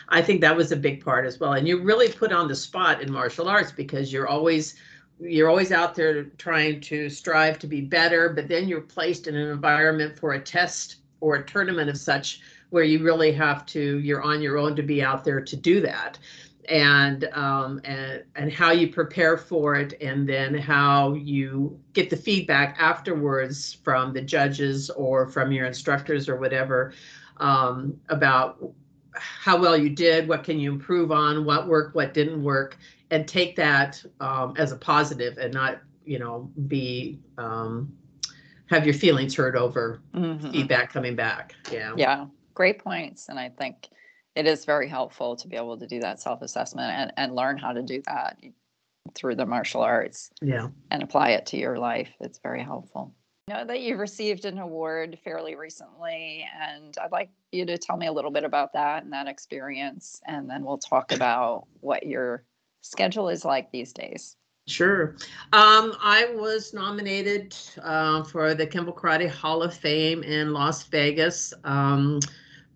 I 0.10 0.22
think 0.22 0.40
that 0.42 0.56
was 0.56 0.72
a 0.72 0.78
big 0.78 1.04
part 1.04 1.26
as 1.26 1.40
well 1.40 1.54
and 1.54 1.68
you're 1.68 1.84
really 1.84 2.10
put 2.10 2.32
on 2.32 2.48
the 2.48 2.56
spot 2.56 3.02
in 3.02 3.12
martial 3.12 3.50
arts 3.50 3.72
because 3.72 4.12
you're 4.12 4.28
always 4.28 4.76
you're 5.20 5.50
always 5.50 5.72
out 5.72 5.96
there 5.96 6.26
trying 6.38 6.80
to 6.82 7.10
strive 7.10 7.60
to 7.60 7.68
be 7.68 7.82
better 7.82 8.30
but 8.30 8.48
then 8.48 8.68
you're 8.68 8.82
placed 8.82 9.28
in 9.28 9.36
an 9.36 9.50
environment 9.50 10.18
for 10.18 10.34
a 10.34 10.40
test 10.40 10.98
or 11.20 11.36
a 11.36 11.46
tournament 11.46 11.90
of 11.90 11.98
such 11.98 12.42
where 12.70 12.84
you 12.84 13.04
really 13.04 13.32
have 13.32 13.66
to 13.66 14.00
you're 14.00 14.24
on 14.24 14.42
your 14.42 14.58
own 14.58 14.76
to 14.76 14.84
be 14.84 15.04
out 15.04 15.24
there 15.24 15.42
to 15.42 15.56
do 15.56 15.82
that 15.82 16.18
and 16.68 17.26
um, 17.34 17.80
and 17.84 18.24
and 18.36 18.52
how 18.52 18.72
you 18.72 18.90
prepare 18.90 19.38
for 19.38 19.76
it, 19.76 19.94
and 20.02 20.28
then 20.28 20.54
how 20.56 21.14
you 21.14 21.80
get 21.94 22.10
the 22.10 22.18
feedback 22.18 22.76
afterwards 22.80 23.74
from 23.84 24.14
the 24.14 24.22
judges 24.22 24.90
or 24.92 25.28
from 25.28 25.52
your 25.52 25.66
instructors 25.66 26.28
or 26.28 26.38
whatever 26.38 26.94
um, 27.38 28.00
about 28.10 28.58
how 29.14 29.58
well 29.60 29.78
you 29.78 29.90
did, 29.90 30.28
what 30.28 30.44
can 30.44 30.60
you 30.60 30.72
improve 30.72 31.12
on, 31.12 31.46
what 31.46 31.68
worked, 31.68 31.96
what 31.96 32.14
didn't 32.14 32.44
work, 32.44 32.78
and 33.10 33.28
take 33.28 33.56
that 33.56 34.04
um, 34.20 34.54
as 34.58 34.72
a 34.72 34.76
positive 34.78 35.38
and 35.38 35.54
not 35.54 35.80
you 36.06 36.20
know 36.20 36.52
be 36.68 37.20
um, 37.38 37.92
have 38.68 38.86
your 38.86 38.94
feelings 38.94 39.36
hurt 39.36 39.56
over 39.56 40.02
Mhm. 40.14 40.52
feedback 40.52 40.92
coming 40.92 41.16
back. 41.16 41.56
Yeah. 41.72 41.94
Yeah, 41.96 42.26
great 42.54 42.80
points. 42.80 43.30
And 43.30 43.40
I 43.40 43.50
think 43.50 43.90
it 44.38 44.46
is 44.46 44.66
very 44.66 44.88
helpful 44.88 45.36
to 45.36 45.48
be 45.48 45.56
able 45.56 45.76
to 45.78 45.88
do 45.88 46.00
that 46.00 46.20
self-assessment 46.20 46.92
and, 46.92 47.12
and 47.18 47.36
learn 47.36 47.58
how 47.58 47.74
to 47.74 47.82
do 47.82 48.04
that 48.06 48.38
through 49.16 49.34
the 49.36 49.46
martial 49.46 49.82
arts 49.82 50.30
Yeah. 50.44 50.68
and 50.92 51.02
apply 51.02 51.32
it 51.32 51.48
to 51.48 51.58
your 51.58 51.80
life. 51.80 52.10
It's 52.20 52.38
very 52.38 52.62
helpful. 52.62 53.16
I 53.50 53.54
know 53.54 53.66
that 53.66 53.82
you 53.82 53.98
received 53.98 54.46
an 54.46 54.60
award 54.60 55.18
fairly 55.24 55.56
recently, 55.56 56.46
and 56.62 56.96
I'd 57.02 57.12
like 57.12 57.30
you 57.52 57.66
to 57.66 57.80
tell 57.80 57.98
me 57.98 58.06
a 58.06 58.12
little 58.12 58.30
bit 58.30 58.44
about 58.44 58.74
that 58.74 59.04
and 59.04 59.12
that 59.14 59.28
experience, 59.28 60.22
and 60.28 60.48
then 60.48 60.64
we'll 60.64 60.78
talk 60.78 61.14
about 61.14 61.66
what 61.80 62.06
your 62.06 62.44
schedule 62.82 63.30
is 63.30 63.44
like 63.44 63.72
these 63.72 63.92
days. 63.92 64.36
Sure. 64.68 65.16
Um, 65.54 65.96
I 66.04 66.30
was 66.36 66.74
nominated 66.76 67.56
uh, 67.82 68.24
for 68.24 68.54
the 68.54 68.68
Kempo 68.68 68.94
Karate 68.94 69.30
Hall 69.30 69.64
of 69.64 69.74
Fame 69.74 70.22
in 70.24 70.54
Las 70.54 70.84
Vegas 70.84 71.54
um, 71.64 72.20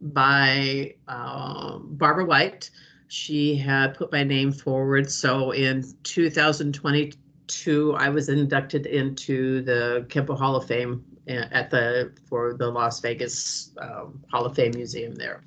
by 0.01 0.95
um 1.07 1.87
Barbara 1.91 2.25
White. 2.25 2.69
She 3.07 3.55
had 3.55 3.95
put 3.95 4.11
my 4.11 4.23
name 4.23 4.51
forward. 4.51 5.11
So 5.11 5.51
in 5.51 5.83
2022, 6.03 7.93
I 7.95 8.09
was 8.09 8.29
inducted 8.29 8.85
into 8.85 9.61
the 9.63 10.05
Kempo 10.07 10.37
Hall 10.37 10.55
of 10.55 10.65
Fame 10.65 11.03
at 11.27 11.69
the 11.69 12.13
for 12.27 12.53
the 12.53 12.69
Las 12.69 12.99
Vegas 13.01 13.71
um, 13.79 14.23
Hall 14.31 14.45
of 14.45 14.55
Fame 14.55 14.71
Museum 14.75 15.15
there. 15.15 15.43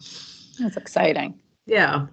That's 0.58 0.76
exciting. 0.76 1.40
Yeah, 1.66 2.06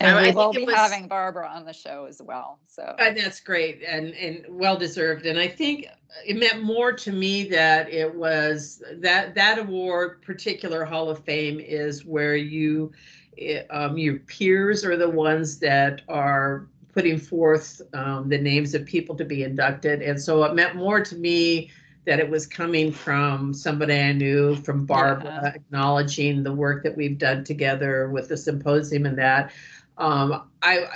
And 0.00 0.16
I 0.16 0.20
we 0.20 0.24
think 0.26 0.36
will 0.36 0.50
it 0.50 0.56
be 0.56 0.64
was- 0.64 0.74
having 0.74 1.08
Barbara 1.08 1.48
on 1.48 1.64
the 1.64 1.72
show 1.72 2.06
as 2.08 2.20
well. 2.20 2.58
So 2.66 2.94
And 2.98 3.16
that's 3.16 3.40
great 3.40 3.82
and, 3.86 4.12
and 4.14 4.44
well 4.48 4.76
deserved. 4.76 5.26
And 5.26 5.38
I 5.38 5.48
think 5.48 5.86
it 6.26 6.36
meant 6.36 6.62
more 6.62 6.92
to 6.92 7.12
me 7.12 7.44
that 7.48 7.88
it 7.92 8.14
was 8.14 8.82
that, 8.96 9.34
that 9.34 9.58
award, 9.58 10.22
particular 10.22 10.84
Hall 10.84 11.10
of 11.10 11.24
Fame 11.24 11.60
is 11.60 12.04
where 12.04 12.36
you, 12.36 12.92
eh, 13.38 13.62
um, 13.70 13.96
your 13.96 14.18
peers 14.20 14.84
are 14.84 14.96
the 14.96 15.08
ones 15.10 15.58
that 15.60 16.02
are 16.08 16.66
putting 16.92 17.18
forth, 17.18 17.80
um, 17.94 18.28
the 18.28 18.38
names 18.38 18.74
of 18.74 18.84
people 18.86 19.16
to 19.16 19.24
be 19.24 19.42
inducted. 19.42 20.02
And 20.02 20.20
so 20.20 20.44
it 20.44 20.54
meant 20.54 20.76
more 20.76 21.00
to 21.02 21.16
me 21.16 21.70
that 22.06 22.20
it 22.20 22.28
was 22.28 22.46
coming 22.46 22.92
from 22.92 23.54
somebody 23.54 23.94
I 23.94 24.12
knew, 24.12 24.54
from 24.56 24.84
Barbara, 24.84 25.40
Yeah. 25.42 25.52
acknowledging 25.54 26.42
the 26.42 26.52
work 26.52 26.82
that 26.84 26.94
we've 26.96 27.16
done 27.16 27.44
together 27.44 28.10
with 28.10 28.28
the 28.28 28.36
symposium 28.36 29.06
and 29.06 29.16
that. 29.18 29.50
Um, 29.96 30.50
I, 30.62 30.86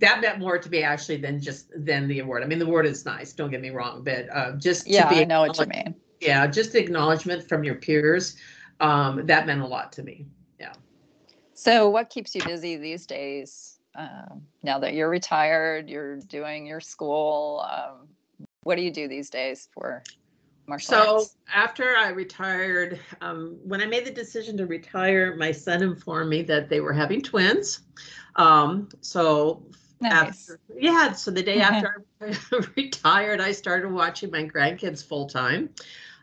that 0.00 0.20
meant 0.20 0.38
more 0.40 0.58
to 0.58 0.68
me 0.68 0.82
actually 0.82 1.18
than 1.18 1.40
just 1.40 1.70
than 1.76 2.08
the 2.08 2.18
award. 2.18 2.42
I 2.42 2.46
mean, 2.46 2.58
the 2.58 2.66
award 2.66 2.86
is 2.86 3.04
nice. 3.04 3.32
Don't 3.32 3.50
get 3.50 3.60
me 3.60 3.70
wrong, 3.70 4.02
but 4.02 4.26
uh, 4.34 4.52
just 4.56 4.88
yeah, 4.88 5.04
to 5.04 5.14
be 5.14 5.20
I 5.20 5.24
know 5.24 5.42
what 5.42 5.58
you 5.58 5.66
mean. 5.66 5.94
Yeah, 6.20 6.46
just 6.46 6.74
acknowledgement 6.74 7.48
from 7.48 7.64
your 7.64 7.76
peers. 7.76 8.36
Um, 8.80 9.26
that 9.26 9.46
meant 9.46 9.60
a 9.60 9.66
lot 9.66 9.92
to 9.92 10.02
me. 10.02 10.26
Yeah. 10.58 10.72
So, 11.54 11.88
what 11.90 12.10
keeps 12.10 12.34
you 12.34 12.42
busy 12.42 12.76
these 12.76 13.06
days? 13.06 13.78
Um, 13.94 14.42
now 14.62 14.78
that 14.78 14.94
you're 14.94 15.10
retired, 15.10 15.88
you're 15.88 16.16
doing 16.20 16.66
your 16.66 16.80
school. 16.80 17.64
Um, 17.70 18.08
what 18.62 18.76
do 18.76 18.82
you 18.82 18.90
do 18.90 19.08
these 19.08 19.30
days 19.30 19.68
for 19.72 20.02
martial 20.66 20.94
So 20.94 21.14
arts? 21.16 21.36
after 21.52 21.96
I 21.96 22.10
retired, 22.10 23.00
um, 23.20 23.58
when 23.64 23.80
I 23.82 23.86
made 23.86 24.04
the 24.06 24.10
decision 24.10 24.56
to 24.58 24.66
retire, 24.66 25.36
my 25.36 25.52
son 25.52 25.82
informed 25.82 26.30
me 26.30 26.42
that 26.42 26.68
they 26.68 26.80
were 26.80 26.92
having 26.92 27.20
twins. 27.20 27.80
Um, 28.40 28.88
so 29.02 29.62
Nice. 30.00 30.50
after, 30.50 30.60
yeah, 30.78 31.12
so 31.12 31.30
the 31.30 31.42
day 31.42 31.60
after 31.60 32.06
I 32.22 32.34
retired, 32.76 33.40
I 33.40 33.52
started 33.52 33.90
watching 33.90 34.30
my 34.30 34.44
grandkids 34.44 35.06
full 35.06 35.26
time 35.26 35.68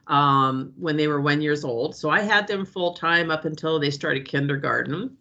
um, 0.07 0.73
when 0.77 0.97
they 0.97 1.07
were 1.07 1.21
one 1.21 1.41
years 1.41 1.63
old. 1.63 1.95
So 1.95 2.09
I 2.09 2.21
had 2.21 2.47
them 2.47 2.65
full 2.65 2.93
time 2.93 3.29
up 3.29 3.45
until 3.45 3.79
they 3.79 3.91
started 3.91 4.27
kindergarten. 4.27 5.15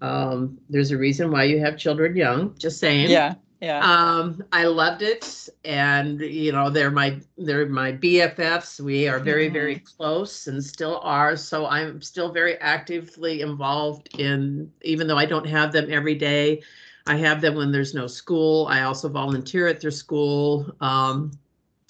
Um, 0.00 0.58
there's 0.70 0.90
a 0.90 0.96
reason 0.96 1.30
why 1.30 1.44
you 1.44 1.58
have 1.58 1.76
children 1.76 2.16
young. 2.16 2.56
Just 2.58 2.78
saying. 2.78 3.10
Yeah, 3.10 3.34
yeah. 3.60 3.80
Um, 3.80 4.44
I 4.52 4.64
loved 4.64 5.02
it, 5.02 5.48
and 5.64 6.20
you 6.20 6.52
know 6.52 6.70
they're 6.70 6.90
my 6.90 7.20
they're 7.36 7.66
my 7.66 7.92
BFFs. 7.92 8.80
We 8.80 9.08
are 9.08 9.18
very 9.18 9.48
very 9.48 9.80
close 9.80 10.46
and 10.46 10.64
still 10.64 11.00
are. 11.02 11.36
So 11.36 11.66
I'm 11.66 12.00
still 12.00 12.32
very 12.32 12.56
actively 12.58 13.40
involved 13.40 14.18
in, 14.18 14.72
even 14.82 15.08
though 15.08 15.18
I 15.18 15.26
don't 15.26 15.46
have 15.46 15.72
them 15.72 15.88
every 15.90 16.14
day. 16.14 16.62
I 17.06 17.16
have 17.16 17.40
them 17.40 17.54
when 17.56 17.72
there's 17.72 17.94
no 17.94 18.06
school. 18.06 18.66
I 18.66 18.82
also 18.82 19.08
volunteer 19.08 19.66
at 19.66 19.80
their 19.80 19.90
school. 19.90 20.70
Um, 20.80 21.32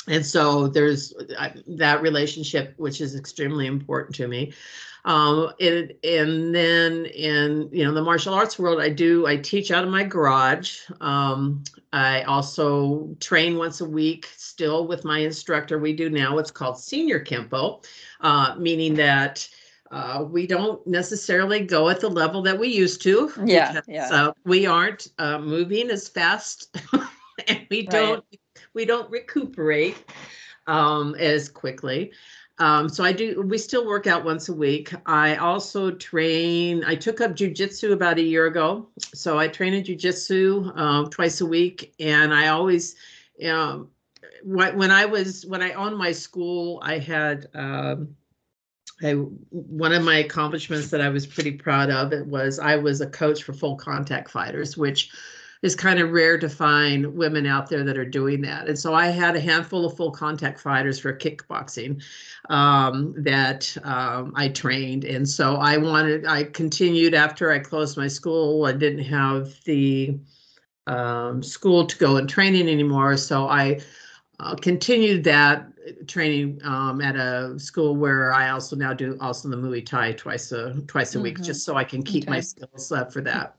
and 0.08 0.24
so 0.24 0.68
there's 0.68 1.14
uh, 1.38 1.50
that 1.66 2.02
relationship 2.02 2.74
which 2.76 3.00
is 3.00 3.14
extremely 3.14 3.66
important 3.66 4.14
to 4.14 4.26
me 4.28 4.52
um 5.04 5.52
and, 5.60 5.92
and 6.02 6.54
then 6.54 7.06
in 7.06 7.68
you 7.72 7.84
know 7.84 7.92
the 7.92 8.02
martial 8.02 8.34
arts 8.34 8.58
world 8.58 8.80
i 8.80 8.88
do 8.88 9.26
i 9.26 9.36
teach 9.36 9.70
out 9.70 9.84
of 9.84 9.90
my 9.90 10.02
garage 10.02 10.80
um 11.00 11.62
i 11.92 12.22
also 12.22 13.08
train 13.20 13.56
once 13.56 13.80
a 13.80 13.84
week 13.84 14.28
still 14.36 14.86
with 14.86 15.04
my 15.04 15.18
instructor 15.20 15.78
we 15.78 15.92
do 15.92 16.10
now 16.10 16.34
what's 16.34 16.50
called 16.50 16.78
senior 16.78 17.20
kempo 17.20 17.84
uh, 18.20 18.54
meaning 18.58 18.94
that 18.94 19.48
uh, 19.90 20.22
we 20.28 20.46
don't 20.46 20.86
necessarily 20.86 21.60
go 21.60 21.88
at 21.88 22.00
the 22.00 22.08
level 22.08 22.42
that 22.42 22.58
we 22.58 22.68
used 22.68 23.00
to 23.02 23.32
Yeah, 23.44 23.72
because, 23.72 23.88
yeah. 23.88 24.28
uh, 24.28 24.32
we 24.44 24.66
aren't 24.66 25.08
uh, 25.18 25.38
moving 25.38 25.90
as 25.90 26.08
fast 26.08 26.76
and 27.48 27.66
we 27.70 27.86
Right. 27.86 27.90
don't 27.90 28.24
we 28.74 28.84
don't 28.84 29.10
recuperate 29.10 29.96
um, 30.66 31.14
as 31.16 31.48
quickly. 31.48 32.12
Um, 32.58 32.88
so 32.88 33.04
I 33.04 33.12
do. 33.12 33.42
We 33.42 33.56
still 33.56 33.86
work 33.86 34.06
out 34.06 34.24
once 34.24 34.48
a 34.48 34.52
week. 34.52 34.92
I 35.06 35.36
also 35.36 35.92
train. 35.92 36.82
I 36.84 36.96
took 36.96 37.20
up 37.20 37.32
jujitsu 37.32 37.92
about 37.92 38.18
a 38.18 38.22
year 38.22 38.46
ago, 38.46 38.88
so 39.14 39.38
I 39.38 39.46
train 39.48 39.74
in 39.74 39.84
jujitsu 39.84 40.72
uh, 40.74 41.08
twice 41.08 41.40
a 41.40 41.46
week, 41.46 41.94
and 42.00 42.34
I 42.34 42.48
always, 42.48 42.96
um, 43.48 43.88
when 44.42 44.76
when 44.76 44.90
I 44.90 45.04
was 45.04 45.46
when 45.46 45.62
I 45.62 45.72
owned 45.72 45.96
my 45.96 46.12
school, 46.12 46.80
I 46.82 46.98
had. 46.98 47.48
Um, 47.54 48.16
I, 49.00 49.12
one 49.12 49.92
of 49.92 50.02
my 50.02 50.16
accomplishments 50.16 50.90
that 50.90 51.00
I 51.00 51.08
was 51.08 51.24
pretty 51.24 51.52
proud 51.52 51.88
of 51.88 52.12
it 52.12 52.26
was 52.26 52.58
I 52.58 52.74
was 52.74 53.00
a 53.00 53.06
coach 53.06 53.44
for 53.44 53.52
full 53.52 53.76
contact 53.76 54.28
fighters, 54.28 54.76
which 54.76 55.12
is 55.62 55.74
kind 55.74 55.98
of 55.98 56.10
rare 56.10 56.38
to 56.38 56.48
find 56.48 57.06
women 57.14 57.46
out 57.46 57.68
there 57.68 57.84
that 57.84 57.98
are 57.98 58.04
doing 58.04 58.40
that. 58.42 58.68
And 58.68 58.78
so 58.78 58.94
I 58.94 59.06
had 59.08 59.34
a 59.36 59.40
handful 59.40 59.84
of 59.84 59.96
full 59.96 60.10
contact 60.10 60.60
fighters 60.60 60.98
for 60.98 61.12
kickboxing 61.12 62.02
um, 62.48 63.14
that 63.18 63.76
um, 63.82 64.32
I 64.36 64.48
trained. 64.48 65.04
And 65.04 65.28
so 65.28 65.56
I 65.56 65.76
wanted, 65.76 66.26
I 66.26 66.44
continued 66.44 67.14
after 67.14 67.50
I 67.50 67.58
closed 67.58 67.96
my 67.96 68.08
school. 68.08 68.66
I 68.66 68.72
didn't 68.72 69.04
have 69.04 69.62
the 69.64 70.18
um, 70.86 71.42
school 71.42 71.86
to 71.86 71.98
go 71.98 72.16
and 72.16 72.28
training 72.28 72.68
anymore. 72.68 73.16
So 73.16 73.48
I 73.48 73.80
uh, 74.40 74.54
continued 74.54 75.24
that 75.24 75.66
training 76.06 76.60
um, 76.64 77.00
at 77.00 77.16
a 77.16 77.58
school 77.58 77.96
where 77.96 78.32
I 78.32 78.50
also 78.50 78.76
now 78.76 78.92
do 78.92 79.16
also 79.20 79.48
the 79.48 79.56
Muay 79.56 79.84
Thai 79.84 80.12
twice 80.12 80.52
a 80.52 80.80
twice 80.86 81.14
a 81.14 81.20
week, 81.20 81.38
Mhm. 81.38 81.44
just 81.44 81.64
so 81.64 81.76
I 81.76 81.84
can 81.84 82.02
keep 82.02 82.28
my 82.28 82.40
skills 82.40 82.92
up 82.92 83.12
for 83.12 83.20
that. 83.22 83.56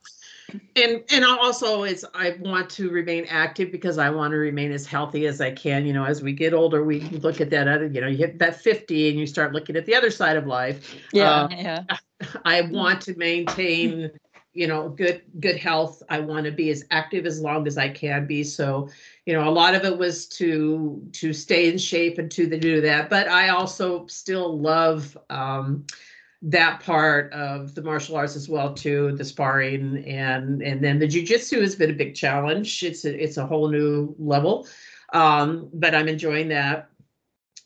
And 0.75 1.03
and 1.11 1.25
also 1.25 1.83
is 1.83 2.05
I 2.13 2.37
want 2.39 2.69
to 2.71 2.89
remain 2.89 3.25
active 3.29 3.71
because 3.71 3.97
I 3.97 4.09
want 4.09 4.31
to 4.31 4.37
remain 4.37 4.71
as 4.71 4.85
healthy 4.85 5.25
as 5.27 5.41
I 5.41 5.51
can. 5.51 5.85
You 5.85 5.93
know, 5.93 6.05
as 6.05 6.21
we 6.21 6.33
get 6.33 6.53
older, 6.53 6.83
we 6.83 7.01
look 7.01 7.41
at 7.41 7.49
that 7.51 7.67
other. 7.67 7.87
You 7.87 8.01
know, 8.01 8.07
you 8.07 8.17
hit 8.17 8.39
that 8.39 8.61
fifty 8.61 9.09
and 9.09 9.19
you 9.19 9.27
start 9.27 9.53
looking 9.53 9.75
at 9.75 9.85
the 9.85 9.95
other 9.95 10.11
side 10.11 10.37
of 10.37 10.47
life. 10.47 10.95
Yeah, 11.11 11.43
Uh, 11.43 11.47
yeah. 11.51 11.83
I 12.45 12.61
want 12.61 13.01
to 13.01 13.15
maintain, 13.17 14.11
you 14.53 14.67
know, 14.67 14.89
good 14.89 15.21
good 15.39 15.57
health. 15.57 16.01
I 16.09 16.19
want 16.19 16.45
to 16.45 16.51
be 16.51 16.69
as 16.69 16.85
active 16.91 17.25
as 17.25 17.39
long 17.41 17.67
as 17.67 17.77
I 17.77 17.89
can 17.89 18.25
be. 18.25 18.43
So, 18.43 18.89
you 19.25 19.33
know, 19.33 19.47
a 19.47 19.51
lot 19.51 19.75
of 19.75 19.83
it 19.85 19.97
was 19.97 20.27
to 20.29 21.01
to 21.13 21.33
stay 21.33 21.69
in 21.69 21.77
shape 21.77 22.17
and 22.17 22.31
to 22.31 22.47
the 22.47 22.57
do 22.57 22.81
that. 22.81 23.09
But 23.09 23.27
I 23.27 23.49
also 23.49 24.05
still 24.07 24.59
love 24.59 25.17
um, 25.29 25.85
that 26.41 26.79
part 26.81 27.31
of 27.33 27.75
the 27.75 27.81
martial 27.81 28.15
arts 28.15 28.35
as 28.35 28.47
well 28.47 28.73
too, 28.73 29.11
the 29.17 29.25
sparring 29.25 30.05
and 30.05 30.61
and 30.61 30.81
then 30.83 30.99
the 30.99 31.07
jujitsu 31.07 31.61
has 31.61 31.75
been 31.75 31.89
a 31.89 31.93
big 31.93 32.15
challenge. 32.15 32.81
It's 32.83 33.03
a, 33.05 33.23
it's 33.23 33.37
a 33.37 33.45
whole 33.45 33.67
new 33.67 34.15
level, 34.17 34.67
um, 35.13 35.69
but 35.73 35.93
I'm 35.93 36.07
enjoying 36.07 36.47
that. 36.49 36.89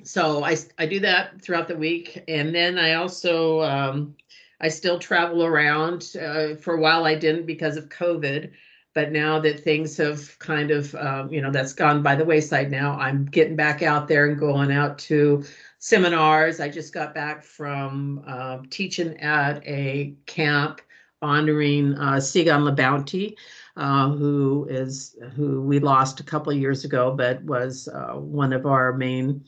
So 0.04 0.44
I 0.44 0.58
I 0.80 0.88
do 0.88 1.00
that 1.02 1.42
throughout 1.42 1.68
the 1.68 1.78
week, 1.78 2.24
and 2.28 2.54
then 2.54 2.80
I 2.80 2.96
also 2.96 3.62
um, 3.62 4.16
I 4.60 4.70
still 4.70 4.98
travel 4.98 5.44
around. 5.44 6.16
Uh, 6.20 6.56
for 6.56 6.74
a 6.74 6.80
while, 6.80 7.06
I 7.06 7.16
didn't 7.16 7.46
because 7.46 7.78
of 7.78 7.90
COVID. 7.90 8.52
But 8.96 9.12
now 9.12 9.40
that 9.40 9.64
things 9.64 9.98
have 9.98 10.38
kind 10.38 10.70
of, 10.70 10.94
um, 10.94 11.34
you 11.34 11.42
know, 11.42 11.50
that's 11.50 11.74
gone 11.74 12.04
by 12.04 12.14
the 12.14 12.26
wayside 12.26 12.70
now, 12.70 12.96
I'm 13.00 13.26
getting 13.26 13.56
back 13.56 13.82
out 13.82 14.08
there 14.08 14.28
and 14.28 14.40
going 14.40 14.72
out 14.72 15.00
to 15.00 15.44
seminars. 15.84 16.62
I 16.62 16.70
just 16.70 16.94
got 16.94 17.14
back 17.14 17.44
from 17.44 18.24
uh, 18.26 18.60
teaching 18.70 19.20
at 19.20 19.62
a 19.68 20.16
camp 20.26 20.80
honoring 21.22 21.96
uh, 21.96 22.14
Sigung 22.14 22.64
LaBounty, 22.74 23.36
uh, 23.76 24.10
who 24.12 24.66
is 24.70 25.18
who 25.36 25.62
we 25.62 25.80
lost 25.80 26.22
a 26.22 26.24
couple 26.24 26.54
of 26.54 26.58
years 26.58 26.86
ago, 26.86 27.14
but 27.14 27.44
was 27.44 27.90
uh, 27.90 28.14
one 28.14 28.54
of 28.54 28.66
our 28.66 28.94
main 28.94 29.44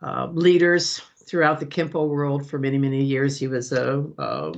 uh, 0.00 0.28
leaders 0.30 1.02
throughout 1.26 1.58
the 1.58 1.66
Kempo 1.66 2.08
world 2.08 2.48
for 2.48 2.60
many, 2.60 2.78
many 2.78 3.02
years. 3.02 3.36
He 3.36 3.48
was 3.48 3.72
a, 3.72 4.04
a 4.18 4.52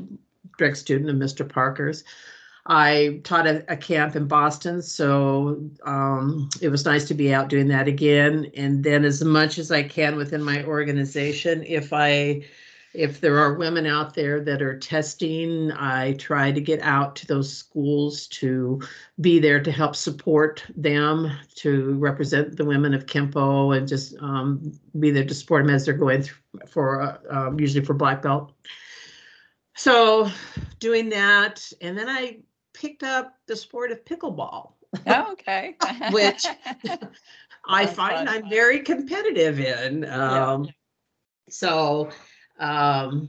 direct 0.59 0.77
student 0.77 1.09
of 1.09 1.17
Mr. 1.17 1.49
Parker's. 1.49 2.05
I 2.67 3.21
taught 3.25 3.47
a, 3.47 3.65
a 3.73 3.77
camp 3.77 4.15
in 4.15 4.27
Boston, 4.29 4.83
so 4.83 5.69
um, 5.85 6.49
it 6.61 6.69
was 6.69 6.85
nice 6.85 7.07
to 7.09 7.15
be 7.15 7.35
out 7.35 7.49
doing 7.49 7.69
that 7.69 7.89
again. 7.89 8.51
And 8.57 8.85
then, 8.85 9.05
as 9.05 9.25
much 9.25 9.59
as 9.59 9.73
I 9.73 9.83
can 9.83 10.17
within 10.17 10.43
my 10.43 10.65
organization, 10.65 11.65
if 11.65 11.93
I 11.93 12.45
if 12.95 13.21
there 13.21 13.39
are 13.39 13.55
women 13.55 13.87
out 13.87 14.15
there 14.15 14.41
that 14.41 14.61
are 14.61 14.79
testing, 14.79 15.73
I 15.73 16.13
try 16.15 16.53
to 16.53 16.61
get 16.61 16.81
out 16.83 17.17
to 17.17 17.27
those 17.27 17.57
schools 17.57 18.27
to 18.29 18.83
be 19.21 19.39
there 19.39 19.63
to 19.63 19.73
help 19.73 19.97
support 19.97 20.63
them, 20.77 21.33
to 21.57 21.95
represent 21.95 22.57
the 22.57 22.67
women 22.67 22.93
of 22.93 23.07
Kempo, 23.07 23.77
and 23.77 23.89
just 23.89 24.15
um, 24.21 24.79
be 25.01 25.11
there 25.11 25.25
to 25.25 25.35
support 25.35 25.65
them 25.65 25.75
as 25.75 25.87
they're 25.87 25.95
going 25.95 26.23
through 26.23 26.37
for 26.69 27.03
uh, 27.03 27.19
um, 27.31 27.59
usually 27.59 27.85
for 27.85 27.95
black 27.95 28.21
belt. 28.21 28.53
So, 29.75 30.31
doing 30.79 31.09
that, 31.09 31.67
and 31.81 31.97
then 31.97 32.11
I 32.11 32.41
picked 32.83 33.05
up 33.05 33.37
the 33.47 33.55
sport 33.55 33.93
of 33.93 34.05
pickleball. 34.05 34.73
Oh, 35.07 35.33
okay. 35.33 35.77
Which 36.11 36.45
I 37.69 37.87
find 37.87 38.29
fun. 38.29 38.29
I'm 38.29 38.51
very 38.51 38.81
competitive 38.81 39.61
in. 39.61 40.05
Um, 40.11 40.69
So, 41.49 42.11
um, 42.59 43.29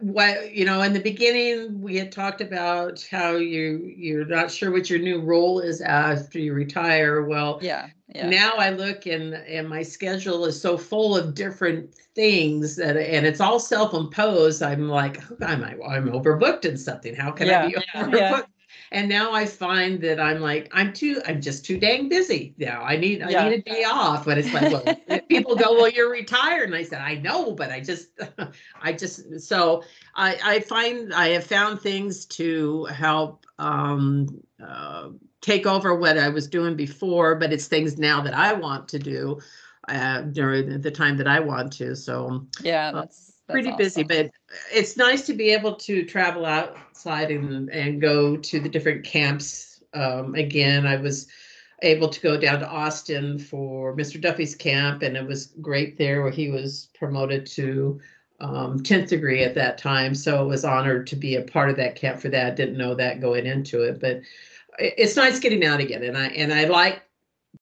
what 0.00 0.54
you 0.54 0.64
know, 0.64 0.82
in 0.82 0.92
the 0.92 1.00
beginning, 1.00 1.80
we 1.80 1.96
had 1.96 2.10
talked 2.10 2.40
about 2.40 3.06
how 3.10 3.36
you 3.36 3.92
you're 3.96 4.24
not 4.24 4.50
sure 4.50 4.70
what 4.70 4.90
your 4.90 4.98
new 4.98 5.20
role 5.20 5.60
is 5.60 5.80
after 5.80 6.38
you 6.38 6.52
retire. 6.52 7.24
Well, 7.24 7.58
yeah, 7.62 7.88
yeah. 8.14 8.28
now 8.28 8.54
I 8.56 8.70
look 8.70 9.06
and 9.06 9.34
and 9.34 9.68
my 9.68 9.82
schedule 9.82 10.46
is 10.46 10.60
so 10.60 10.76
full 10.76 11.16
of 11.16 11.34
different 11.34 11.94
things 12.14 12.76
that 12.76 12.96
and 12.96 13.26
it's 13.26 13.40
all 13.40 13.60
self-imposed. 13.60 14.62
I'm 14.62 14.88
like, 14.88 15.20
I'm 15.42 15.64
I'm 15.64 16.08
overbooked 16.10 16.64
in 16.64 16.76
something. 16.76 17.14
How 17.14 17.30
can 17.30 17.50
I 17.50 17.68
be 17.68 17.76
overbooked? 17.94 18.16
yeah. 18.16 18.42
And 18.94 19.08
now 19.08 19.32
I 19.32 19.44
find 19.44 20.00
that 20.02 20.20
I'm 20.20 20.40
like, 20.40 20.70
I'm 20.72 20.92
too, 20.92 21.20
I'm 21.26 21.40
just 21.40 21.64
too 21.64 21.78
dang 21.78 22.08
busy 22.08 22.54
now. 22.58 22.82
I 22.82 22.96
need 22.96 23.22
I 23.22 23.32
Yeah. 23.32 23.48
need 23.48 23.54
a 23.54 23.62
day 23.62 23.82
off. 23.84 24.24
But 24.24 24.38
it's 24.38 24.52
like, 24.54 24.70
well, 24.70 24.84
people 25.28 25.56
go, 25.56 25.74
Well, 25.74 25.88
you're 25.90 26.10
retired. 26.10 26.66
And 26.66 26.76
I 26.76 26.84
said, 26.84 27.00
I 27.00 27.16
know, 27.16 27.52
but 27.52 27.70
I 27.72 27.80
just 27.80 28.08
I 28.80 28.92
just 28.92 29.40
so 29.40 29.82
I 30.14 30.38
I 30.44 30.60
find 30.60 31.12
I 31.12 31.28
have 31.30 31.44
found 31.44 31.80
things 31.80 32.24
to 32.26 32.84
help 32.86 33.44
um 33.58 34.28
uh 34.64 35.08
take 35.40 35.66
over 35.66 35.94
what 35.96 36.16
I 36.16 36.28
was 36.28 36.46
doing 36.46 36.76
before, 36.76 37.34
but 37.34 37.52
it's 37.52 37.66
things 37.66 37.98
now 37.98 38.20
that 38.22 38.34
I 38.34 38.52
want 38.54 38.88
to 38.88 38.98
do 38.98 39.40
uh, 39.88 40.22
during 40.22 40.80
the 40.80 40.90
time 40.90 41.16
that 41.18 41.26
I 41.28 41.40
want 41.40 41.72
to. 41.74 41.94
So 41.96 42.46
yeah, 42.62 42.90
uh, 42.94 43.02
that's, 43.02 43.33
pretty 43.48 43.72
busy, 43.72 44.02
but 44.02 44.30
it's 44.72 44.96
nice 44.96 45.26
to 45.26 45.34
be 45.34 45.50
able 45.50 45.76
to 45.76 46.04
travel 46.04 46.46
outside 46.46 47.30
and 47.30 47.68
and 47.70 48.00
go 48.00 48.36
to 48.36 48.60
the 48.60 48.68
different 48.68 49.04
camps. 49.04 49.82
Um, 49.92 50.34
again, 50.34 50.86
I 50.86 50.96
was 50.96 51.28
able 51.82 52.08
to 52.08 52.20
go 52.20 52.38
down 52.38 52.60
to 52.60 52.68
Austin 52.68 53.38
for 53.38 53.94
Mr. 53.96 54.20
Duffy's 54.20 54.54
camp, 54.54 55.02
and 55.02 55.16
it 55.16 55.26
was 55.26 55.52
great 55.60 55.98
there 55.98 56.22
where 56.22 56.30
he 56.30 56.50
was 56.50 56.88
promoted 56.94 57.46
to 57.46 58.00
um, 58.40 58.80
10th 58.80 59.08
degree 59.08 59.44
at 59.44 59.54
that 59.54 59.78
time. 59.78 60.14
So 60.14 60.42
it 60.42 60.48
was 60.48 60.64
honored 60.64 61.06
to 61.08 61.16
be 61.16 61.36
a 61.36 61.42
part 61.42 61.70
of 61.70 61.76
that 61.76 61.96
camp 61.96 62.20
for 62.20 62.28
that. 62.30 62.56
Didn't 62.56 62.78
know 62.78 62.94
that 62.94 63.20
going 63.20 63.46
into 63.46 63.82
it, 63.82 64.00
but 64.00 64.22
it's 64.78 65.16
nice 65.16 65.38
getting 65.38 65.64
out 65.64 65.80
again. 65.80 66.02
And 66.02 66.16
I 66.16 66.26
and 66.28 66.52
I 66.52 66.64
like 66.64 67.02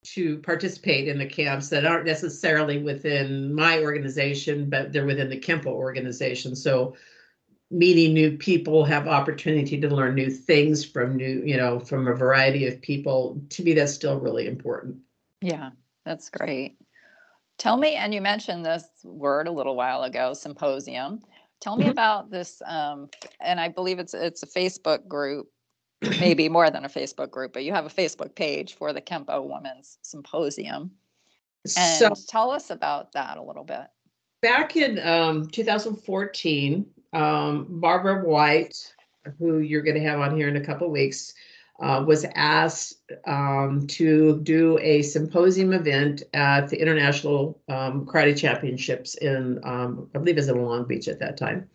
to 0.04 0.38
participate 0.38 1.08
in 1.08 1.18
the 1.18 1.26
camps 1.26 1.68
that 1.68 1.86
aren't 1.86 2.06
necessarily 2.06 2.82
within 2.82 3.54
my 3.54 3.80
organization, 3.80 4.68
but 4.68 4.92
they're 4.92 5.06
within 5.06 5.30
the 5.30 5.40
Kempo 5.40 5.66
organization. 5.66 6.56
So 6.56 6.96
meeting 7.70 8.12
new 8.12 8.36
people, 8.36 8.84
have 8.84 9.08
opportunity 9.08 9.80
to 9.80 9.88
learn 9.88 10.14
new 10.14 10.30
things 10.30 10.84
from 10.84 11.16
new, 11.16 11.42
you 11.44 11.56
know, 11.56 11.78
from 11.80 12.06
a 12.08 12.14
variety 12.14 12.66
of 12.66 12.80
people. 12.82 13.40
To 13.50 13.62
me, 13.62 13.72
that's 13.72 13.94
still 13.94 14.20
really 14.20 14.46
important. 14.46 14.98
Yeah, 15.40 15.70
that's 16.04 16.30
great. 16.30 16.76
Tell 17.58 17.76
me, 17.76 17.94
and 17.94 18.12
you 18.12 18.20
mentioned 18.20 18.64
this 18.64 18.84
word 19.04 19.46
a 19.46 19.52
little 19.52 19.76
while 19.76 20.02
ago, 20.02 20.34
symposium. 20.34 21.20
Tell 21.60 21.76
me 21.76 21.86
Mhm. 21.86 21.90
about 21.90 22.30
this, 22.30 22.60
um, 22.66 23.08
and 23.40 23.60
I 23.60 23.68
believe 23.68 23.98
it's 23.98 24.14
it's 24.14 24.42
a 24.42 24.46
Facebook 24.46 25.06
group, 25.06 25.48
maybe 26.20 26.48
more 26.48 26.70
than 26.70 26.84
a 26.84 26.88
Facebook 26.88 27.30
group, 27.30 27.52
but 27.52 27.64
you 27.64 27.72
have 27.72 27.86
a 27.86 27.90
Facebook 27.90 28.34
page 28.34 28.74
for 28.74 28.92
the 28.92 29.00
Kempo 29.00 29.42
Women's 29.48 29.98
Symposium. 30.02 30.90
And 31.76 31.98
So 31.98 32.12
tell 32.28 32.50
us 32.50 32.70
about 32.70 33.12
that 33.12 33.38
a 33.38 33.42
little 33.42 33.64
bit. 33.64 33.86
back 34.40 34.76
in 34.76 34.98
um, 35.06 35.46
2014, 35.48 36.86
um, 37.12 37.66
Barbara 37.68 38.24
White, 38.24 38.92
who 39.38 39.58
you're 39.58 39.82
going 39.82 40.00
to 40.00 40.08
have 40.08 40.20
on 40.20 40.36
here 40.36 40.48
in 40.48 40.56
a 40.56 40.64
couple 40.64 40.88
of 40.88 40.92
weeks, 40.92 41.34
uh, 41.80 42.04
was 42.06 42.24
asked 42.34 43.02
um, 43.26 43.86
to 43.88 44.40
do 44.40 44.78
a 44.80 45.02
symposium 45.02 45.72
event 45.72 46.22
at 46.34 46.68
the 46.68 46.80
International 46.80 47.60
um, 47.68 48.06
Karate 48.06 48.36
Championships 48.36 49.14
in, 49.16 49.60
um, 49.64 50.08
I 50.14 50.18
believe 50.18 50.36
it 50.36 50.40
was 50.40 50.48
in 50.48 50.64
Long 50.64 50.86
Beach 50.86 51.08
at 51.08 51.18
that 51.20 51.36
time. 51.36 51.68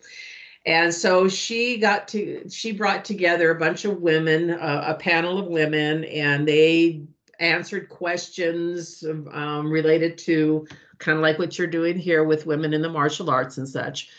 And 0.66 0.92
so 0.92 1.28
she 1.28 1.78
got 1.78 2.08
to, 2.08 2.48
she 2.50 2.72
brought 2.72 3.04
together 3.04 3.50
a 3.50 3.58
bunch 3.58 3.84
of 3.84 4.00
women, 4.00 4.50
uh, 4.50 4.84
a 4.86 4.94
panel 4.94 5.38
of 5.38 5.46
women, 5.46 6.04
and 6.04 6.46
they 6.46 7.02
answered 7.38 7.88
questions 7.88 9.04
um, 9.32 9.70
related 9.70 10.18
to 10.18 10.66
kind 10.98 11.16
of 11.16 11.22
like 11.22 11.38
what 11.38 11.56
you're 11.56 11.66
doing 11.68 11.96
here 11.96 12.24
with 12.24 12.46
women 12.46 12.74
in 12.74 12.82
the 12.82 12.88
martial 12.88 13.30
arts 13.30 13.58
and 13.58 13.68
such. 13.68 14.10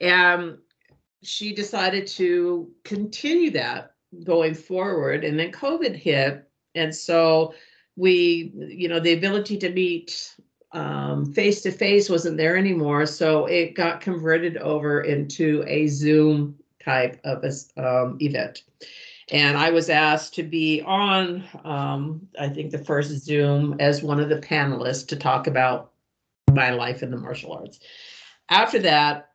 And 0.00 0.58
she 1.22 1.54
decided 1.54 2.06
to 2.08 2.70
continue 2.84 3.50
that 3.52 3.94
going 4.24 4.54
forward. 4.54 5.24
And 5.24 5.38
then 5.38 5.52
COVID 5.52 5.96
hit. 5.96 6.48
And 6.74 6.94
so 6.94 7.54
we, 7.96 8.52
you 8.54 8.88
know, 8.88 9.00
the 9.00 9.14
ability 9.14 9.58
to 9.58 9.70
meet 9.70 10.34
face 11.32 11.62
to 11.62 11.70
face 11.70 12.08
wasn't 12.08 12.36
there 12.36 12.56
anymore. 12.56 13.06
So 13.06 13.46
it 13.46 13.74
got 13.74 14.00
converted 14.00 14.56
over 14.58 15.02
into 15.02 15.64
a 15.66 15.86
Zoom 15.88 16.56
type 16.82 17.20
of 17.24 17.44
um, 17.76 18.16
event. 18.20 18.62
And 19.30 19.58
I 19.58 19.70
was 19.70 19.90
asked 19.90 20.34
to 20.34 20.42
be 20.42 20.80
on, 20.82 21.44
um, 21.64 22.26
I 22.38 22.48
think, 22.48 22.70
the 22.70 22.78
first 22.78 23.10
Zoom 23.10 23.76
as 23.78 24.02
one 24.02 24.20
of 24.20 24.30
the 24.30 24.38
panelists 24.38 25.06
to 25.08 25.16
talk 25.16 25.46
about 25.46 25.92
my 26.50 26.70
life 26.70 27.02
in 27.02 27.10
the 27.10 27.18
martial 27.18 27.52
arts. 27.52 27.80
After 28.48 28.78
that, 28.78 29.28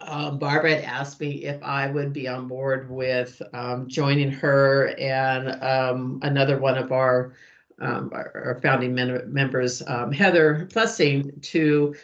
uh, 0.00 0.30
Barbara 0.32 0.76
had 0.76 0.84
asked 0.84 1.20
me 1.20 1.44
if 1.44 1.62
I 1.62 1.88
would 1.88 2.12
be 2.12 2.28
on 2.28 2.48
board 2.48 2.90
with 2.90 3.40
um, 3.52 3.88
joining 3.88 4.30
her 4.30 4.94
and 4.98 5.62
um, 5.62 6.20
another 6.22 6.58
one 6.58 6.78
of 6.78 6.92
our, 6.92 7.34
um, 7.80 8.10
our, 8.12 8.58
founding 8.62 8.94
men- 8.94 9.22
members, 9.32 9.82
um, 9.86 10.12
Heather 10.12 10.68
Plessing, 10.72 11.32
to 11.40 11.94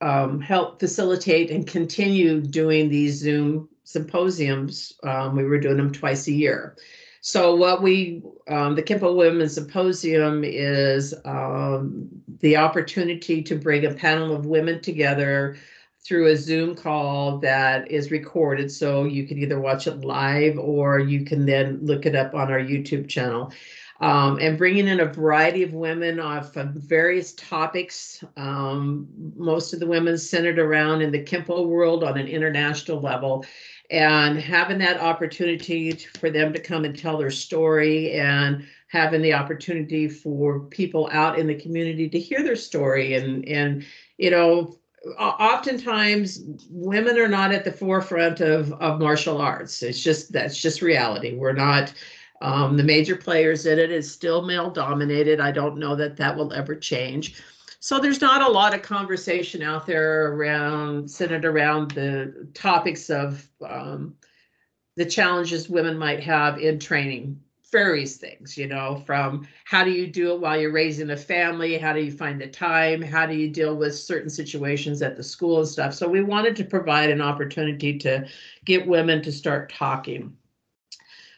um, 0.00 0.40
help 0.40 0.80
facilitate 0.80 1.50
and 1.50 1.66
continue 1.66 2.40
doing 2.40 2.88
these 2.88 3.18
Zoom 3.18 3.68
symposiums. 3.84 4.94
Um, 5.02 5.36
we 5.36 5.44
were 5.44 5.58
doing 5.58 5.76
them 5.76 5.92
twice 5.92 6.26
a 6.26 6.32
year. 6.32 6.76
So 7.22 7.54
what 7.54 7.82
we, 7.82 8.22
um, 8.48 8.74
the 8.74 8.82
Kempo 8.82 9.14
Women's 9.14 9.54
Symposium 9.54 10.42
is 10.42 11.14
um, 11.24 12.08
the 12.40 12.56
opportunity 12.56 13.42
to 13.42 13.56
bring 13.56 13.84
a 13.84 13.92
panel 13.92 14.34
of 14.34 14.46
women 14.46 14.80
together 14.80 15.56
through 16.02 16.28
a 16.28 16.36
Zoom 16.36 16.74
call 16.74 17.38
that 17.38 17.90
is 17.90 18.10
recorded. 18.10 18.72
So 18.72 19.04
you 19.04 19.26
can 19.26 19.38
either 19.38 19.60
watch 19.60 19.86
it 19.86 20.00
live 20.00 20.58
or 20.58 20.98
you 20.98 21.24
can 21.24 21.44
then 21.44 21.78
look 21.82 22.06
it 22.06 22.14
up 22.14 22.34
on 22.34 22.50
our 22.50 22.58
YouTube 22.58 23.06
channel. 23.06 23.52
Um, 24.00 24.38
and 24.40 24.56
bringing 24.56 24.88
in 24.88 25.00
a 25.00 25.04
variety 25.04 25.62
of 25.62 25.74
women 25.74 26.18
off 26.18 26.56
of 26.56 26.68
various 26.68 27.34
topics. 27.34 28.24
Um, 28.38 29.08
most 29.36 29.74
of 29.74 29.80
the 29.80 29.86
women 29.86 30.16
centered 30.16 30.58
around 30.58 31.02
in 31.02 31.12
the 31.12 31.22
Kempo 31.22 31.66
world 31.66 32.02
on 32.02 32.16
an 32.16 32.26
international 32.26 33.00
level 33.00 33.44
and 33.90 34.38
having 34.38 34.78
that 34.78 35.00
opportunity 35.00 35.92
to- 35.92 36.08
for 36.18 36.30
them 36.30 36.52
to 36.52 36.60
come 36.60 36.84
and 36.84 36.96
tell 36.96 37.18
their 37.18 37.30
story 37.30 38.12
and 38.12 38.64
having 38.88 39.22
the 39.22 39.34
opportunity 39.34 40.08
for 40.08 40.60
people 40.60 41.08
out 41.12 41.38
in 41.38 41.46
the 41.46 41.54
community 41.54 42.08
to 42.08 42.18
hear 42.18 42.42
their 42.42 42.56
story. 42.56 43.14
And 43.14 43.46
and 43.48 43.84
you 44.18 44.30
know 44.30 44.76
oftentimes 45.18 46.42
women 46.68 47.18
are 47.18 47.28
not 47.28 47.52
at 47.52 47.64
the 47.64 47.72
forefront 47.72 48.40
of 48.40 48.72
of 48.74 49.00
martial 49.00 49.38
arts. 49.38 49.82
It's 49.82 50.02
just 50.02 50.32
that's 50.32 50.60
just 50.60 50.82
reality. 50.82 51.34
We're 51.36 51.52
not 51.52 51.92
um, 52.40 52.76
the 52.76 52.82
major 52.82 53.16
players 53.16 53.66
in 53.66 53.78
it 53.78 53.90
is 53.90 54.10
still 54.10 54.42
male 54.42 54.70
dominated. 54.70 55.40
I 55.40 55.52
don't 55.52 55.78
know 55.78 55.94
that 55.96 56.16
that 56.16 56.36
will 56.36 56.52
ever 56.52 56.74
change. 56.74 57.42
So 57.80 57.98
there's 57.98 58.20
not 58.20 58.42
a 58.42 58.52
lot 58.52 58.74
of 58.74 58.82
conversation 58.82 59.62
out 59.62 59.86
there 59.86 60.32
around 60.32 61.10
centered 61.10 61.44
around 61.44 61.92
the 61.92 62.48
topics 62.54 63.08
of 63.10 63.48
um, 63.66 64.14
the 64.96 65.06
challenges 65.06 65.70
women 65.70 65.96
might 65.96 66.22
have 66.22 66.58
in 66.58 66.78
training 66.78 67.40
various 67.70 68.16
things 68.16 68.58
you 68.58 68.66
know 68.66 69.00
from 69.06 69.46
how 69.64 69.84
do 69.84 69.92
you 69.92 70.08
do 70.08 70.32
it 70.32 70.40
while 70.40 70.60
you're 70.60 70.72
raising 70.72 71.10
a 71.10 71.16
family? 71.16 71.78
How 71.78 71.92
do 71.92 72.00
you 72.00 72.10
find 72.10 72.40
the 72.40 72.48
time? 72.48 73.00
How 73.00 73.26
do 73.26 73.34
you 73.34 73.48
deal 73.48 73.76
with 73.76 73.94
certain 73.94 74.28
situations 74.28 75.02
at 75.02 75.16
the 75.16 75.22
school 75.22 75.60
and 75.60 75.68
stuff? 75.68 75.94
So 75.94 76.08
we 76.08 76.22
wanted 76.22 76.56
to 76.56 76.64
provide 76.64 77.10
an 77.10 77.20
opportunity 77.20 77.96
to 77.98 78.26
get 78.64 78.86
women 78.86 79.22
to 79.22 79.30
start 79.30 79.72
talking 79.72 80.36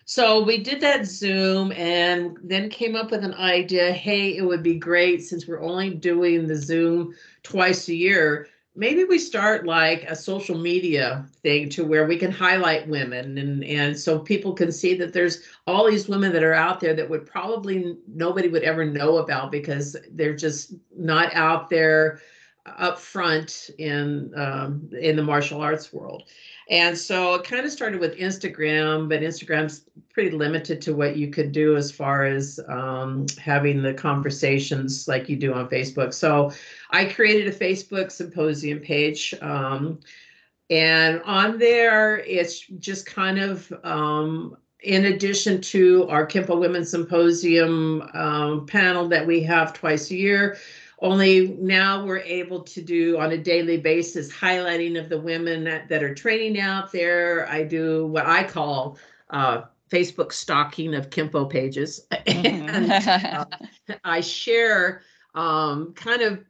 so 0.05 0.42
we 0.42 0.59
did 0.59 0.80
that 0.80 1.07
Zoom 1.07 1.72
and 1.72 2.36
then 2.42 2.68
came 2.68 2.96
up 2.96 3.11
with 3.11 3.24
an 3.24 3.34
idea. 3.34 3.92
Hey, 3.92 4.36
it 4.36 4.42
would 4.42 4.62
be 4.62 4.74
great 4.74 5.22
since 5.22 5.46
we're 5.46 5.62
only 5.62 5.90
doing 5.90 6.46
the 6.46 6.57
Zoom 6.57 7.14
twice 7.42 7.88
a 7.88 7.94
year. 7.94 8.48
Maybe 8.74 9.05
we 9.05 9.18
start 9.18 9.66
like 9.66 10.05
a 10.05 10.16
social 10.16 10.57
media 10.57 11.26
thing 11.42 11.68
to 11.70 11.84
where 11.84 12.07
we 12.07 12.16
can 12.16 12.32
highlight 12.32 12.88
women 12.88 13.36
and, 13.36 13.62
and 13.64 13.98
so 13.98 14.18
people 14.18 14.55
can 14.55 14.72
see 14.72 14.94
that 14.94 15.12
there's 15.12 15.42
all 15.66 15.88
these 15.88 16.09
women 16.09 16.32
that 16.32 16.42
are 16.42 16.55
out 16.55 16.80
there 16.80 16.94
that 16.94 17.09
would 17.09 17.26
probably 17.26 17.98
nobody 18.09 18.48
would 18.48 18.62
ever 18.62 18.84
know 18.86 19.18
about 19.18 19.53
because 19.53 19.94
they're 20.12 20.34
just 20.34 20.74
not 20.96 21.34
out 21.34 21.68
there 21.68 22.20
up 22.64 22.98
front 22.98 23.70
in 23.78 24.32
um, 24.36 24.88
in 24.98 25.16
the 25.16 25.22
martial 25.22 25.61
arts 25.61 25.92
world. 25.92 26.24
And 26.73 26.97
so 26.97 27.35
it 27.35 27.45
kind 27.45 27.66
of 27.66 27.70
started 27.70 28.01
with 28.01 28.16
Instagram, 28.16 29.07
but 29.07 29.20
Instagram's 29.20 29.85
pretty 30.09 30.31
limited 30.31 30.81
to 30.81 30.95
what 30.95 31.16
you 31.16 31.29
could 31.29 31.53
do 31.53 31.77
as 31.77 31.93
far 31.93 32.25
as 32.25 32.59
um, 32.66 33.27
having 33.39 33.83
the 33.83 33.93
conversations 33.93 35.07
like 35.07 35.29
you 35.29 35.37
do 35.37 35.53
on 35.53 35.68
Facebook. 35.68 36.14
So 36.14 36.51
I 36.91 37.05
created 37.05 37.49
a 37.49 37.57
Facebook 37.57 38.11
symposium 38.11 38.81
page. 38.81 39.35
Um, 39.43 40.01
and 40.70 41.20
on 41.25 41.59
there, 41.59 42.20
it's 42.20 42.61
just 42.61 43.05
kind 43.05 43.39
of 43.39 43.70
um, 43.85 44.57
in 44.81 45.05
addition 45.05 45.61
to 45.61 46.09
our 46.09 46.27
Kempo 46.27 46.59
Women's 46.59 46.91
Symposium 46.91 48.01
um, 48.14 48.64
panel 48.64 49.09
that 49.09 49.27
we 49.27 49.43
have 49.43 49.75
twice 49.75 50.11
a 50.11 50.16
year, 50.16 50.57
only 51.03 51.48
now 51.61 52.07
we're 52.07 52.18
able 52.18 52.62
to 52.62 52.80
do 52.80 53.18
on 53.18 53.32
a 53.32 53.36
daily 53.36 53.76
basis 53.76 54.32
highlighting 54.32 54.98
of 54.98 55.09
the 55.09 55.18
women 55.18 55.64
that, 55.64 55.88
that 55.88 56.03
are 56.03 56.14
training 56.14 56.61
out 56.61 56.92
there. 56.92 57.48
I 57.48 57.64
do 57.64 58.07
what 58.07 58.24
I 58.26 58.44
call 58.44 58.98
uh, 59.30 59.62
Facebook 59.90 60.32
stalking 60.32 60.94
of 60.94 61.11
Kempo 61.11 61.50
pages. 61.50 62.07
and 62.26 62.92
uh, 62.92 63.44
I 64.05 64.20
share 64.20 65.03
um, 65.34 65.92
kind 65.94 66.22
of 66.22 66.44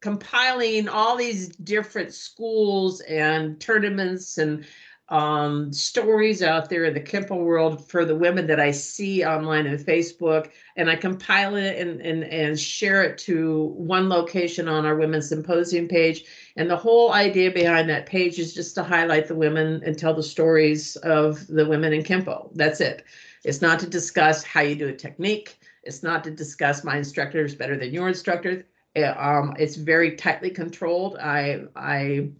compiling 0.00 0.88
all 0.88 1.16
these 1.16 1.48
different 1.48 2.14
schools 2.14 3.00
and 3.02 3.60
tournaments 3.60 4.38
and 4.38 4.64
um, 5.08 5.72
stories 5.72 6.42
out 6.42 6.70
there 6.70 6.84
in 6.84 6.94
the 6.94 7.00
Kempo 7.00 7.36
world 7.36 7.86
for 7.90 8.04
the 8.04 8.16
women 8.16 8.46
that 8.46 8.60
I 8.60 8.70
see 8.70 9.24
online 9.24 9.66
on 9.66 9.76
Facebook, 9.76 10.50
and 10.76 10.88
I 10.88 10.96
compile 10.96 11.56
it 11.56 11.78
and, 11.78 12.00
and, 12.00 12.24
and 12.24 12.58
share 12.58 13.02
it 13.02 13.18
to 13.18 13.74
one 13.76 14.08
location 14.08 14.68
on 14.68 14.86
our 14.86 14.96
Women's 14.96 15.28
Symposium 15.28 15.86
page. 15.88 16.24
And 16.56 16.70
the 16.70 16.76
whole 16.76 17.12
idea 17.12 17.50
behind 17.50 17.90
that 17.90 18.06
page 18.06 18.38
is 18.38 18.54
just 18.54 18.74
to 18.76 18.82
highlight 18.82 19.28
the 19.28 19.34
women 19.34 19.82
and 19.84 19.98
tell 19.98 20.14
the 20.14 20.22
stories 20.22 20.96
of 20.96 21.46
the 21.46 21.66
women 21.66 21.92
in 21.92 22.04
Kempo. 22.04 22.50
That's 22.54 22.80
it. 22.80 23.04
It's 23.44 23.60
not 23.60 23.80
to 23.80 23.86
discuss 23.86 24.44
how 24.44 24.60
you 24.62 24.76
do 24.76 24.88
a 24.88 24.94
technique. 24.94 25.58
It's 25.82 26.02
not 26.02 26.24
to 26.24 26.30
discuss 26.30 26.84
my 26.84 26.96
instructor 26.96 27.44
is 27.44 27.54
better 27.54 27.76
than 27.76 27.92
your 27.92 28.08
instructor. 28.08 28.64
Uh, 28.96 29.14
Um, 29.16 29.54
it's 29.58 29.76
very 29.76 30.16
tightly 30.16 30.50
controlled. 30.50 31.16
I 31.18 31.64
I 31.74 32.30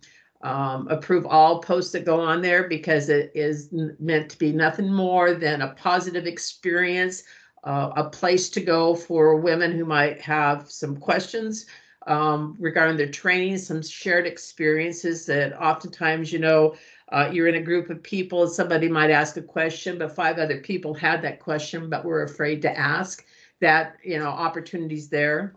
um, 0.43 0.89
approve 0.89 1.25
all 1.27 1.61
posts 1.61 1.93
that 1.93 2.05
go 2.05 2.21
on 2.21 2.43
there 2.43 2.69
because 2.69 3.09
it 3.09 3.31
is 3.35 3.69
meant 4.01 4.31
to 4.31 4.39
be 4.39 4.53
nothing 4.53 4.93
more 4.93 5.35
than 5.35 5.63
a 5.63 5.75
positive 5.75 6.27
experience, 6.27 7.23
uh, 7.65 7.91
a 7.97 8.05
place 8.11 8.51
to 8.51 8.61
go 8.61 8.95
for 8.95 9.37
women 9.37 9.73
who 9.73 9.85
might 9.85 10.21
have 10.21 10.71
some 10.71 10.97
questions 10.97 11.67
um, 12.09 12.57
regarding 12.59 12.97
their 12.97 13.11
training, 13.11 13.59
some 13.59 13.83
shared 13.83 14.27
experiences 14.27 15.27
that 15.27 15.57
oftentimes, 15.61 16.33
you 16.33 16.41
know, 16.41 16.75
uh, 17.13 17.29
you're 17.33 17.47
in 17.47 17.57
a 17.57 17.63
group 17.63 17.91
of 17.91 18.03
people 18.03 18.49
somebody 18.49 18.89
might 18.89 19.11
ask 19.11 19.37
a 19.37 19.43
question, 19.43 19.99
but 19.99 20.17
five 20.17 20.39
other 20.39 20.59
people 20.59 20.95
had 20.95 21.23
that 21.23 21.39
question 21.39 21.89
but 21.89 22.05
were 22.05 22.25
afraid 22.25 22.63
to 22.63 22.79
ask. 22.79 23.25
That, 23.61 23.99
you 24.03 24.19
know, 24.19 24.27
opportunities 24.27 25.09
there. 25.09 25.55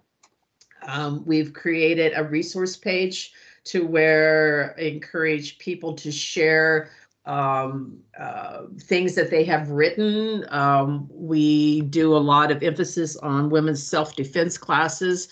Um, 0.83 1.23
we've 1.25 1.53
created 1.53 2.13
a 2.15 2.23
resource 2.23 2.77
page 2.77 3.33
to 3.65 3.85
where 3.85 4.71
encourage 4.77 5.57
people 5.57 5.93
to 5.93 6.11
share 6.11 6.89
um, 7.25 7.97
uh, 8.19 8.63
things 8.79 9.15
that 9.15 9.31
they 9.31 9.43
have 9.43 9.69
written. 9.69 10.45
Um, 10.49 11.09
we 11.11 11.81
do 11.81 12.15
a 12.15 12.17
lot 12.17 12.51
of 12.51 12.61
emphasis 12.61 13.17
on 13.17 13.49
women's 13.49 13.85
self-defense 13.85 14.57
classes. 14.57 15.27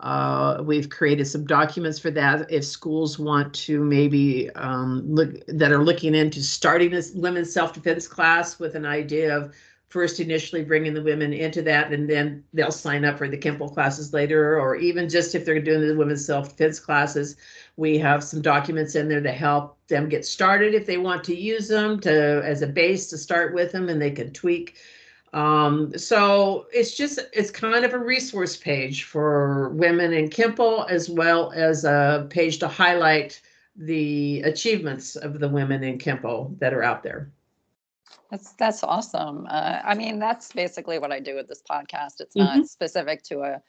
Uh, 0.00 0.62
we've 0.62 0.90
created 0.90 1.26
some 1.26 1.46
documents 1.46 1.98
for 1.98 2.10
that. 2.10 2.50
If 2.50 2.64
schools 2.64 3.18
want 3.18 3.54
to 3.54 3.82
maybe 3.84 4.50
um, 4.50 5.02
look 5.06 5.34
that 5.46 5.70
are 5.70 5.84
looking 5.84 6.14
into 6.14 6.42
starting 6.42 6.90
this 6.90 7.12
women's 7.14 7.52
self-defense 7.52 8.08
class 8.08 8.58
with 8.58 8.74
an 8.74 8.84
idea 8.86 9.36
of 9.36 9.54
first 9.88 10.18
initially 10.18 10.64
bringing 10.64 10.92
the 10.92 11.02
women 11.02 11.32
into 11.32 11.62
that 11.62 11.92
and 11.92 12.10
then 12.10 12.42
they'll 12.52 12.72
sign 12.72 13.04
up 13.04 13.16
for 13.16 13.28
the 13.28 13.38
Kempo 13.38 13.72
classes 13.72 14.12
later, 14.12 14.58
or 14.58 14.74
even 14.74 15.08
just 15.08 15.36
if 15.36 15.44
they're 15.44 15.60
doing 15.60 15.86
the 15.86 15.96
women's 15.96 16.26
self-defense 16.26 16.80
classes, 16.80 17.36
we 17.76 17.98
have 17.98 18.22
some 18.22 18.40
documents 18.40 18.94
in 18.94 19.08
there 19.08 19.20
to 19.20 19.32
help 19.32 19.78
them 19.88 20.08
get 20.08 20.24
started 20.24 20.74
if 20.74 20.86
they 20.86 20.96
want 20.98 21.24
to 21.24 21.36
use 21.36 21.68
them 21.68 22.00
to 22.00 22.42
as 22.44 22.62
a 22.62 22.66
base 22.66 23.08
to 23.08 23.18
start 23.18 23.54
with 23.54 23.72
them 23.72 23.88
and 23.88 24.00
they 24.00 24.10
can 24.10 24.32
tweak. 24.32 24.76
Um, 25.32 25.96
so 25.98 26.66
it's 26.72 26.96
just 26.96 27.18
it's 27.32 27.50
kind 27.50 27.84
of 27.84 27.92
a 27.92 27.98
resource 27.98 28.56
page 28.56 29.04
for 29.04 29.70
women 29.70 30.12
in 30.12 30.30
Kempo 30.30 30.88
as 30.88 31.10
well 31.10 31.52
as 31.52 31.84
a 31.84 32.26
page 32.30 32.58
to 32.60 32.68
highlight 32.68 33.40
the 33.76 34.42
achievements 34.42 35.16
of 35.16 35.40
the 35.40 35.48
women 35.48 35.82
in 35.82 35.98
Kempo 35.98 36.56
that 36.60 36.72
are 36.72 36.84
out 36.84 37.02
there. 37.02 37.32
That's 38.30 38.52
that's 38.54 38.84
awesome. 38.84 39.46
Uh, 39.48 39.80
I 39.84 39.94
mean, 39.94 40.18
that's 40.20 40.52
basically 40.52 40.98
what 40.98 41.12
I 41.12 41.20
do 41.20 41.34
with 41.34 41.48
this 41.48 41.62
podcast. 41.62 42.20
It's 42.20 42.36
not 42.36 42.62
Mhm. 42.62 42.68
specific 42.68 43.22
to 43.24 43.42
a 43.42 43.62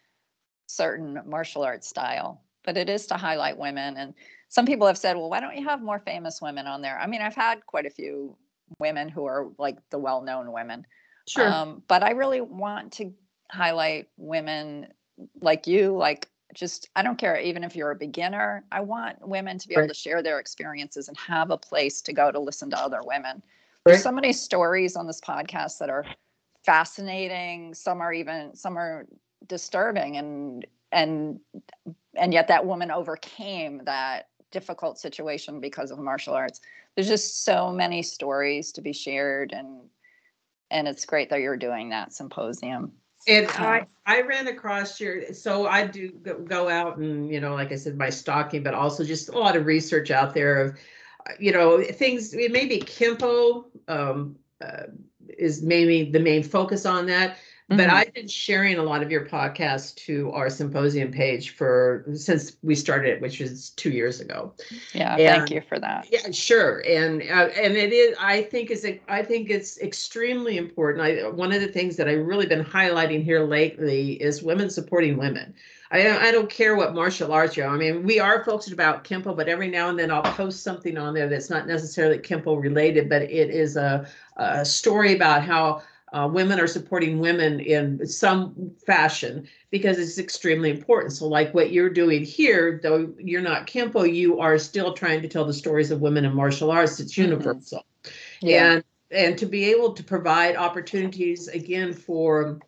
certain 0.68 1.22
martial 1.26 1.64
arts 1.64 1.88
style, 1.88 2.44
but 2.66 2.78
it 2.78 2.90
is 2.90 3.06
to 3.08 3.16
highlight 3.16 3.58
women. 3.58 3.98
And 3.98 4.14
some 4.50 4.66
people 4.66 4.88
have 4.88 4.98
said, 4.98 5.16
"Well, 5.18 5.30
why 5.30 5.40
don't 5.40 5.58
you 5.58 5.66
have 5.66 5.82
more 5.82 6.00
famous 6.00 6.42
women 6.42 6.68
on 6.68 6.82
there?" 6.82 7.00
I 7.00 7.08
mean, 7.08 7.22
I've 7.22 7.36
had 7.36 7.66
quite 7.66 7.86
a 7.86 7.90
few 7.90 8.38
women 8.80 9.10
who 9.10 9.26
are 9.26 9.48
like 9.58 9.78
the 9.90 10.00
well-known 10.00 10.52
women, 10.52 10.86
Sure. 11.28 11.48
um, 11.48 11.84
but 11.88 12.04
I 12.04 12.12
really 12.12 12.42
want 12.42 12.94
to 12.94 13.14
highlight 13.52 14.10
women 14.18 14.88
like 15.42 15.68
you, 15.68 15.96
like 15.96 16.30
just 16.54 16.90
I 16.96 17.04
don't 17.04 17.18
care 17.18 17.38
even 17.38 17.64
if 17.64 17.76
you're 17.76 17.92
a 17.92 17.96
beginner. 17.96 18.66
I 18.72 18.82
want 18.82 19.28
women 19.28 19.58
to 19.60 19.68
be 19.68 19.76
able 19.76 19.88
to 19.88 19.94
share 19.94 20.24
their 20.24 20.40
experiences 20.40 21.08
and 21.08 21.18
have 21.18 21.52
a 21.52 21.58
place 21.58 22.02
to 22.04 22.14
go 22.14 22.32
to 22.32 22.40
listen 22.40 22.70
to 22.72 22.80
other 22.80 23.02
women. 23.04 23.44
There's 23.86 24.02
so 24.02 24.12
many 24.12 24.34
stories 24.34 24.96
on 24.96 25.06
this 25.06 25.22
podcast 25.22 25.78
that 25.78 25.90
are 25.90 26.06
fascinating. 26.66 27.74
Some 27.74 28.02
are 28.02 28.14
even 28.14 28.56
some 28.56 28.78
are 28.78 29.06
disturbing 29.48 30.18
and 30.18 30.66
and 30.92 31.40
and 32.18 32.34
yet 32.34 32.48
that 32.48 32.66
woman 32.66 32.92
overcame 32.92 33.82
that 33.86 34.30
difficult 34.52 34.98
situation 34.98 35.60
because 35.60 35.92
of 35.92 36.00
martial 36.00 36.34
arts. 36.34 36.62
There's 36.96 37.08
just 37.08 37.44
so 37.44 37.72
many 37.72 38.02
stories 38.02 38.72
to 38.74 38.82
be 38.82 38.94
shared 38.94 39.52
and 39.52 39.82
and 40.72 40.88
it's 40.88 41.06
great 41.06 41.30
that 41.30 41.42
you're 41.42 41.58
doing 41.58 41.90
that 41.90 42.14
symposium. 42.14 42.92
And 43.28 43.48
Um, 43.48 43.54
I, 43.58 43.88
I 44.06 44.22
ran 44.22 44.48
across 44.48 45.00
your, 45.00 45.34
so 45.34 45.68
I 45.68 45.86
do 45.88 46.10
go, 46.10 46.70
out 46.70 46.98
and, 46.98 47.30
you 47.30 47.40
know, 47.40 47.54
like 47.56 47.72
I 47.72 47.76
said, 47.76 47.98
my 47.98 48.10
stalking, 48.10 48.64
but 48.64 48.74
also 48.74 49.04
just 49.04 49.30
a 49.30 49.38
lot 49.38 49.56
of 49.56 49.66
research 49.66 50.12
out 50.12 50.34
there 50.34 50.58
of, 50.58 50.78
uh, 51.28 51.34
you 51.40 51.52
know, 51.52 51.84
things, 51.84 52.34
maybe 52.34 52.54
may 52.54 52.66
be 52.66 52.80
Kempo, 52.80 53.66
um, 53.88 54.36
uh, 54.64 54.84
is 55.38 55.62
maybe 55.62 56.10
the 56.10 56.20
main 56.20 56.44
focus 56.44 56.86
on 56.86 57.06
that. 57.08 57.38
But 57.68 57.80
Mhm. 57.80 57.94
I've 57.94 58.14
been 58.14 58.28
sharing 58.28 58.78
a 58.78 58.84
lot 58.84 59.02
of 59.02 59.10
your 59.10 59.26
podcasts 59.26 59.96
to 60.06 60.30
our 60.34 60.52
symposium 60.52 61.10
page 61.12 61.56
for, 61.56 62.06
since 62.14 62.58
we 62.62 62.76
started 62.76 63.14
it, 63.14 63.22
which 63.22 63.40
was 63.40 63.72
two 63.72 63.90
years 63.90 64.20
ago. 64.20 64.54
Yeah, 64.94 65.16
and- 65.16 65.38
thank 65.40 65.50
you 65.50 65.62
for 65.68 65.80
that. 65.80 66.06
Yeah, 66.12 66.30
sure, 66.30 66.84
and 66.88 67.24
uh, 67.24 67.50
and 67.60 67.76
it 67.76 67.92
is. 67.92 68.16
I 68.20 68.44
think 68.44 68.70
is. 68.70 68.86
I 69.08 69.24
think 69.24 69.50
it's 69.50 69.80
extremely 69.80 70.58
important. 70.58 71.04
I 71.04 71.28
one 71.28 71.52
of 71.52 71.60
the 71.62 71.68
things 71.68 71.96
that 71.96 72.08
I've 72.08 72.24
really 72.28 72.46
been 72.46 72.64
highlighting 72.64 73.24
here 73.24 73.44
lately 73.44 74.12
is 74.22 74.44
women 74.44 74.70
supporting 74.70 75.18
women. 75.18 75.52
I 75.90 76.04
don't- 76.04 76.22
I 76.22 76.32
don't 76.32 76.50
care 76.50 76.76
what 76.76 76.94
martial 76.94 77.32
arts 77.32 77.56
you're. 77.58 77.68
I 77.68 77.78
mean, 77.78 78.04
we 78.04 78.20
are 78.20 78.44
focused 78.44 78.72
about 78.74 79.04
Kempo, 79.04 79.36
but 79.36 79.48
every 79.48 79.70
now 79.70 79.90
and 79.90 79.98
then 79.98 80.12
I'll 80.12 80.22
post 80.24 80.62
something 80.64 80.98
on 81.00 81.14
there 81.16 81.28
that's 81.30 81.50
not 81.50 81.68
necessarily 81.68 82.20
Kempo 82.20 82.62
related, 82.62 83.10
but 83.10 83.24
it 83.24 83.50
is 83.50 83.76
a 83.76 84.06
a 84.38 84.64
story 84.64 85.16
about 85.16 85.42
how. 85.42 85.82
Uh, 86.14 86.30
women 86.32 86.60
are 86.60 86.68
supporting 86.68 87.20
women 87.20 87.60
in 87.60 88.06
some 88.08 88.72
fashion 88.86 89.48
because 89.72 89.98
it's 89.98 90.20
extremely 90.20 90.70
important. 90.70 91.12
So, 91.12 91.28
like 91.28 91.54
what 91.54 91.72
you're 91.72 91.90
doing 91.90 92.24
here, 92.24 92.80
though 92.82 93.12
you're 93.18 93.42
not 93.42 93.68
Kempo, 93.68 94.04
you 94.12 94.40
are 94.40 94.58
still 94.58 94.94
trying 94.94 95.22
to 95.24 95.28
tell 95.28 95.46
the 95.46 95.54
stories 95.54 95.92
of 95.92 96.02
women 96.02 96.24
in 96.24 96.34
martial 96.34 96.72
arts. 96.72 97.00
It's 97.00 97.14
Mhm. 97.16 97.30
universal, 97.30 97.86
Yeah. 98.42 98.74
and 98.74 98.84
and 99.12 99.38
to 99.38 99.46
be 99.46 99.66
able 99.72 99.94
to 99.94 100.04
provide 100.04 100.56
opportunities 100.56 101.48
again 101.48 101.94
for 101.94 102.60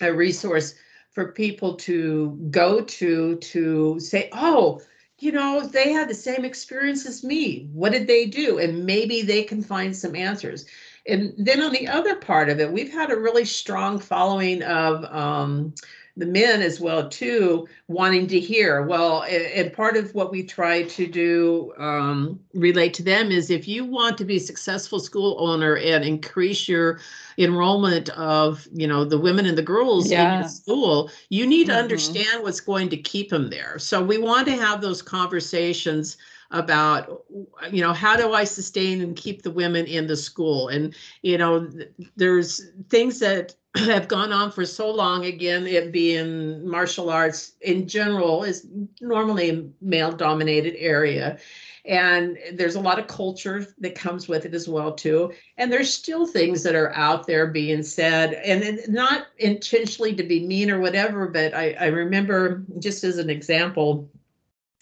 a 0.00 0.12
resource 0.12 0.74
for 1.10 1.32
people 1.32 1.74
to 1.74 2.38
go 2.50 2.82
to 2.82 3.36
to 3.36 3.98
say, 4.00 4.28
oh. 4.32 4.80
You 5.18 5.32
know, 5.32 5.66
they 5.66 5.92
had 5.92 6.10
the 6.10 6.14
same 6.14 6.44
experience 6.44 7.06
as 7.06 7.24
me. 7.24 7.70
What 7.72 7.92
did 7.92 8.06
they 8.06 8.26
do? 8.26 8.58
And 8.58 8.84
maybe 8.84 9.22
they 9.22 9.44
can 9.44 9.62
find 9.62 9.96
some 9.96 10.14
answers. 10.14 10.66
And 11.08 11.34
then 11.38 11.60
on 11.62 11.72
the 11.72 11.86
other 11.88 12.16
part 12.16 12.48
of 12.48 12.60
it, 12.60 12.72
we've 12.72 12.92
had 12.92 13.10
a 13.10 13.16
really 13.16 13.44
strong 13.44 13.98
following 13.98 14.62
of 14.62 15.04
um, 15.04 15.74
the 16.16 16.26
men 16.26 16.62
as 16.62 16.80
well 16.80 17.08
too, 17.08 17.68
wanting 17.88 18.26
to 18.28 18.40
hear. 18.40 18.82
Well, 18.82 19.22
and 19.24 19.72
part 19.72 19.96
of 19.96 20.14
what 20.14 20.30
we 20.32 20.42
try 20.42 20.82
to 20.84 21.06
do 21.06 21.72
um, 21.78 22.40
relate 22.54 22.94
to 22.94 23.02
them 23.02 23.30
is 23.30 23.50
if 23.50 23.68
you 23.68 23.84
want 23.84 24.16
to 24.18 24.24
be 24.24 24.36
a 24.36 24.40
successful 24.40 24.98
school 24.98 25.36
owner 25.38 25.76
and 25.76 26.04
increase 26.04 26.68
your 26.68 27.00
enrollment 27.38 28.08
of 28.10 28.66
you 28.72 28.86
know 28.86 29.04
the 29.04 29.18
women 29.18 29.44
and 29.46 29.58
the 29.58 29.62
girls 29.62 30.06
in 30.06 30.12
Yeah. 30.12 30.34
your 30.38 30.48
school, 30.48 31.10
you 31.28 31.46
need 31.46 31.66
to 31.66 31.72
Mhm. 31.72 31.78
understand 31.78 32.42
what's 32.42 32.60
going 32.60 32.88
to 32.88 32.96
keep 32.96 33.28
them 33.28 33.50
there. 33.50 33.78
So 33.78 34.02
we 34.02 34.18
want 34.18 34.46
to 34.48 34.56
have 34.56 34.80
those 34.80 35.02
conversations 35.02 36.16
about 36.50 37.24
you 37.70 37.80
know 37.80 37.92
how 37.92 38.16
do 38.16 38.32
i 38.32 38.44
sustain 38.44 39.00
and 39.00 39.16
keep 39.16 39.42
the 39.42 39.50
women 39.50 39.86
in 39.86 40.06
the 40.06 40.16
school? 40.16 40.68
And 40.68 40.94
you 41.22 41.38
know 41.38 41.66
th- 41.66 41.90
there's 42.16 42.70
things 42.88 43.18
that 43.20 43.54
have 43.76 44.08
gone 44.08 44.32
on 44.32 44.50
for 44.50 44.64
so 44.64 44.90
long 44.90 45.24
again 45.24 45.66
it 45.66 45.92
being 45.92 46.66
martial 46.66 47.10
arts 47.10 47.52
in 47.60 47.86
general 47.88 48.44
is 48.44 48.66
normally 49.00 49.50
a 49.50 49.64
male 49.80 50.12
dominated 50.12 50.74
area. 50.78 51.38
And 51.84 52.36
there's 52.54 52.74
a 52.74 52.80
lot 52.80 52.98
of 52.98 53.06
culture 53.06 53.64
that 53.78 53.94
comes 53.94 54.26
with 54.26 54.44
it 54.44 54.54
as 54.54 54.68
well 54.68 54.92
too. 54.92 55.32
And 55.56 55.72
there's 55.72 55.94
still 55.94 56.26
things 56.26 56.64
that 56.64 56.74
are 56.74 56.92
out 56.94 57.28
there 57.28 57.46
being 57.46 57.84
said 57.84 58.34
and 58.34 58.80
not 58.88 59.28
intentionally 59.38 60.12
to 60.14 60.24
be 60.24 60.44
mean 60.44 60.70
or 60.70 60.80
whatever 60.80 61.26
but 61.28 61.54
i, 61.54 61.72
I 61.78 61.86
remember 61.86 62.64
just 62.78 63.04
as 63.04 63.18
an 63.18 63.30
example 63.30 64.08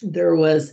there 0.03 0.35
was 0.35 0.73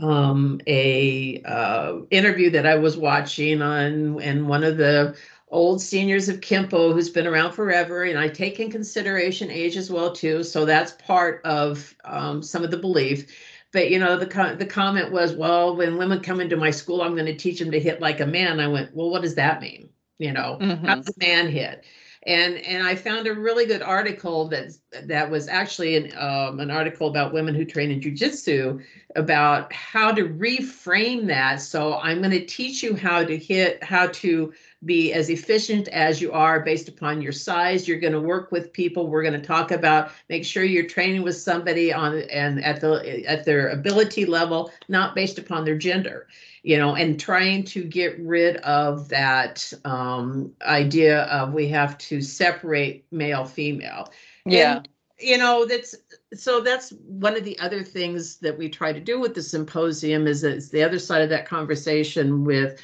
um, 0.00 0.60
a 0.66 1.42
uh, 1.44 2.00
interview 2.10 2.50
that 2.50 2.66
I 2.66 2.76
was 2.76 2.96
watching 2.96 3.62
on, 3.62 4.20
and 4.20 4.48
one 4.48 4.64
of 4.64 4.76
the 4.76 5.16
old 5.48 5.82
seniors 5.82 6.28
of 6.28 6.40
Kempo, 6.40 6.92
who's 6.92 7.10
been 7.10 7.26
around 7.26 7.52
forever, 7.52 8.04
and 8.04 8.18
I 8.18 8.28
take 8.28 8.60
in 8.60 8.70
consideration 8.70 9.50
age 9.50 9.76
as 9.76 9.90
well 9.90 10.12
too. 10.12 10.44
So 10.44 10.64
that's 10.64 10.92
part 10.92 11.40
of 11.44 11.94
um, 12.04 12.42
some 12.42 12.62
of 12.64 12.70
the 12.70 12.76
belief. 12.78 13.26
But 13.72 13.90
you 13.90 13.98
know, 13.98 14.16
the 14.16 14.56
the 14.58 14.66
comment 14.66 15.12
was, 15.12 15.34
well, 15.34 15.76
when 15.76 15.96
women 15.98 16.20
come 16.20 16.40
into 16.40 16.56
my 16.56 16.70
school, 16.70 17.02
I'm 17.02 17.14
going 17.14 17.26
to 17.26 17.36
teach 17.36 17.58
them 17.60 17.70
to 17.72 17.80
hit 17.80 18.00
like 18.00 18.20
a 18.20 18.26
man. 18.26 18.60
I 18.60 18.68
went, 18.68 18.94
well, 18.94 19.10
what 19.10 19.22
does 19.22 19.34
that 19.36 19.60
mean? 19.60 19.90
You 20.18 20.32
know, 20.32 20.60
Mhm. 20.60 20.86
how's 20.86 21.08
a 21.08 21.12
man 21.18 21.48
hit? 21.48 21.84
And 22.26 22.58
and 22.58 22.86
I 22.86 22.94
found 22.94 23.26
a 23.26 23.34
really 23.34 23.64
good 23.64 23.80
article 23.80 24.46
that 24.48 24.72
that 25.04 25.30
was 25.30 25.48
actually 25.48 25.96
an 25.96 26.12
um, 26.18 26.60
an 26.60 26.70
article 26.70 27.08
about 27.08 27.32
women 27.32 27.54
who 27.54 27.64
train 27.64 27.90
in 27.90 28.00
jujitsu 28.00 28.84
about 29.16 29.72
how 29.72 30.12
to 30.12 30.28
reframe 30.28 31.26
that. 31.28 31.62
So 31.62 31.98
I'm 31.98 32.18
going 32.18 32.30
to 32.32 32.44
teach 32.44 32.82
you 32.82 32.94
how 32.94 33.24
to 33.24 33.36
hit, 33.36 33.82
how 33.82 34.08
to 34.08 34.52
be 34.84 35.12
as 35.12 35.28
efficient 35.28 35.88
as 35.88 36.20
you 36.20 36.32
are 36.32 36.60
based 36.60 36.88
upon 36.88 37.20
your 37.20 37.32
size. 37.32 37.86
You're 37.86 38.00
going 38.00 38.14
to 38.14 38.20
work 38.20 38.50
with 38.50 38.72
people. 38.72 39.08
We're 39.08 39.22
going 39.22 39.38
to 39.40 39.46
talk 39.46 39.70
about 39.72 40.12
make 40.28 40.44
sure 40.44 40.64
you're 40.64 40.86
training 40.86 41.22
with 41.22 41.36
somebody 41.36 41.92
on 41.92 42.22
and 42.30 42.64
at 42.64 42.80
the 42.80 43.24
at 43.26 43.44
their 43.44 43.68
ability 43.68 44.24
level, 44.24 44.72
not 44.88 45.14
based 45.14 45.38
upon 45.38 45.64
their 45.64 45.76
gender. 45.76 46.28
You 46.62 46.76
know, 46.76 46.94
and 46.94 47.18
trying 47.18 47.64
to 47.64 47.82
get 47.82 48.18
rid 48.20 48.56
of 48.58 49.08
that 49.08 49.72
um, 49.86 50.52
idea 50.62 51.22
of 51.24 51.54
we 51.54 51.68
have 51.68 51.96
to 51.98 52.20
separate 52.20 53.06
male 53.10 53.46
female 53.46 54.10
Yeah. 54.44 54.76
and, 54.76 54.88
you 55.18 55.36
know 55.38 55.66
that's 55.66 55.94
so 56.34 56.60
that's 56.60 56.90
one 57.06 57.36
of 57.36 57.44
the 57.44 57.58
other 57.58 57.82
things 57.82 58.36
that 58.36 58.56
we 58.56 58.68
try 58.68 58.92
to 58.92 59.00
do 59.00 59.20
with 59.20 59.34
the 59.34 59.42
symposium 59.42 60.26
is 60.26 60.44
it's 60.44 60.70
the 60.70 60.82
other 60.82 60.98
side 60.98 61.22
of 61.22 61.28
that 61.28 61.46
conversation 61.46 62.44
with 62.44 62.80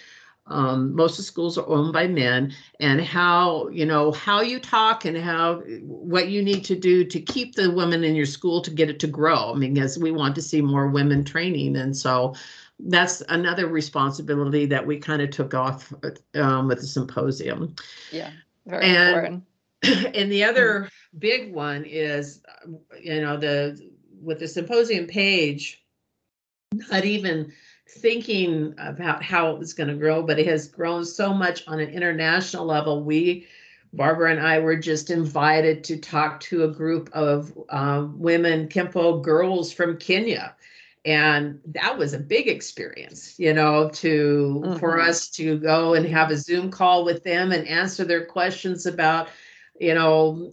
um, 0.49 0.95
most 0.95 1.13
of 1.13 1.17
the 1.19 1.23
schools 1.25 1.59
are 1.59 1.67
owned 1.69 1.93
by 1.93 2.07
men 2.07 2.55
and 2.79 3.01
how 3.01 3.69
you 3.69 3.85
know 3.85 4.13
how 4.13 4.41
you 4.41 4.59
talk 4.61 5.05
and 5.05 5.17
how 5.17 5.57
what 5.83 6.29
you 6.29 6.43
need 6.43 6.65
to 6.65 6.77
do 6.77 7.05
to 7.05 7.21
keep 7.21 7.55
the 7.55 7.71
women 7.71 8.05
in 8.05 8.15
your 8.15 8.27
school 8.27 8.61
to 8.63 8.71
get 8.71 8.89
it 8.91 9.01
to 9.01 9.07
grow. 9.07 9.53
I 9.53 9.55
mean 9.57 9.75
because 9.75 9.99
we 9.99 10.13
want 10.13 10.35
to 10.37 10.43
see 10.43 10.61
more 10.63 10.89
women 10.89 11.25
training 11.25 11.77
and 11.77 11.97
so 11.97 12.35
that's 12.79 13.23
another 13.29 13.67
responsibility 13.69 14.67
that 14.67 14.87
we 14.87 14.99
kind 14.99 15.23
of 15.23 15.31
took 15.31 15.55
off 15.55 15.93
um, 16.35 16.69
with 16.69 16.81
the 16.81 16.87
symposium. 16.87 17.75
Yeah, 18.13 18.31
very 18.67 18.85
And- 18.85 19.09
important. 19.09 19.45
and 20.17 20.33
the 20.33 20.43
other 20.45 20.89
big 21.19 21.53
one 21.53 21.85
is 21.85 22.41
you 23.01 23.21
know 23.21 23.37
the 23.37 23.79
with 24.23 24.39
the 24.39 24.49
symposium 24.49 25.07
page 25.07 25.85
not 26.91 27.05
even 27.05 27.53
thinking 27.89 28.75
about 28.79 29.23
how 29.23 29.51
it 29.51 29.59
was 29.59 29.73
going 29.73 29.89
to 29.89 29.95
grow 29.95 30.23
but 30.23 30.39
it 30.39 30.47
has 30.47 30.69
grown 30.69 31.05
so 31.05 31.33
much 31.33 31.67
on 31.69 31.81
an 31.81 31.89
international 31.91 32.65
level 32.67 33.03
we 33.03 33.47
barbara 33.93 34.31
and 34.31 34.41
i 34.41 34.59
were 34.59 34.77
just 34.77 35.11
invited 35.11 35.85
to 35.85 35.97
talk 35.97 36.41
to 36.41 36.65
a 36.65 36.69
group 36.69 37.09
of 37.13 37.53
um, 37.71 38.19
women 38.19 38.69
kempo 38.69 39.23
girls 39.23 39.73
from 39.73 39.97
kenya 39.97 40.55
and 41.05 41.61
that 41.65 41.97
was 41.97 42.13
a 42.13 42.19
big 42.19 42.49
experience 42.49 43.39
you 43.39 43.53
know 43.53 43.89
to 43.91 44.63
for 44.79 44.97
Mhm. 44.99 45.09
us 45.09 45.29
to 45.29 45.59
go 45.59 45.95
and 45.95 46.07
have 46.07 46.31
a 46.31 46.37
zoom 46.37 46.71
call 46.71 47.05
with 47.05 47.23
them 47.23 47.53
and 47.53 47.67
answer 47.69 48.05
their 48.05 48.25
questions 48.25 48.87
about 48.87 49.29
you 49.79 49.95
know 49.95 50.53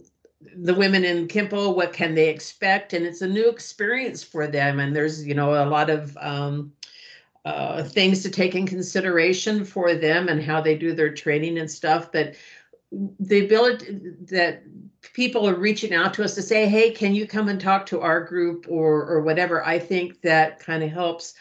the 0.56 0.74
women 0.74 1.04
in 1.04 1.26
Kempo, 1.26 1.74
what 1.74 1.92
can 1.92 2.14
they 2.14 2.28
expect? 2.28 2.92
And 2.92 3.06
it's 3.06 3.22
a 3.22 3.26
new 3.28 3.48
experience 3.48 4.22
for 4.22 4.46
them. 4.46 4.78
And 4.78 4.94
there's, 4.94 5.26
you 5.26 5.34
know, 5.34 5.54
a 5.54 5.64
lot 5.66 5.88
of 5.90 6.16
um, 6.20 6.72
uh, 7.44 7.82
things 7.82 8.22
to 8.22 8.30
take 8.30 8.54
in 8.54 8.66
consideration 8.66 9.64
for 9.64 9.94
them 9.94 10.28
and 10.28 10.42
how 10.42 10.60
they 10.60 10.76
do 10.76 10.94
their 10.94 11.12
training 11.12 11.58
and 11.58 11.70
stuff. 11.70 12.10
But 12.10 12.34
the 12.90 13.44
ability 13.44 13.98
that 14.30 14.62
people 15.12 15.48
are 15.48 15.54
reaching 15.54 15.92
out 15.92 16.14
to 16.14 16.24
us 16.24 16.34
to 16.34 16.42
say, 16.42 16.66
hey, 16.66 16.90
can 16.90 17.14
you 17.14 17.26
come 17.26 17.48
and 17.48 17.60
talk 17.60 17.86
to 17.86 18.00
our 18.00 18.22
group 18.22 18.66
or 18.68 19.06
or 19.06 19.20
whatever? 19.22 19.64
I 19.64 19.78
think 19.78 20.22
that 20.22 20.60
kind 20.60 20.82
of 20.82 20.90
helps 20.90 21.34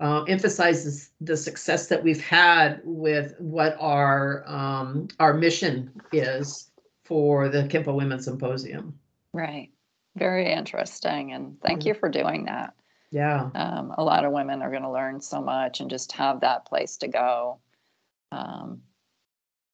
uh, 0.00 0.22
emphasizes 0.24 1.10
the 1.20 1.36
success 1.36 1.86
that 1.88 2.02
we've 2.02 2.24
had 2.24 2.80
with 2.84 3.34
what 3.38 3.76
our 3.78 4.44
um, 4.46 5.08
our 5.20 5.34
mission 5.34 5.90
is 6.12 6.70
for 7.04 7.48
the 7.48 7.64
Kempo 7.64 7.94
Women's 7.94 8.24
Symposium. 8.24 8.98
Right. 9.32 9.70
Very 10.16 10.52
interesting. 10.52 11.32
And 11.32 11.60
thank 11.62 11.86
you 11.86 11.94
for 11.94 12.08
doing 12.08 12.44
that. 12.44 12.74
Yeah. 13.12 13.50
Um, 13.54 13.94
a 13.98 14.02
lot 14.02 14.24
of 14.24 14.32
women 14.32 14.62
are 14.62 14.70
going 14.70 14.82
to 14.82 14.90
learn 14.90 15.20
so 15.20 15.40
much 15.42 15.80
and 15.80 15.90
just 15.90 16.10
have 16.12 16.40
that 16.40 16.64
place 16.64 16.96
to 16.96 17.08
go 17.08 17.58
um, 18.32 18.80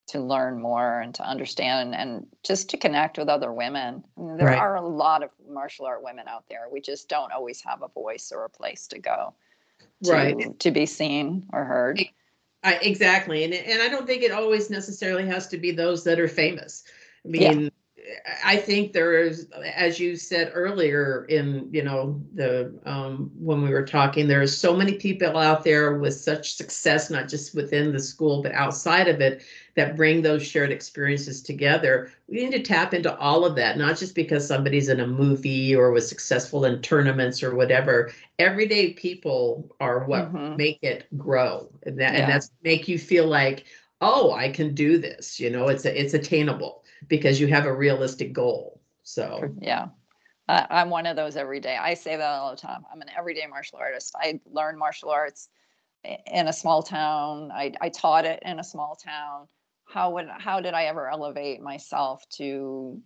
to 0.09 0.21
learn 0.21 0.61
more 0.61 1.01
and 1.01 1.15
to 1.15 1.23
understand 1.23 1.95
and 1.95 2.27
just 2.43 2.69
to 2.71 2.77
connect 2.77 3.17
with 3.17 3.29
other 3.29 3.53
women. 3.53 4.03
I 4.17 4.21
mean, 4.21 4.37
there 4.37 4.49
Right. 4.49 4.59
are 4.59 4.75
a 4.75 4.87
lot 4.87 5.23
of 5.23 5.31
martial 5.49 5.87
art 5.87 6.03
women 6.03 6.27
out 6.27 6.45
there. 6.49 6.67
We 6.71 6.81
just 6.81 7.09
don't 7.09 7.33
always 7.33 7.63
have 7.63 7.83
a 7.83 7.89
voice 7.89 8.33
or 8.35 8.45
a 8.45 8.51
place 8.51 8.89
to 8.89 8.99
go 8.99 9.35
to, 10.03 10.11
Right. 10.11 10.59
to 10.59 10.71
be 10.73 10.87
seen 10.87 11.49
or 11.53 11.65
heard. 11.65 12.01
I, 12.65 12.75
exactly. 12.83 13.45
And, 13.45 13.55
and 13.55 13.81
I 13.81 13.89
don't 13.89 14.07
think 14.07 14.25
it 14.25 14.33
always 14.33 14.69
necessarily 14.69 15.27
has 15.27 15.47
to 15.49 15.59
be 15.59 15.71
those 15.71 16.03
that 16.05 16.19
are 16.19 16.27
famous. 16.27 16.83
I 17.25 17.29
Yeah. 17.35 17.69
I 18.45 18.57
think 18.57 18.93
there 18.93 19.21
is, 19.21 19.49
as 19.75 20.01
you 20.01 20.17
said 20.17 20.53
earlier 20.55 21.27
in, 21.29 21.69
you 21.73 21.83
know, 21.83 22.21
the, 22.35 22.73
um, 22.87 23.31
when 23.35 23.63
we 23.63 23.71
were 23.71 23.85
talking, 23.85 24.27
there 24.27 24.41
are 24.41 24.47
so 24.47 24.75
many 24.75 24.95
people 24.95 25.37
out 25.37 25.63
there 25.63 25.99
with 25.99 26.15
such 26.15 26.55
success, 26.55 27.11
not 27.11 27.29
just 27.29 27.55
within 27.55 27.93
the 27.93 28.01
school, 28.01 28.43
but 28.43 28.53
outside 28.53 29.09
of 29.09 29.21
it, 29.21 29.43
that 29.77 29.97
bring 29.97 30.23
those 30.23 30.47
shared 30.47 30.71
experiences 30.71 31.43
together. 31.43 32.11
We 32.29 32.45
need 32.45 32.53
to 32.53 32.63
tap 32.63 32.95
into 32.95 33.17
all 33.19 33.45
of 33.45 33.57
that, 33.57 33.77
not 33.77 33.99
just 33.99 34.15
because 34.15 34.47
somebody's 34.47 34.89
in 34.89 35.01
a 35.01 35.07
movie 35.07 35.75
or 35.75 35.91
was 35.91 36.09
successful 36.09 36.65
in 36.65 36.81
tournaments 36.81 37.43
or 37.43 37.55
whatever. 37.55 38.11
Everyday 38.39 38.95
people 38.95 39.75
are 39.81 40.05
what 40.05 40.33
Mhm. 40.33 40.57
make 40.57 40.79
it 40.83 41.07
grow. 41.17 41.69
And 41.85 41.99
that, 42.01 42.15
Yeah. 42.15 42.21
and 42.21 42.33
that's 42.33 42.51
make 42.63 42.89
you 42.89 42.99
feel 42.99 43.27
like, 43.27 43.65
oh, 44.01 44.33
I 44.33 44.49
can 44.49 44.75
do 44.75 44.99
this. 44.99 45.39
You 45.39 45.51
know, 45.51 45.69
it's 45.69 45.85
a, 45.85 46.01
it's 46.01 46.15
attainable 46.15 46.85
because 47.07 47.41
you 47.41 47.47
have 47.47 47.67
a 47.67 47.73
realistic 47.73 48.33
goal. 48.33 48.81
So 49.03 49.55
Yeah. 49.61 49.89
I, 50.49 50.67
I'm 50.71 50.91
one 50.91 51.07
of 51.07 51.17
those 51.17 51.37
every 51.37 51.61
day. 51.61 51.77
I 51.77 51.95
say 51.95 52.17
that 52.17 52.27
all 52.27 52.51
the 52.51 52.57
time. 52.61 52.85
I'm 52.93 53.01
an 53.01 53.11
everyday 53.17 53.47
martial 53.47 53.79
artist. 53.79 54.15
I 54.17 54.41
learned 54.51 54.79
martial 54.79 55.11
arts 55.11 55.49
in 56.05 56.49
a 56.49 56.53
small 56.53 56.83
town. 56.83 57.51
I, 57.53 57.73
I 57.81 57.89
taught 57.91 58.25
it 58.25 58.43
in 58.45 58.59
a 58.59 58.65
small 58.65 58.97
town. 58.97 59.49
How 59.85 60.11
would 60.13 60.29
how 60.29 60.61
did 60.61 60.75
I 60.75 60.85
ever 60.85 61.11
elevate 61.11 61.63
myself 61.63 62.29
to 62.31 63.01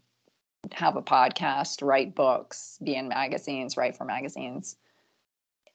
have 0.73 0.97
a 0.97 1.03
podcast, 1.03 1.83
write 1.83 2.15
books, 2.15 2.79
be 2.83 2.95
in 2.95 3.09
magazines, 3.09 3.77
write 3.77 3.97
for 3.97 4.05
magazines? 4.05 4.77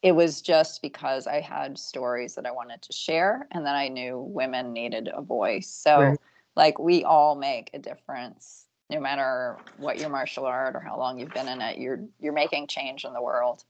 It 0.02 0.12
was 0.12 0.42
just 0.42 0.82
because 0.82 1.28
I 1.28 1.42
had 1.42 1.78
stories 1.78 2.36
that 2.36 2.46
I 2.46 2.52
wanted 2.52 2.82
to 2.84 2.94
share 2.94 3.48
and 3.52 3.66
that 3.66 3.76
I 3.76 3.88
knew 3.88 4.20
women 4.20 4.72
needed 4.72 5.10
a 5.12 5.22
voice. 5.22 5.70
So 5.70 6.00
Right. 6.00 6.20
Like 6.58 6.78
we 6.80 7.06
all 7.06 7.36
make 7.36 7.70
a 7.74 7.80
difference 7.80 8.66
no 8.90 9.00
matter 9.00 9.58
what 9.78 9.98
your 10.00 10.10
martial 10.10 10.46
art 10.46 10.76
or 10.76 10.80
how 10.82 10.98
long 10.98 11.18
you've 11.20 11.34
been 11.34 11.48
in 11.48 11.62
it 11.62 11.78
you're 11.78 12.02
you're 12.20 12.34
making 12.34 12.68
change 12.68 13.06
in 13.06 13.14
the 13.14 13.22
world 13.22 13.64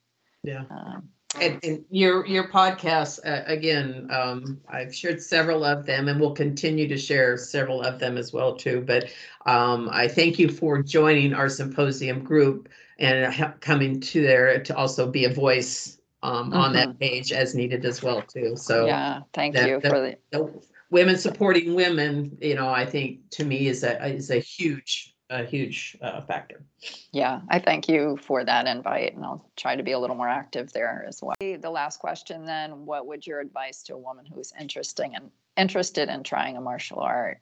yeah. 0.44 0.64
um, 0.72 1.10
And, 1.42 1.60
and 1.64 1.86
your 1.90 2.26
your 2.26 2.48
podcasts 2.48 3.20
uh, 3.26 3.44
again, 3.48 4.08
um, 4.10 4.62
I've 4.70 4.96
shared 4.96 5.22
several 5.22 5.64
of 5.66 5.86
them, 5.86 6.08
and 6.08 6.20
we'll 6.22 6.34
continue 6.34 6.88
to 6.88 6.98
share 6.98 7.38
several 7.38 7.82
of 7.82 8.00
them 8.00 8.18
as 8.18 8.32
well 8.32 8.56
too. 8.56 8.82
But 8.88 9.10
um, 9.46 9.90
I 9.92 10.08
thank 10.08 10.40
you 10.40 10.48
for 10.50 10.82
joining 10.82 11.34
our 11.34 11.50
symposium 11.50 12.24
group 12.24 12.70
and 12.98 13.36
coming 13.60 14.00
to 14.00 14.22
there 14.22 14.64
to 14.64 14.76
also 14.76 15.12
be 15.12 15.26
a 15.26 15.34
voice 15.34 16.00
um, 16.24 16.54
on 16.54 16.74
that 16.74 16.98
page 16.98 17.32
as 17.34 17.54
needed 17.54 17.86
as 17.86 18.02
well 18.02 18.22
too. 18.22 18.56
So 18.56 18.86
yeah 18.86 19.22
thank 19.34 19.54
that- 19.56 19.68
you 19.68 19.82
that- 19.82 19.92
for 19.92 20.00
the 20.00 20.18
the 20.32 20.44
women 20.90 21.18
supporting 21.18 21.74
women, 21.74 22.38
you 22.42 22.56
know, 22.56 22.70
I 22.70 22.86
think 22.86 23.30
to 23.32 23.46
me 23.46 23.68
is 23.68 23.84
a 23.84 24.06
is 24.08 24.30
a 24.32 24.40
huge 24.40 25.14
a 25.30 25.44
huge 25.44 25.98
uh, 26.02 26.22
factor. 26.22 26.64
yeah 27.12 27.42
i 27.50 27.60
thank 27.60 27.90
you 27.90 28.18
for 28.22 28.46
that 28.46 28.66
invite 28.66 29.14
and 29.14 29.26
i'll 29.26 29.50
try 29.58 29.76
to 29.76 29.84
be 29.84 29.92
a 29.92 30.00
little 30.00 30.16
more 30.16 30.30
active 30.30 30.72
there 30.72 31.06
as 31.06 31.22
well. 31.22 31.36
The 31.40 31.70
last 31.70 32.00
question 32.00 32.46
then 32.46 32.86
what 32.86 33.08
would 33.08 33.28
your 33.28 33.42
advice 33.42 33.84
to 33.84 33.96
a 33.96 33.98
woman 33.98 34.26
who's 34.26 34.54
interesting 34.58 35.16
and 35.16 35.30
interested 35.58 36.08
in 36.08 36.24
trying 36.24 36.56
a 36.56 36.62
martial 36.62 37.00
art? 37.00 37.40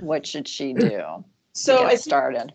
What 0.00 0.26
should 0.26 0.48
she 0.48 0.72
do 0.72 1.02
So 1.52 1.84
I 1.84 1.96
started 1.96 2.54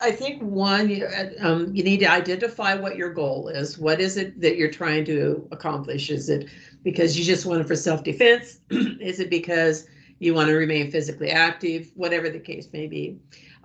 I 0.00 0.10
think 0.10 0.42
one, 0.42 0.90
you, 0.90 1.08
um, 1.40 1.74
you 1.74 1.82
need 1.82 2.00
to 2.00 2.10
identify 2.10 2.74
what 2.74 2.96
your 2.96 3.14
goal 3.14 3.48
is. 3.48 3.78
What 3.78 3.98
is 3.98 4.18
it 4.18 4.38
that 4.42 4.56
you're 4.56 4.70
trying 4.70 5.06
to 5.06 5.48
accomplish? 5.52 6.10
Is 6.10 6.28
it 6.28 6.50
because 6.82 7.18
you 7.18 7.24
just 7.24 7.46
want 7.46 7.62
it 7.62 7.66
for 7.66 7.76
self-defense? 7.76 8.60
is 8.70 9.20
it 9.20 9.30
because 9.30 9.86
you 10.18 10.34
want 10.34 10.48
to 10.48 10.54
remain 10.54 10.90
physically 10.90 11.30
active? 11.30 11.90
Whatever 11.94 12.28
the 12.28 12.38
case 12.38 12.68
may 12.74 12.86
be. 12.86 13.18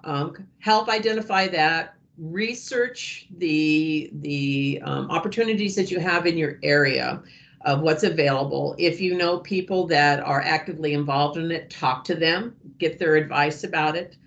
Um, 0.06 0.48
help 0.60 0.88
identify 0.88 1.48
that. 1.50 1.96
Research 2.18 3.28
the 3.38 4.10
the 4.14 4.82
um, 4.86 5.10
opportunities 5.12 5.76
that 5.76 5.92
you 5.92 6.00
have 6.00 6.26
in 6.26 6.38
your 6.38 6.60
area 6.64 7.22
of 7.66 7.82
what's 7.82 8.04
available. 8.04 8.76
If 8.78 9.02
you 9.02 9.18
know 9.18 9.40
people 9.40 9.86
that 9.88 10.22
are 10.22 10.42
actively 10.42 10.94
involved 10.94 11.38
in 11.38 11.52
it, 11.52 11.70
talk 11.70 12.04
to 12.06 12.16
them, 12.16 12.56
get 12.78 13.00
their 13.00 13.16
advice 13.16 13.64
about 13.64 13.96
it. 13.96 14.18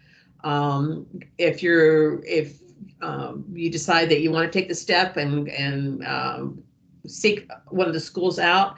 Um, 0.44 1.06
if 1.38 1.62
you're 1.62 2.24
if 2.24 2.60
um, 3.02 3.44
you 3.52 3.70
decide 3.70 4.08
that 4.10 4.20
you 4.20 4.30
want 4.30 4.50
to 4.50 4.56
take 4.56 4.68
the 4.68 4.74
step 4.74 5.16
and 5.16 5.48
and 5.48 6.06
um, 6.06 6.62
seek 7.06 7.50
one 7.68 7.88
of 7.88 7.94
the 7.94 8.00
schools 8.00 8.38
out, 8.38 8.76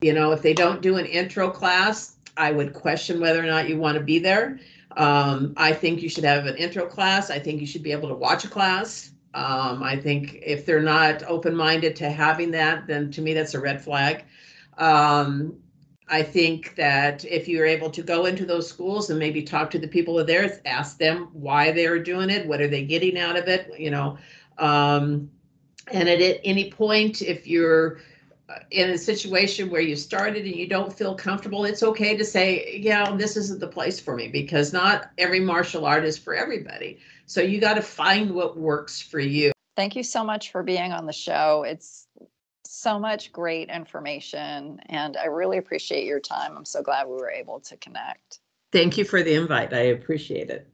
you 0.00 0.12
know, 0.12 0.30
if 0.32 0.42
they 0.42 0.54
don't 0.54 0.80
do 0.80 0.96
an 0.96 1.06
intro 1.06 1.50
class, 1.50 2.16
I 2.36 2.52
would 2.52 2.72
question 2.72 3.20
whether 3.20 3.42
or 3.42 3.46
not 3.46 3.68
you 3.68 3.78
want 3.78 3.98
to 3.98 4.04
be 4.04 4.18
there. 4.18 4.60
Um, 4.96 5.54
I 5.56 5.72
think 5.72 6.02
you 6.02 6.08
should 6.08 6.24
have 6.24 6.46
an 6.46 6.56
intro 6.56 6.86
class. 6.86 7.30
I 7.30 7.38
think 7.38 7.60
you 7.60 7.66
should 7.66 7.82
be 7.82 7.92
able 7.92 8.08
to 8.08 8.14
watch 8.14 8.44
a 8.44 8.48
class. 8.48 9.10
Um, 9.34 9.82
I 9.82 9.96
think 9.96 10.40
if 10.42 10.66
they're 10.66 10.82
not 10.82 11.22
open-minded 11.22 11.94
to 11.96 12.10
having 12.10 12.50
that, 12.52 12.86
then 12.86 13.10
to 13.12 13.22
me 13.22 13.32
that's 13.32 13.54
a 13.54 13.60
red 13.60 13.80
flag. 13.80 14.24
Um, 14.78 15.56
I 16.10 16.24
think 16.24 16.74
that 16.74 17.24
if 17.24 17.46
you're 17.46 17.66
able 17.66 17.88
to 17.90 18.02
go 18.02 18.26
into 18.26 18.44
those 18.44 18.68
schools 18.68 19.10
and 19.10 19.18
maybe 19.18 19.42
talk 19.42 19.70
to 19.70 19.78
the 19.78 19.86
people 19.86 20.22
there, 20.24 20.60
ask 20.66 20.98
them 20.98 21.28
why 21.32 21.70
they're 21.70 22.02
doing 22.02 22.30
it, 22.30 22.46
what 22.48 22.60
are 22.60 22.66
they 22.66 22.84
getting 22.84 23.16
out 23.16 23.36
of 23.36 23.46
it, 23.46 23.72
you 23.78 23.92
know. 23.92 24.18
Um, 24.58 25.30
and 25.92 26.08
at 26.08 26.40
any 26.44 26.70
point, 26.70 27.22
if 27.22 27.46
you're 27.46 28.00
uh, 28.48 28.58
in 28.72 28.90
a 28.90 28.98
situation 28.98 29.70
where 29.70 29.80
you 29.80 29.94
started 29.94 30.44
and 30.46 30.56
you 30.56 30.66
don't 30.66 30.92
feel 30.92 31.14
comfortable, 31.14 31.64
it's 31.64 31.84
okay 31.84 32.16
to 32.16 32.24
say, 32.24 32.78
yeah, 32.82 33.14
this 33.16 33.36
isn't 33.36 33.60
the 33.60 33.68
place 33.68 34.00
for 34.00 34.16
me 34.16 34.26
because 34.26 34.72
not 34.72 35.10
every 35.16 35.40
martial 35.40 35.86
art 35.86 36.04
is 36.04 36.18
for 36.18 36.34
everybody. 36.34 36.98
So 37.26 37.40
you 37.40 37.60
got 37.60 37.74
to 37.74 37.82
find 37.82 38.32
what 38.32 38.58
works 38.58 39.00
for 39.00 39.20
you. 39.20 39.52
thank 39.76 39.94
you 39.94 40.02
so 40.02 40.24
much 40.24 40.50
for 40.50 40.64
being 40.64 40.92
on 40.92 41.06
the 41.06 41.12
show 41.12 41.62
it's 41.62 42.08
so 42.80 42.98
much 42.98 43.32
great 43.32 43.68
information, 43.68 44.80
and 44.86 45.16
I 45.16 45.26
really 45.26 45.58
appreciate 45.58 46.06
your 46.06 46.20
time. 46.20 46.56
I'm 46.56 46.64
so 46.64 46.82
glad 46.82 47.06
we 47.06 47.14
were 47.14 47.30
able 47.30 47.60
to 47.60 47.76
connect. 47.76 48.40
Thank 48.72 48.96
you 48.96 49.04
for 49.04 49.22
the 49.22 49.34
invite. 49.34 49.72
I 49.72 49.80
appreciate 49.80 50.50
it. 50.50 50.66